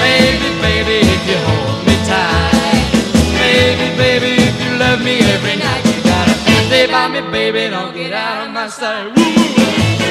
Baby, 0.00 0.48
baby, 0.64 0.96
if 1.04 1.22
you 1.28 1.38
hold 1.44 1.84
me 1.84 1.96
tight. 2.08 2.88
Baby, 3.36 3.86
baby, 4.00 4.32
if 4.48 4.56
you 4.64 4.70
love 4.78 5.00
me 5.04 5.18
every 5.34 5.56
night, 5.60 5.84
you 5.84 6.00
gotta 6.08 6.34
stay 6.68 6.86
by 6.86 7.08
me, 7.08 7.20
baby. 7.30 7.68
Don't 7.68 7.92
get 7.94 8.14
out 8.14 8.46
of 8.46 8.52
my 8.54 8.68
sight. 8.68 9.12
Woo! 9.14 10.03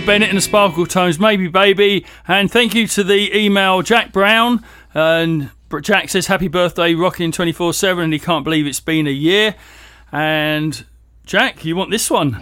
Bennett 0.00 0.28
and 0.28 0.38
the 0.38 0.42
Sparkletones, 0.42 1.20
maybe 1.20 1.48
baby. 1.48 2.06
And 2.26 2.50
thank 2.50 2.74
you 2.74 2.86
to 2.88 3.04
the 3.04 3.36
email 3.36 3.82
Jack 3.82 4.12
Brown. 4.12 4.64
And 4.94 5.50
Jack 5.82 6.08
says 6.08 6.26
happy 6.26 6.48
birthday, 6.48 6.94
rocking 6.94 7.32
24 7.32 7.74
7, 7.74 8.04
and 8.04 8.12
he 8.12 8.18
can't 8.18 8.44
believe 8.44 8.66
it's 8.66 8.80
been 8.80 9.06
a 9.06 9.10
year. 9.10 9.54
And 10.10 10.84
Jack, 11.24 11.64
you 11.64 11.76
want 11.76 11.90
this 11.90 12.10
one? 12.10 12.40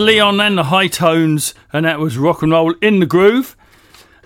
Leon 0.00 0.40
and 0.40 0.56
the 0.56 0.64
High 0.64 0.88
Tones, 0.88 1.54
and 1.72 1.84
that 1.84 2.00
was 2.00 2.16
rock 2.16 2.42
and 2.42 2.50
roll 2.50 2.74
in 2.80 3.00
the 3.00 3.06
groove. 3.06 3.56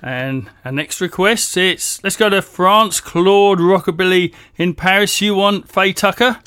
And 0.01 0.49
our 0.65 0.73
next 0.73 1.01
request, 1.01 1.57
it's 1.57 2.03
let's 2.05 2.17
go 2.17 2.29
to 2.29 2.41
France, 2.41 3.01
Claude 3.01 3.59
Rockabilly 3.59 4.33
in 4.57 4.75
Paris. 4.75 5.21
You 5.21 5.35
want 5.35 5.69
Faye 5.69 5.93
Tucker? 5.93 6.39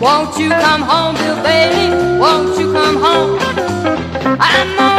Won't 0.00 0.38
you 0.38 0.50
come 0.50 0.82
home? 0.82 1.14
Won't 2.18 2.58
you 2.58 2.72
come 2.72 2.96
home? 2.96 3.38
I'm 4.40 4.93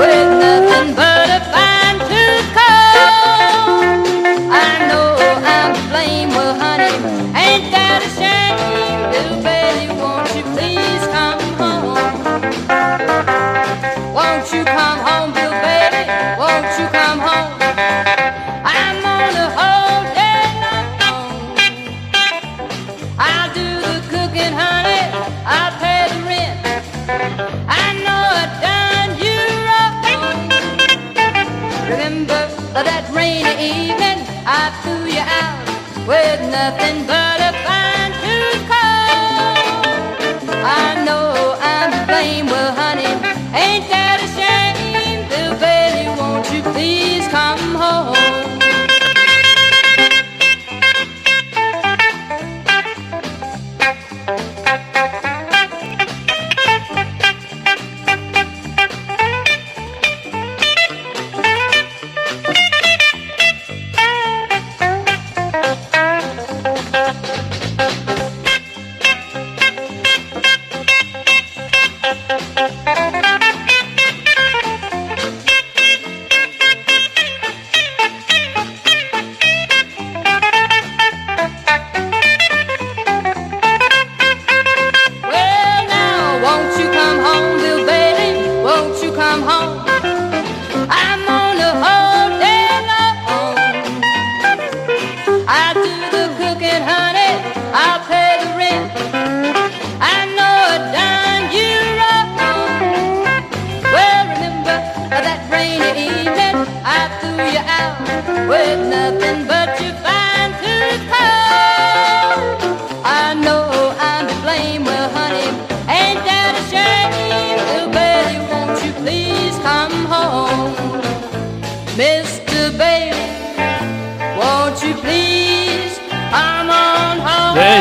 out 0.00 0.33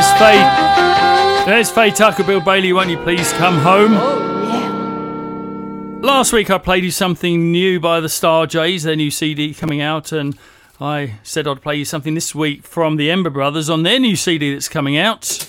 There's 0.04 0.20
Faye. 0.20 1.46
There's 1.46 1.72
Faye 1.72 1.92
Tucker, 1.92 2.26
Bill 2.26 2.42
Bailey. 2.42 2.74
Won't 2.74 2.90
you 2.90 2.98
please 2.98 3.32
come 3.34 3.58
home? 3.60 3.94
Oh, 3.94 6.00
last 6.02 6.34
week 6.34 6.50
I 6.50 6.58
played 6.58 6.84
you 6.84 6.92
something 6.92 7.54
new 7.54 7.80
by 7.80 8.02
the 8.02 8.10
Star 8.10 8.46
Jays, 8.46 8.84
their 8.84 8.98
new 8.98 9.10
CD 9.10 9.54
coming 9.54 9.80
out, 9.80 10.12
and 10.12 10.38
I 10.82 11.20
said 11.24 11.48
I'd 11.48 11.62
play 11.62 11.78
you 11.78 11.86
something 11.86 12.16
this 12.16 12.36
week 12.36 12.64
from 12.64 12.98
the 12.98 13.10
Ember 13.10 13.30
Brothers 13.30 13.70
on 13.70 13.84
their 13.84 13.98
new 13.98 14.18
CD 14.18 14.52
that's 14.52 14.68
coming 14.68 14.98
out. 14.98 15.48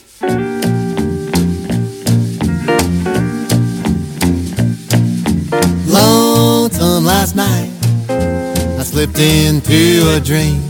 Lonesome 5.89 7.05
last 7.05 7.35
night, 7.35 7.73
I 8.09 8.85
slipped 8.85 9.19
into 9.19 10.15
a 10.15 10.21
dream. 10.21 10.63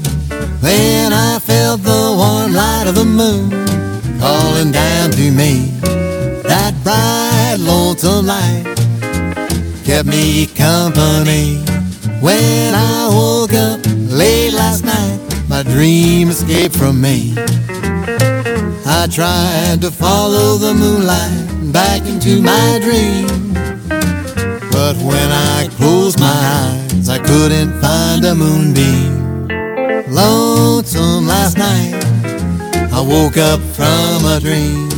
Then 0.62 1.12
I 1.12 1.38
felt 1.38 1.82
the 1.82 2.14
warm 2.16 2.54
light 2.54 2.86
of 2.86 2.94
the 2.94 3.04
moon 3.04 3.73
calling 4.24 4.72
down 4.72 5.10
to 5.10 5.30
me. 5.30 5.52
That 6.50 6.72
bright, 6.82 7.56
lonesome 7.58 8.24
light 8.24 8.64
kept 9.84 10.08
me 10.08 10.46
company. 10.46 11.58
When 12.26 12.74
I 12.74 13.08
woke 13.12 13.52
up 13.52 13.80
late 14.20 14.54
last 14.54 14.82
night, 14.82 15.18
my 15.46 15.62
dream 15.62 16.30
escaped 16.30 16.74
from 16.74 17.02
me. 17.02 17.34
I 18.98 19.06
tried 19.18 19.82
to 19.82 19.90
follow 19.90 20.56
the 20.56 20.72
moonlight 20.72 21.72
back 21.72 22.00
into 22.12 22.40
my 22.40 22.80
dream. 22.86 23.28
But 24.76 24.96
when 25.10 25.28
I 25.56 25.68
closed 25.76 26.18
my 26.18 26.38
eyes, 26.62 27.10
I 27.10 27.18
couldn't 27.18 27.72
find 27.82 28.24
a 28.24 28.34
moonbeam. 28.34 29.12
Lonesome 30.08 31.26
last 31.26 31.58
night, 31.58 32.13
I 32.96 33.00
woke 33.00 33.36
up 33.36 33.60
from 33.74 34.24
a 34.24 34.38
dream. 34.38 34.88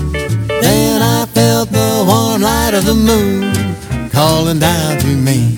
Then 0.60 1.00
I 1.00 1.24
felt 1.32 1.70
the 1.70 2.04
warm 2.06 2.42
light 2.42 2.74
of 2.74 2.84
the 2.84 2.94
moon 2.94 4.10
calling 4.10 4.58
down 4.58 4.98
to 4.98 5.06
me. 5.06 5.56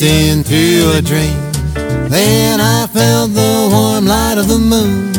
Slipped 0.00 0.12
into 0.12 0.92
a 0.96 1.02
dream. 1.02 1.38
Then 2.08 2.60
I 2.60 2.86
felt 2.86 3.32
the 3.34 3.68
warm 3.70 4.06
light 4.06 4.38
of 4.38 4.48
the 4.48 4.58
moon 4.58 5.12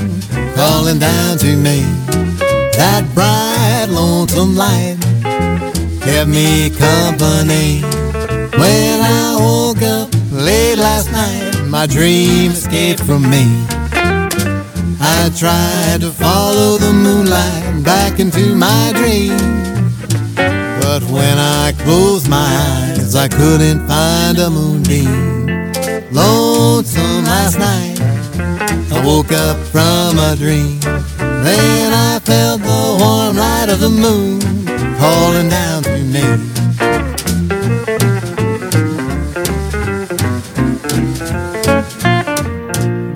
falling 0.55 0.99
down 0.99 1.37
to 1.39 1.55
me. 1.55 1.81
That 2.77 3.03
bright, 3.13 3.87
lonesome 3.89 4.55
light 4.55 4.97
kept 6.01 6.29
me 6.29 6.69
company. 6.69 7.81
When 8.57 9.01
I 9.01 9.37
woke 9.39 9.81
up 9.81 10.09
late 10.31 10.77
last 10.77 11.11
night, 11.11 11.67
my 11.67 11.85
dream 11.85 12.51
escaped 12.51 13.01
from 13.01 13.29
me. 13.29 13.45
I 14.99 15.31
tried 15.37 16.01
to 16.01 16.11
follow 16.11 16.77
the 16.77 16.93
moonlight 16.93 17.83
back 17.83 18.19
into 18.19 18.55
my 18.55 18.93
dream. 18.95 19.37
But 20.81 21.03
when 21.03 21.37
I 21.37 21.73
closed 21.77 22.27
my 22.29 22.37
eyes, 22.37 22.90
I 23.15 23.27
couldn't 23.27 23.87
find 23.87 24.37
a 24.39 24.49
moonbeam. 24.49 25.73
Lonesome 26.11 27.25
last 27.25 27.59
night, 27.59 27.99
I 28.91 29.05
woke 29.05 29.31
up 29.31 29.57
from 29.67 30.17
a 30.17 30.35
dream. 30.37 30.79
Then 30.79 31.93
I 31.93 32.19
felt 32.19 32.61
the 32.61 32.97
warm 32.99 33.35
light 33.37 33.69
of 33.69 33.79
the 33.79 33.89
moon 33.89 34.39
calling 34.97 35.49
down 35.49 35.83
to 35.83 35.97
me. 36.03 36.21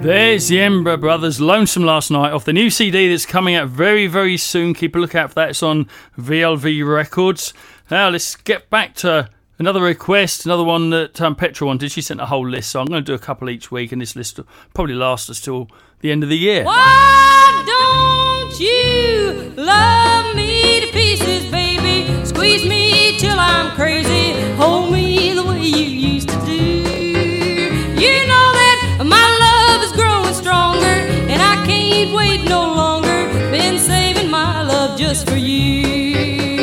There's 0.02 0.50
the 0.50 0.62
Ember 0.62 0.98
Brothers 0.98 1.40
Lonesome 1.40 1.84
Last 1.84 2.12
Night 2.12 2.32
off 2.32 2.46
the 2.46 2.54
new 2.54 2.70
CD 2.70 3.10
that's 3.10 3.26
coming 3.26 3.56
out 3.56 3.70
very, 3.70 4.08
very 4.08 4.38
soon. 4.38 4.74
Keep 4.74 4.96
a 4.96 5.00
lookout 5.00 5.30
for 5.30 5.36
that. 5.36 5.50
It's 5.50 5.64
on 5.64 5.88
VLV 6.18 6.86
Records. 6.88 7.54
Now, 7.90 8.10
let's 8.10 8.36
get 8.36 8.70
back 8.70 8.96
to 8.96 9.30
another 9.60 9.82
request, 9.82 10.45
another 10.45 10.64
one 10.64 10.90
that 10.90 11.22
um, 11.22 11.36
Petra 11.36 11.68
wanted. 11.68 11.91
She 11.91 12.02
sent 12.02 12.22
a 12.22 12.26
whole 12.26 12.48
list, 12.48 12.72
so 12.72 12.80
I'm 12.80 12.88
going 12.88 13.03
to 13.03 13.06
do 13.06 13.14
a 13.14 13.19
couple 13.19 13.49
each 13.49 13.72
week, 13.72 13.91
and 13.91 14.02
this 14.02 14.15
list 14.15 14.38
will 14.38 14.48
probably 14.73 14.95
last 14.95 15.30
us 15.30 15.40
till 15.41 15.69
the 15.99 16.11
end 16.11 16.23
of 16.23 16.30
the 16.30 16.38
year. 16.38 16.64
Why 16.64 17.64
don't 17.65 18.60
you 18.60 19.53
love 19.56 20.36
me 20.36 20.82
to 20.82 20.88
pieces, 20.91 21.49
baby? 21.52 22.26
Squeeze 22.26 22.65
me 22.65 23.18
till 23.18 23.38
I'm 23.40 23.76
crazy. 23.76 24.34
Hold 24.56 24.91
me 24.91 25.34
the 25.34 25.44
way 25.44 25.61
you 25.61 25.86
used 25.86 26.30
to 26.30 26.45
do. 26.45 26.53
You 26.53 28.27
know 28.27 28.48
that 28.60 29.03
my 29.06 29.27
love 29.45 29.84
is 29.84 29.91
growing 29.94 30.34
stronger, 30.34 30.86
and 31.32 31.41
I 31.41 31.65
can't 31.65 32.14
wait 32.14 32.44
no 32.44 32.61
longer. 32.61 33.27
Been 33.52 33.80
saving 33.80 34.30
my 34.30 34.64
love 34.64 34.98
just 34.98 35.30
for 35.30 35.38
you. 35.38 36.55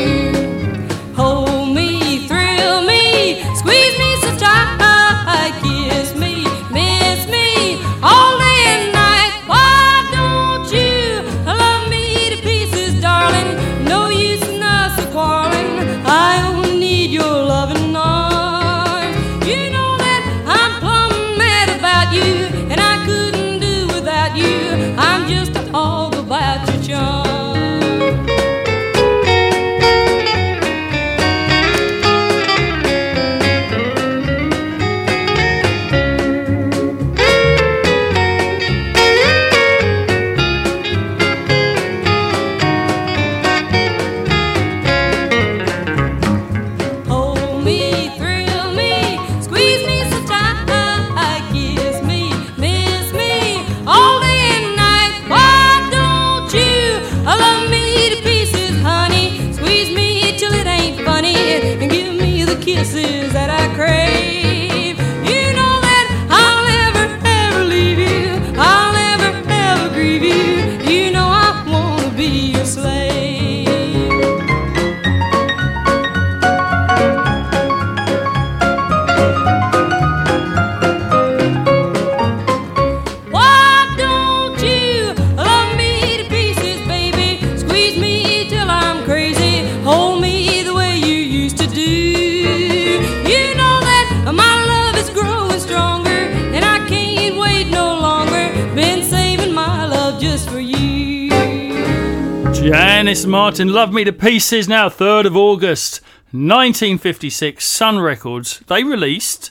Janis 103.13 103.27
Martin, 103.27 103.69
Love 103.69 103.93
Me 103.93 104.05
to 104.05 104.13
Pieces, 104.13 104.67
now 104.71 104.89
3rd 104.89 105.27
of 105.27 105.37
August 105.37 106.01
1956, 106.31 107.63
Sun 107.63 107.99
Records. 107.99 108.61
They 108.69 108.85
released 108.85 109.51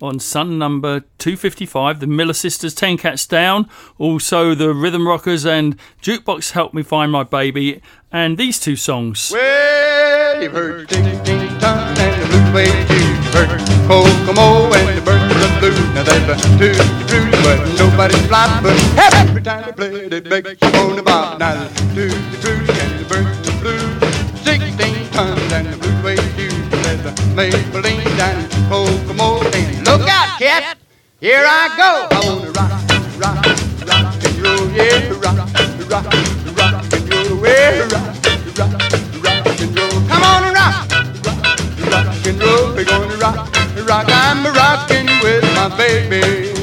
on 0.00 0.18
Sun 0.18 0.56
number 0.56 1.00
255, 1.18 2.00
the 2.00 2.06
Miller 2.06 2.32
Sisters, 2.32 2.74
10 2.74 2.96
Cats 2.96 3.26
Down, 3.26 3.68
also 3.98 4.54
the 4.54 4.72
Rhythm 4.72 5.06
Rockers 5.06 5.44
and 5.44 5.76
Jukebox 6.00 6.52
Help 6.52 6.72
Me 6.72 6.82
Find 6.82 7.12
My 7.12 7.24
Baby, 7.24 7.82
and 8.10 8.38
these 8.38 8.58
two 8.58 8.74
songs. 8.74 9.32
Well, 9.34 9.97
you've 10.42 10.52
heard 10.52 10.88
Dong 10.88 11.98
and 11.98 12.14
the 12.22 12.26
Blue 12.30 12.54
Way 12.54 12.70
too. 12.86 13.08
Heard 13.34 13.60
Kokomo 13.88 14.72
and 14.72 14.98
the 14.98 15.02
Birds 15.02 15.34
of 15.34 15.40
the 15.40 15.48
Blue. 15.60 15.94
Now 15.94 16.02
there's 16.04 16.28
a 16.28 16.36
two 16.58 16.74
blues, 17.06 17.34
but 17.42 17.58
nobody's 17.78 18.26
fly. 18.26 18.60
But 18.62 18.76
every 19.14 19.42
time 19.42 19.64
they 19.66 19.72
play 19.72 19.94
it 20.06 20.26
makes 20.26 20.62
you 20.62 20.70
wanna 20.74 21.02
bob. 21.02 21.38
Now 21.40 21.54
there's 21.54 21.74
two 21.94 22.10
blues 22.40 22.68
and 22.68 22.98
the 23.00 23.06
Birds 23.08 23.38
of 23.38 23.44
the 23.46 23.52
Blue. 23.60 23.86
Sixteen 24.44 25.08
tons 25.10 25.52
and 25.52 25.66
the 25.72 25.76
Blue 25.76 26.02
Way 26.04 26.16
too. 26.36 26.54
There's 26.82 27.04
a 27.04 27.12
Maybelline 27.34 28.06
and 28.20 28.52
Kokomo. 28.68 29.42
And 29.42 29.86
look 29.86 30.08
out, 30.08 30.38
cat! 30.38 30.78
Here 31.20 31.44
I 31.44 31.68
go. 31.76 32.08
I 32.14 32.20
wanna 32.26 32.50
rock, 32.52 32.70
rock, 33.18 33.44
rock 33.88 34.24
and 34.24 34.38
roll, 34.38 34.70
yeah, 34.70 35.08
rock, 35.18 35.38
rock, 35.90 36.06
rock 36.56 36.92
and 36.94 37.04
roll, 37.12 37.46
yeah, 37.46 37.88
rock, 37.90 38.14
rock. 38.58 38.87
Come 40.18 40.26
on 40.34 40.44
and 40.44 40.54
rock, 40.56 40.90
rock, 41.26 42.06
rock 42.06 42.26
and 42.26 42.42
roll. 42.42 42.74
We're 42.74 42.84
gonna 42.84 43.16
rock, 43.18 43.54
rock. 43.88 44.06
I'm 44.08 44.44
rocking 44.52 45.06
with 45.22 45.44
my 45.54 45.68
baby. 45.78 46.58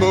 Now 0.00 0.09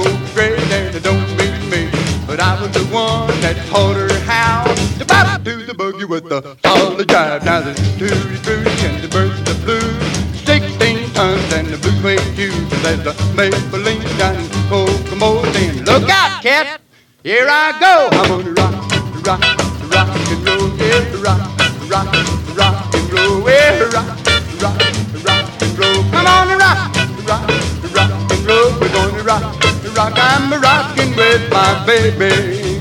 But 2.40 2.48
I 2.48 2.61
was 2.61 2.72
the 2.72 2.86
one 2.95 3.28
that 3.41 3.57
taught 3.68 3.98
her 3.98 4.07
how 4.24 4.64
to 4.98 5.03
bop 5.03 5.44
to 5.44 5.57
the 5.66 5.74
boogie 5.74 6.07
with 6.07 6.30
the 6.30 6.56
solid 6.64 7.06
jive. 7.06 7.44
Now 7.44 7.60
there's 7.60 7.76
Tutti 7.99 8.16
Frutti 8.40 8.86
and 8.88 9.03
the 9.03 9.10
birds 9.11 9.44
the 9.44 9.60
blue. 9.68 9.84
Sixteen 10.48 11.11
tons 11.11 11.52
and 11.52 11.68
the 11.68 11.76
blue 11.84 11.99
way 11.99 12.16
too. 12.40 12.56
There's 12.80 13.03
a 13.03 13.11
Maybelline 13.36 13.99
and 14.24 14.40
Kokomo. 14.72 15.41
Then 15.52 15.84
look 15.84 16.07
out, 16.07 16.41
cat! 16.41 16.80
Here 17.24 17.45
I 17.49 17.76
go. 17.76 18.07
I'm 18.16 18.32
gonna 18.32 18.56
rock, 18.56 18.88
rock, 19.28 19.44
rock 19.91 20.07
and 20.32 20.40
roll, 20.48 20.72
yeah, 20.80 21.03
rock, 21.20 21.44
rock, 21.91 22.07
rock 22.56 22.95
and 22.95 23.11
roll, 23.11 23.49
yeah, 23.52 23.84
rock, 23.91 24.16
rock, 24.64 24.80
rock 25.28 25.44
and 25.60 25.76
roll. 25.76 25.99
Come 26.07 26.24
on 26.24 26.48
and 26.48 26.60
rock, 26.64 26.88
rock, 27.28 27.44
rock 27.91 28.32
and 28.32 28.41
roll. 28.48 28.80
We're 28.80 28.94
gonna 28.95 29.24
rock, 29.28 29.59
rock. 30.00 30.14
I'm 30.16 30.62
rocking 30.62 31.16
with 31.16 31.52
my 31.52 31.86
baby. 31.86 32.80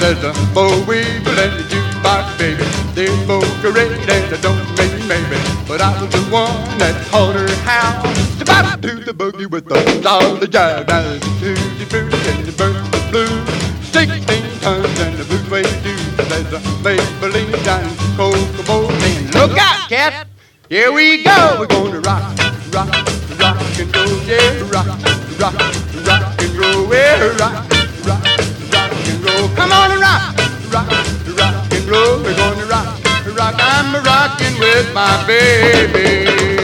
There's 0.00 0.22
a 0.22 0.32
Bo 0.52 0.84
Weevil 0.86 1.63
and 2.06 2.38
baby. 2.38 2.64
They 2.94 3.08
both 3.26 3.48
great 3.60 3.90
and 4.08 4.34
I 4.34 4.40
don't 4.40 4.60
mean 4.76 5.08
maybe. 5.08 5.38
But 5.66 5.80
I 5.80 5.90
was 6.00 6.10
the 6.10 6.22
one 6.30 6.78
that 6.78 6.94
taught 7.08 7.34
her 7.34 7.48
how 7.64 8.02
to 8.38 8.44
bop 8.44 8.80
to 8.82 8.96
the 9.04 9.12
boogie 9.12 9.50
with 9.50 9.66
the 9.66 9.78
solid 10.02 10.50
jive. 10.50 10.88
Now 10.88 11.02
the 11.02 11.18
tutti 11.40 11.84
frutti 11.84 12.30
and 12.30 12.44
the 12.46 12.52
birds 12.52 12.78
of 12.94 13.10
blue. 13.10 13.34
Sixteen 13.82 14.44
tons 14.60 15.00
and 15.00 15.16
the 15.18 15.24
blue 15.24 15.50
way 15.50 15.62
too. 15.82 15.96
There's 16.28 16.52
a 16.52 16.60
Maybelline 16.84 17.54
and 17.54 17.98
Kokomo. 18.16 18.88
Then 19.00 19.30
look 19.32 19.58
out, 19.58 19.88
cat! 19.88 20.26
Here 20.68 20.92
we 20.92 21.22
go. 21.22 21.56
We're 21.60 21.66
gonna 21.66 22.00
rock, 22.00 22.36
rock, 22.72 22.90
rock 23.40 23.78
and 23.78 23.96
roll, 23.96 24.22
yeah, 24.24 24.60
rock, 24.70 24.86
rock, 25.38 25.54
rock 26.06 26.42
and 26.42 26.56
roll, 26.56 26.92
yeah, 26.92 27.36
rock, 27.38 27.68
rock, 28.06 28.24
rock 28.72 28.92
and 29.08 29.24
roll. 29.24 29.48
Come 29.56 29.72
on 29.72 29.92
and 29.92 30.00
rock, 30.00 30.72
rock 30.72 31.13
roll. 31.86 32.22
We're 32.22 32.36
gonna 32.36 32.66
rock, 32.66 32.98
rock. 33.36 33.54
I'm 33.58 33.94
rocking 34.04 34.58
with 34.58 34.92
my 34.94 35.24
baby. 35.26 36.63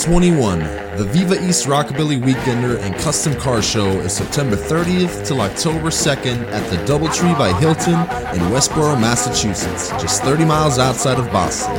2021, 0.00 0.60
the 0.96 1.04
Viva 1.04 1.46
East 1.46 1.66
Rockabilly 1.66 2.18
Weekender 2.18 2.80
and 2.80 2.94
Custom 2.94 3.34
Car 3.34 3.60
Show 3.60 3.86
is 4.00 4.14
September 4.14 4.56
30th 4.56 5.26
till 5.26 5.42
October 5.42 5.88
2nd 5.88 6.40
at 6.52 6.70
the 6.70 6.76
Doubletree 6.90 7.36
by 7.36 7.52
Hilton 7.60 8.00
in 8.34 8.50
Westboro, 8.50 8.98
Massachusetts, 8.98 9.90
just 10.00 10.22
30 10.22 10.46
miles 10.46 10.78
outside 10.78 11.18
of 11.18 11.30
Boston. 11.30 11.76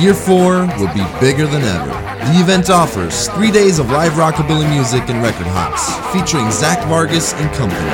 Year 0.00 0.14
4 0.14 0.66
will 0.78 0.94
be 0.94 1.04
bigger 1.20 1.46
than 1.46 1.60
ever. 1.60 1.90
The 2.32 2.40
event 2.40 2.70
offers 2.70 3.28
three 3.28 3.50
days 3.50 3.78
of 3.78 3.90
live 3.90 4.12
rockabilly 4.12 4.68
music 4.70 5.10
and 5.10 5.22
record 5.22 5.48
hops, 5.48 5.92
featuring 6.16 6.50
Zach 6.50 6.82
Vargas 6.88 7.34
and 7.34 7.52
company, 7.52 7.90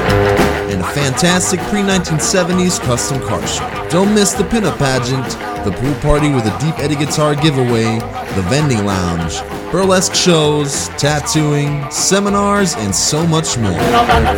and 0.72 0.80
a 0.80 0.88
fantastic 0.92 1.58
pre 1.62 1.80
1970s 1.80 2.78
custom 2.82 3.20
car 3.22 3.44
show. 3.48 3.88
Don't 3.90 4.14
miss 4.14 4.32
the 4.32 4.44
pinup 4.44 4.78
pageant, 4.78 5.28
the 5.64 5.72
pool 5.72 5.94
party 5.96 6.32
with 6.32 6.46
a 6.46 6.56
Deep 6.60 6.78
Eddy 6.78 6.94
guitar 6.94 7.34
giveaway, 7.34 7.98
the 8.38 8.48
vending 8.48 8.86
lounge, 8.86 9.42
burlesque 9.72 10.14
shows, 10.14 10.88
tattooing, 10.90 11.84
seminars, 11.90 12.76
and 12.76 12.94
so 12.94 13.26
much 13.26 13.58
more. 13.58 13.72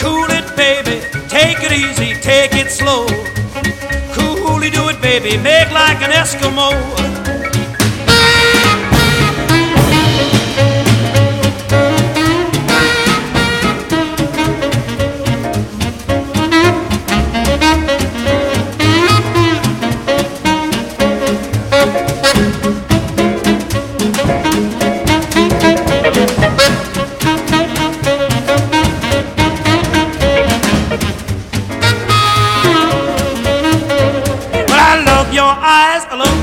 Cool 0.00 0.30
it, 0.30 0.56
baby. 0.56 1.17
Take 1.28 1.58
it 1.62 1.72
easy, 1.72 2.14
take 2.20 2.54
it 2.54 2.70
slow. 2.70 3.06
Coolly 4.14 4.70
do 4.70 4.88
it, 4.88 5.00
baby. 5.02 5.36
Make 5.36 5.70
like 5.70 6.00
an 6.02 6.10
Eskimo. 6.10 7.37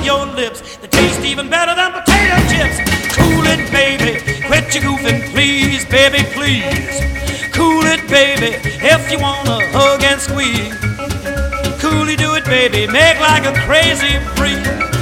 Your 0.05 0.25
lips. 0.27 0.77
They 0.77 0.87
taste 0.87 1.21
even 1.21 1.49
better 1.49 1.73
than 1.73 1.91
potato 1.91 2.37
chips. 2.47 2.77
Cool 3.17 3.45
it, 3.47 3.71
baby. 3.71 4.21
Quit 4.45 4.73
your 4.75 4.83
goofing, 4.83 5.31
please, 5.33 5.83
baby, 5.85 6.21
please. 6.37 7.01
Cool 7.53 7.85
it, 7.85 8.07
baby. 8.07 8.55
If 8.85 9.11
you 9.11 9.19
wanna 9.19 9.57
hug 9.73 10.03
and 10.03 10.21
squeeze. 10.21 10.75
Coolly 11.81 12.15
do 12.15 12.35
it, 12.35 12.45
baby. 12.45 12.85
Make 12.87 13.19
like 13.19 13.45
a 13.45 13.53
crazy 13.65 14.19
freak. 14.35 14.94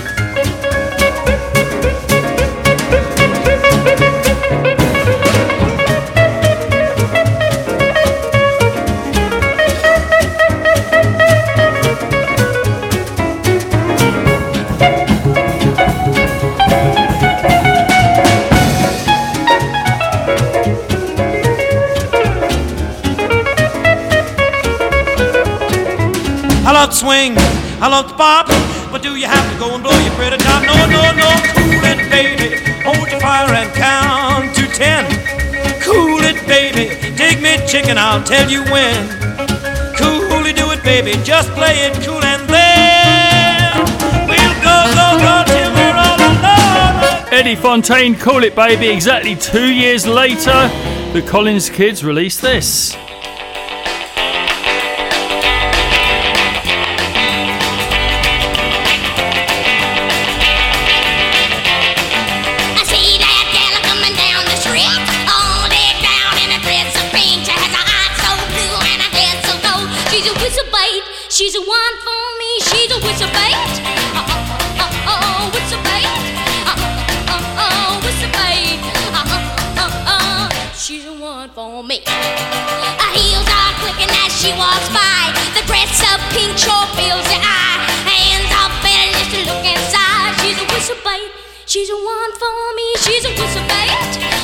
Love 26.84 26.94
swing, 26.94 27.34
I 27.80 27.88
love 27.88 28.10
to 28.10 28.14
pop, 28.16 28.48
but 28.92 29.02
do 29.02 29.16
you 29.16 29.26
have 29.26 29.54
to 29.54 29.58
go 29.58 29.74
and 29.74 29.82
blow 29.82 29.98
your 30.04 30.14
pretty 30.16 30.36
top? 30.36 30.64
No, 30.68 30.76
no, 30.92 31.16
no, 31.16 31.30
cool 31.56 31.80
it, 31.80 32.12
baby. 32.12 32.60
Hold 32.84 33.10
your 33.10 33.22
fire 33.22 33.48
and 33.56 33.72
count 33.74 34.54
to 34.58 34.68
ten. 34.68 35.08
Cool 35.82 36.20
it, 36.28 36.46
baby. 36.46 37.16
Dig 37.16 37.42
me 37.42 37.56
chicken, 37.66 37.98
I'll 37.98 38.22
tell 38.22 38.52
you 38.52 38.64
when. 38.66 39.08
Coolly 39.96 40.52
do 40.52 40.72
it, 40.72 40.84
baby. 40.84 41.14
Just 41.24 41.52
play 41.52 41.88
it 41.88 41.94
cool 42.04 42.22
and 42.22 42.50
then 42.50 43.88
we'll 44.28 44.56
go, 44.60 44.76
go, 44.92 45.08
go 45.24 45.44
till 45.48 45.72
we're 45.72 45.96
all 45.96 46.20
alone. 46.20 47.32
Eddie 47.32 47.56
Fontaine, 47.56 48.14
Cool 48.14 48.44
It 48.44 48.58
Baby. 48.58 48.90
Exactly 48.90 49.38
two 49.38 49.72
years 49.72 50.06
later, 50.06 50.68
the 51.14 51.24
Collins 51.26 51.70
Kids 51.70 52.04
released 52.04 52.42
this. 52.42 52.94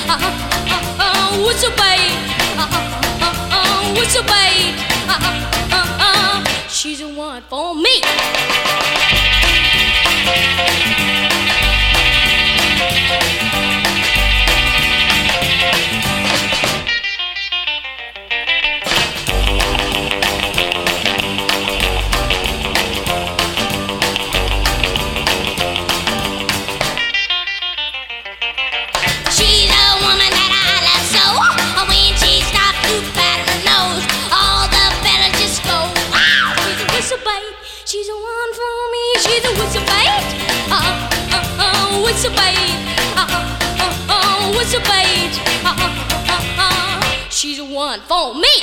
Uh, 0.09 0.17
uh, 0.17 0.25
uh, 0.73 0.97
uh. 0.99 1.37
Uh, 2.57 2.65
uh, 2.65 2.89
uh, 3.21 3.37
uh. 3.51 3.93
Uh, 5.07 5.13
uh, 5.13 5.37
uh, 5.71 5.87
uh, 5.99 6.43
she's 6.67 6.99
the 6.99 7.07
one 7.09 7.43
for 7.43 7.75
me. 7.75 8.01
your 42.29 42.37
bait? 42.37 42.77
Uh 43.15 43.25
uh 43.25 43.49
uh 43.79 44.13
uh, 44.13 44.53
what's 44.53 44.73
your 44.73 44.81
bait? 44.83 45.33
Uh 45.63 45.73
uh 45.73 45.89
uh 46.29 46.61
uh, 46.63 47.29
she's 47.29 47.57
the 47.57 47.65
one 47.65 48.01
for 48.01 48.33
me. 48.35 48.53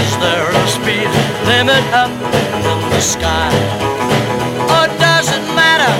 Is 0.00 0.10
there 0.18 0.48
a 0.50 0.66
speed 0.68 1.08
limit 1.46 1.84
up 1.92 2.10
in 2.10 2.90
the 2.90 3.00
sky. 3.00 3.52
or 4.76 4.86
does 4.98 5.28
it 5.30 5.44
matter 5.54 5.92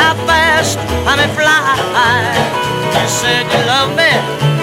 how 0.00 0.14
fast 0.26 0.78
I 1.06 1.16
may 1.16 1.30
fly. 1.38 1.64
You 3.00 3.08
said 3.08 3.44
you 3.52 3.60
love 3.66 3.90
me. 3.96 4.53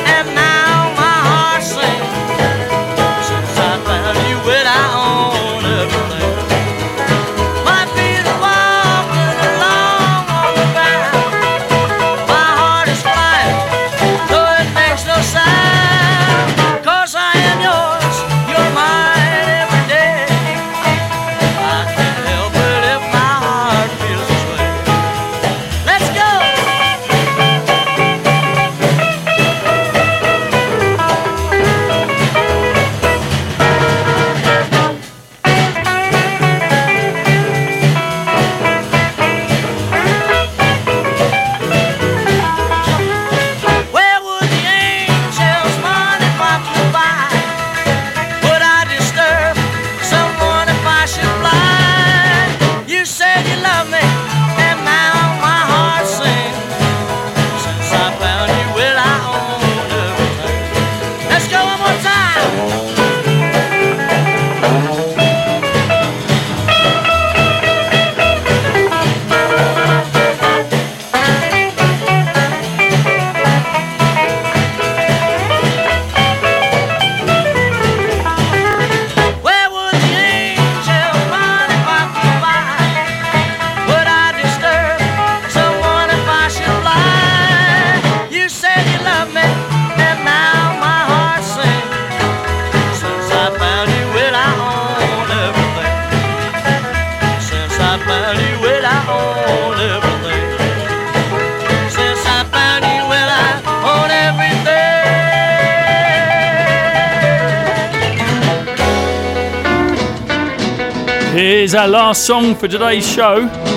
last 112.11 112.25
song 112.25 112.53
for 112.53 112.67
today's 112.67 113.09
show. 113.09 113.70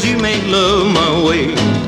Cause 0.00 0.08
you 0.08 0.16
make 0.16 0.42
love 0.46 0.86
my 0.86 1.22
way. 1.22 1.79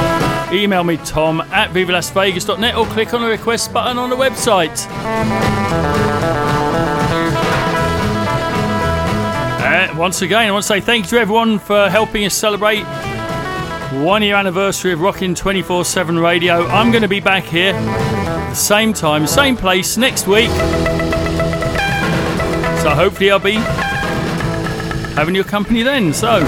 Email 0.52 0.84
me, 0.84 0.98
tom 0.98 1.39
at 1.39 1.72
vivalasvegas.net, 1.72 2.76
or 2.76 2.85
click 2.88 3.14
on 3.14 3.22
the 3.22 3.27
request 3.27 3.72
button 3.72 3.98
on 3.98 4.10
the 4.10 4.15
website. 4.18 4.85
Uh, 9.61 9.98
once 9.98 10.22
again, 10.22 10.48
I 10.48 10.52
want 10.52 10.64
to 10.64 10.68
say 10.68 10.81
thank 10.81 11.06
you 11.06 11.11
to 11.11 11.19
everyone 11.19 11.60
for 11.60 11.89
helping 11.89 12.26
us 12.26 12.34
celebrate 12.34 12.84
one 14.03 14.22
year 14.22 14.35
anniversary 14.35 14.91
of 14.91 14.99
Rockin' 14.99 15.34
24 15.34 15.85
7 15.85 16.19
Radio. 16.19 16.68
I'm 16.68 16.91
going 16.91 17.03
to 17.03 17.07
be 17.07 17.22
back 17.22 17.45
here, 17.45 17.73
at 17.73 18.49
the 18.49 18.53
same 18.53 18.91
time, 18.91 19.27
same 19.27 19.56
place 19.56 19.95
next 19.95 20.27
week. 20.27 20.49
So 22.81 22.89
hopefully 22.89 23.31
I'll 23.31 23.39
be 23.39 23.57
having 25.18 25.34
your 25.34 25.44
company 25.44 25.81
then. 25.81 26.14
So 26.14 26.41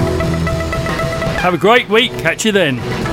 have 1.41 1.55
a 1.55 1.57
great 1.57 1.89
week. 1.89 2.11
Catch 2.11 2.45
you 2.45 2.51
then. 2.51 3.08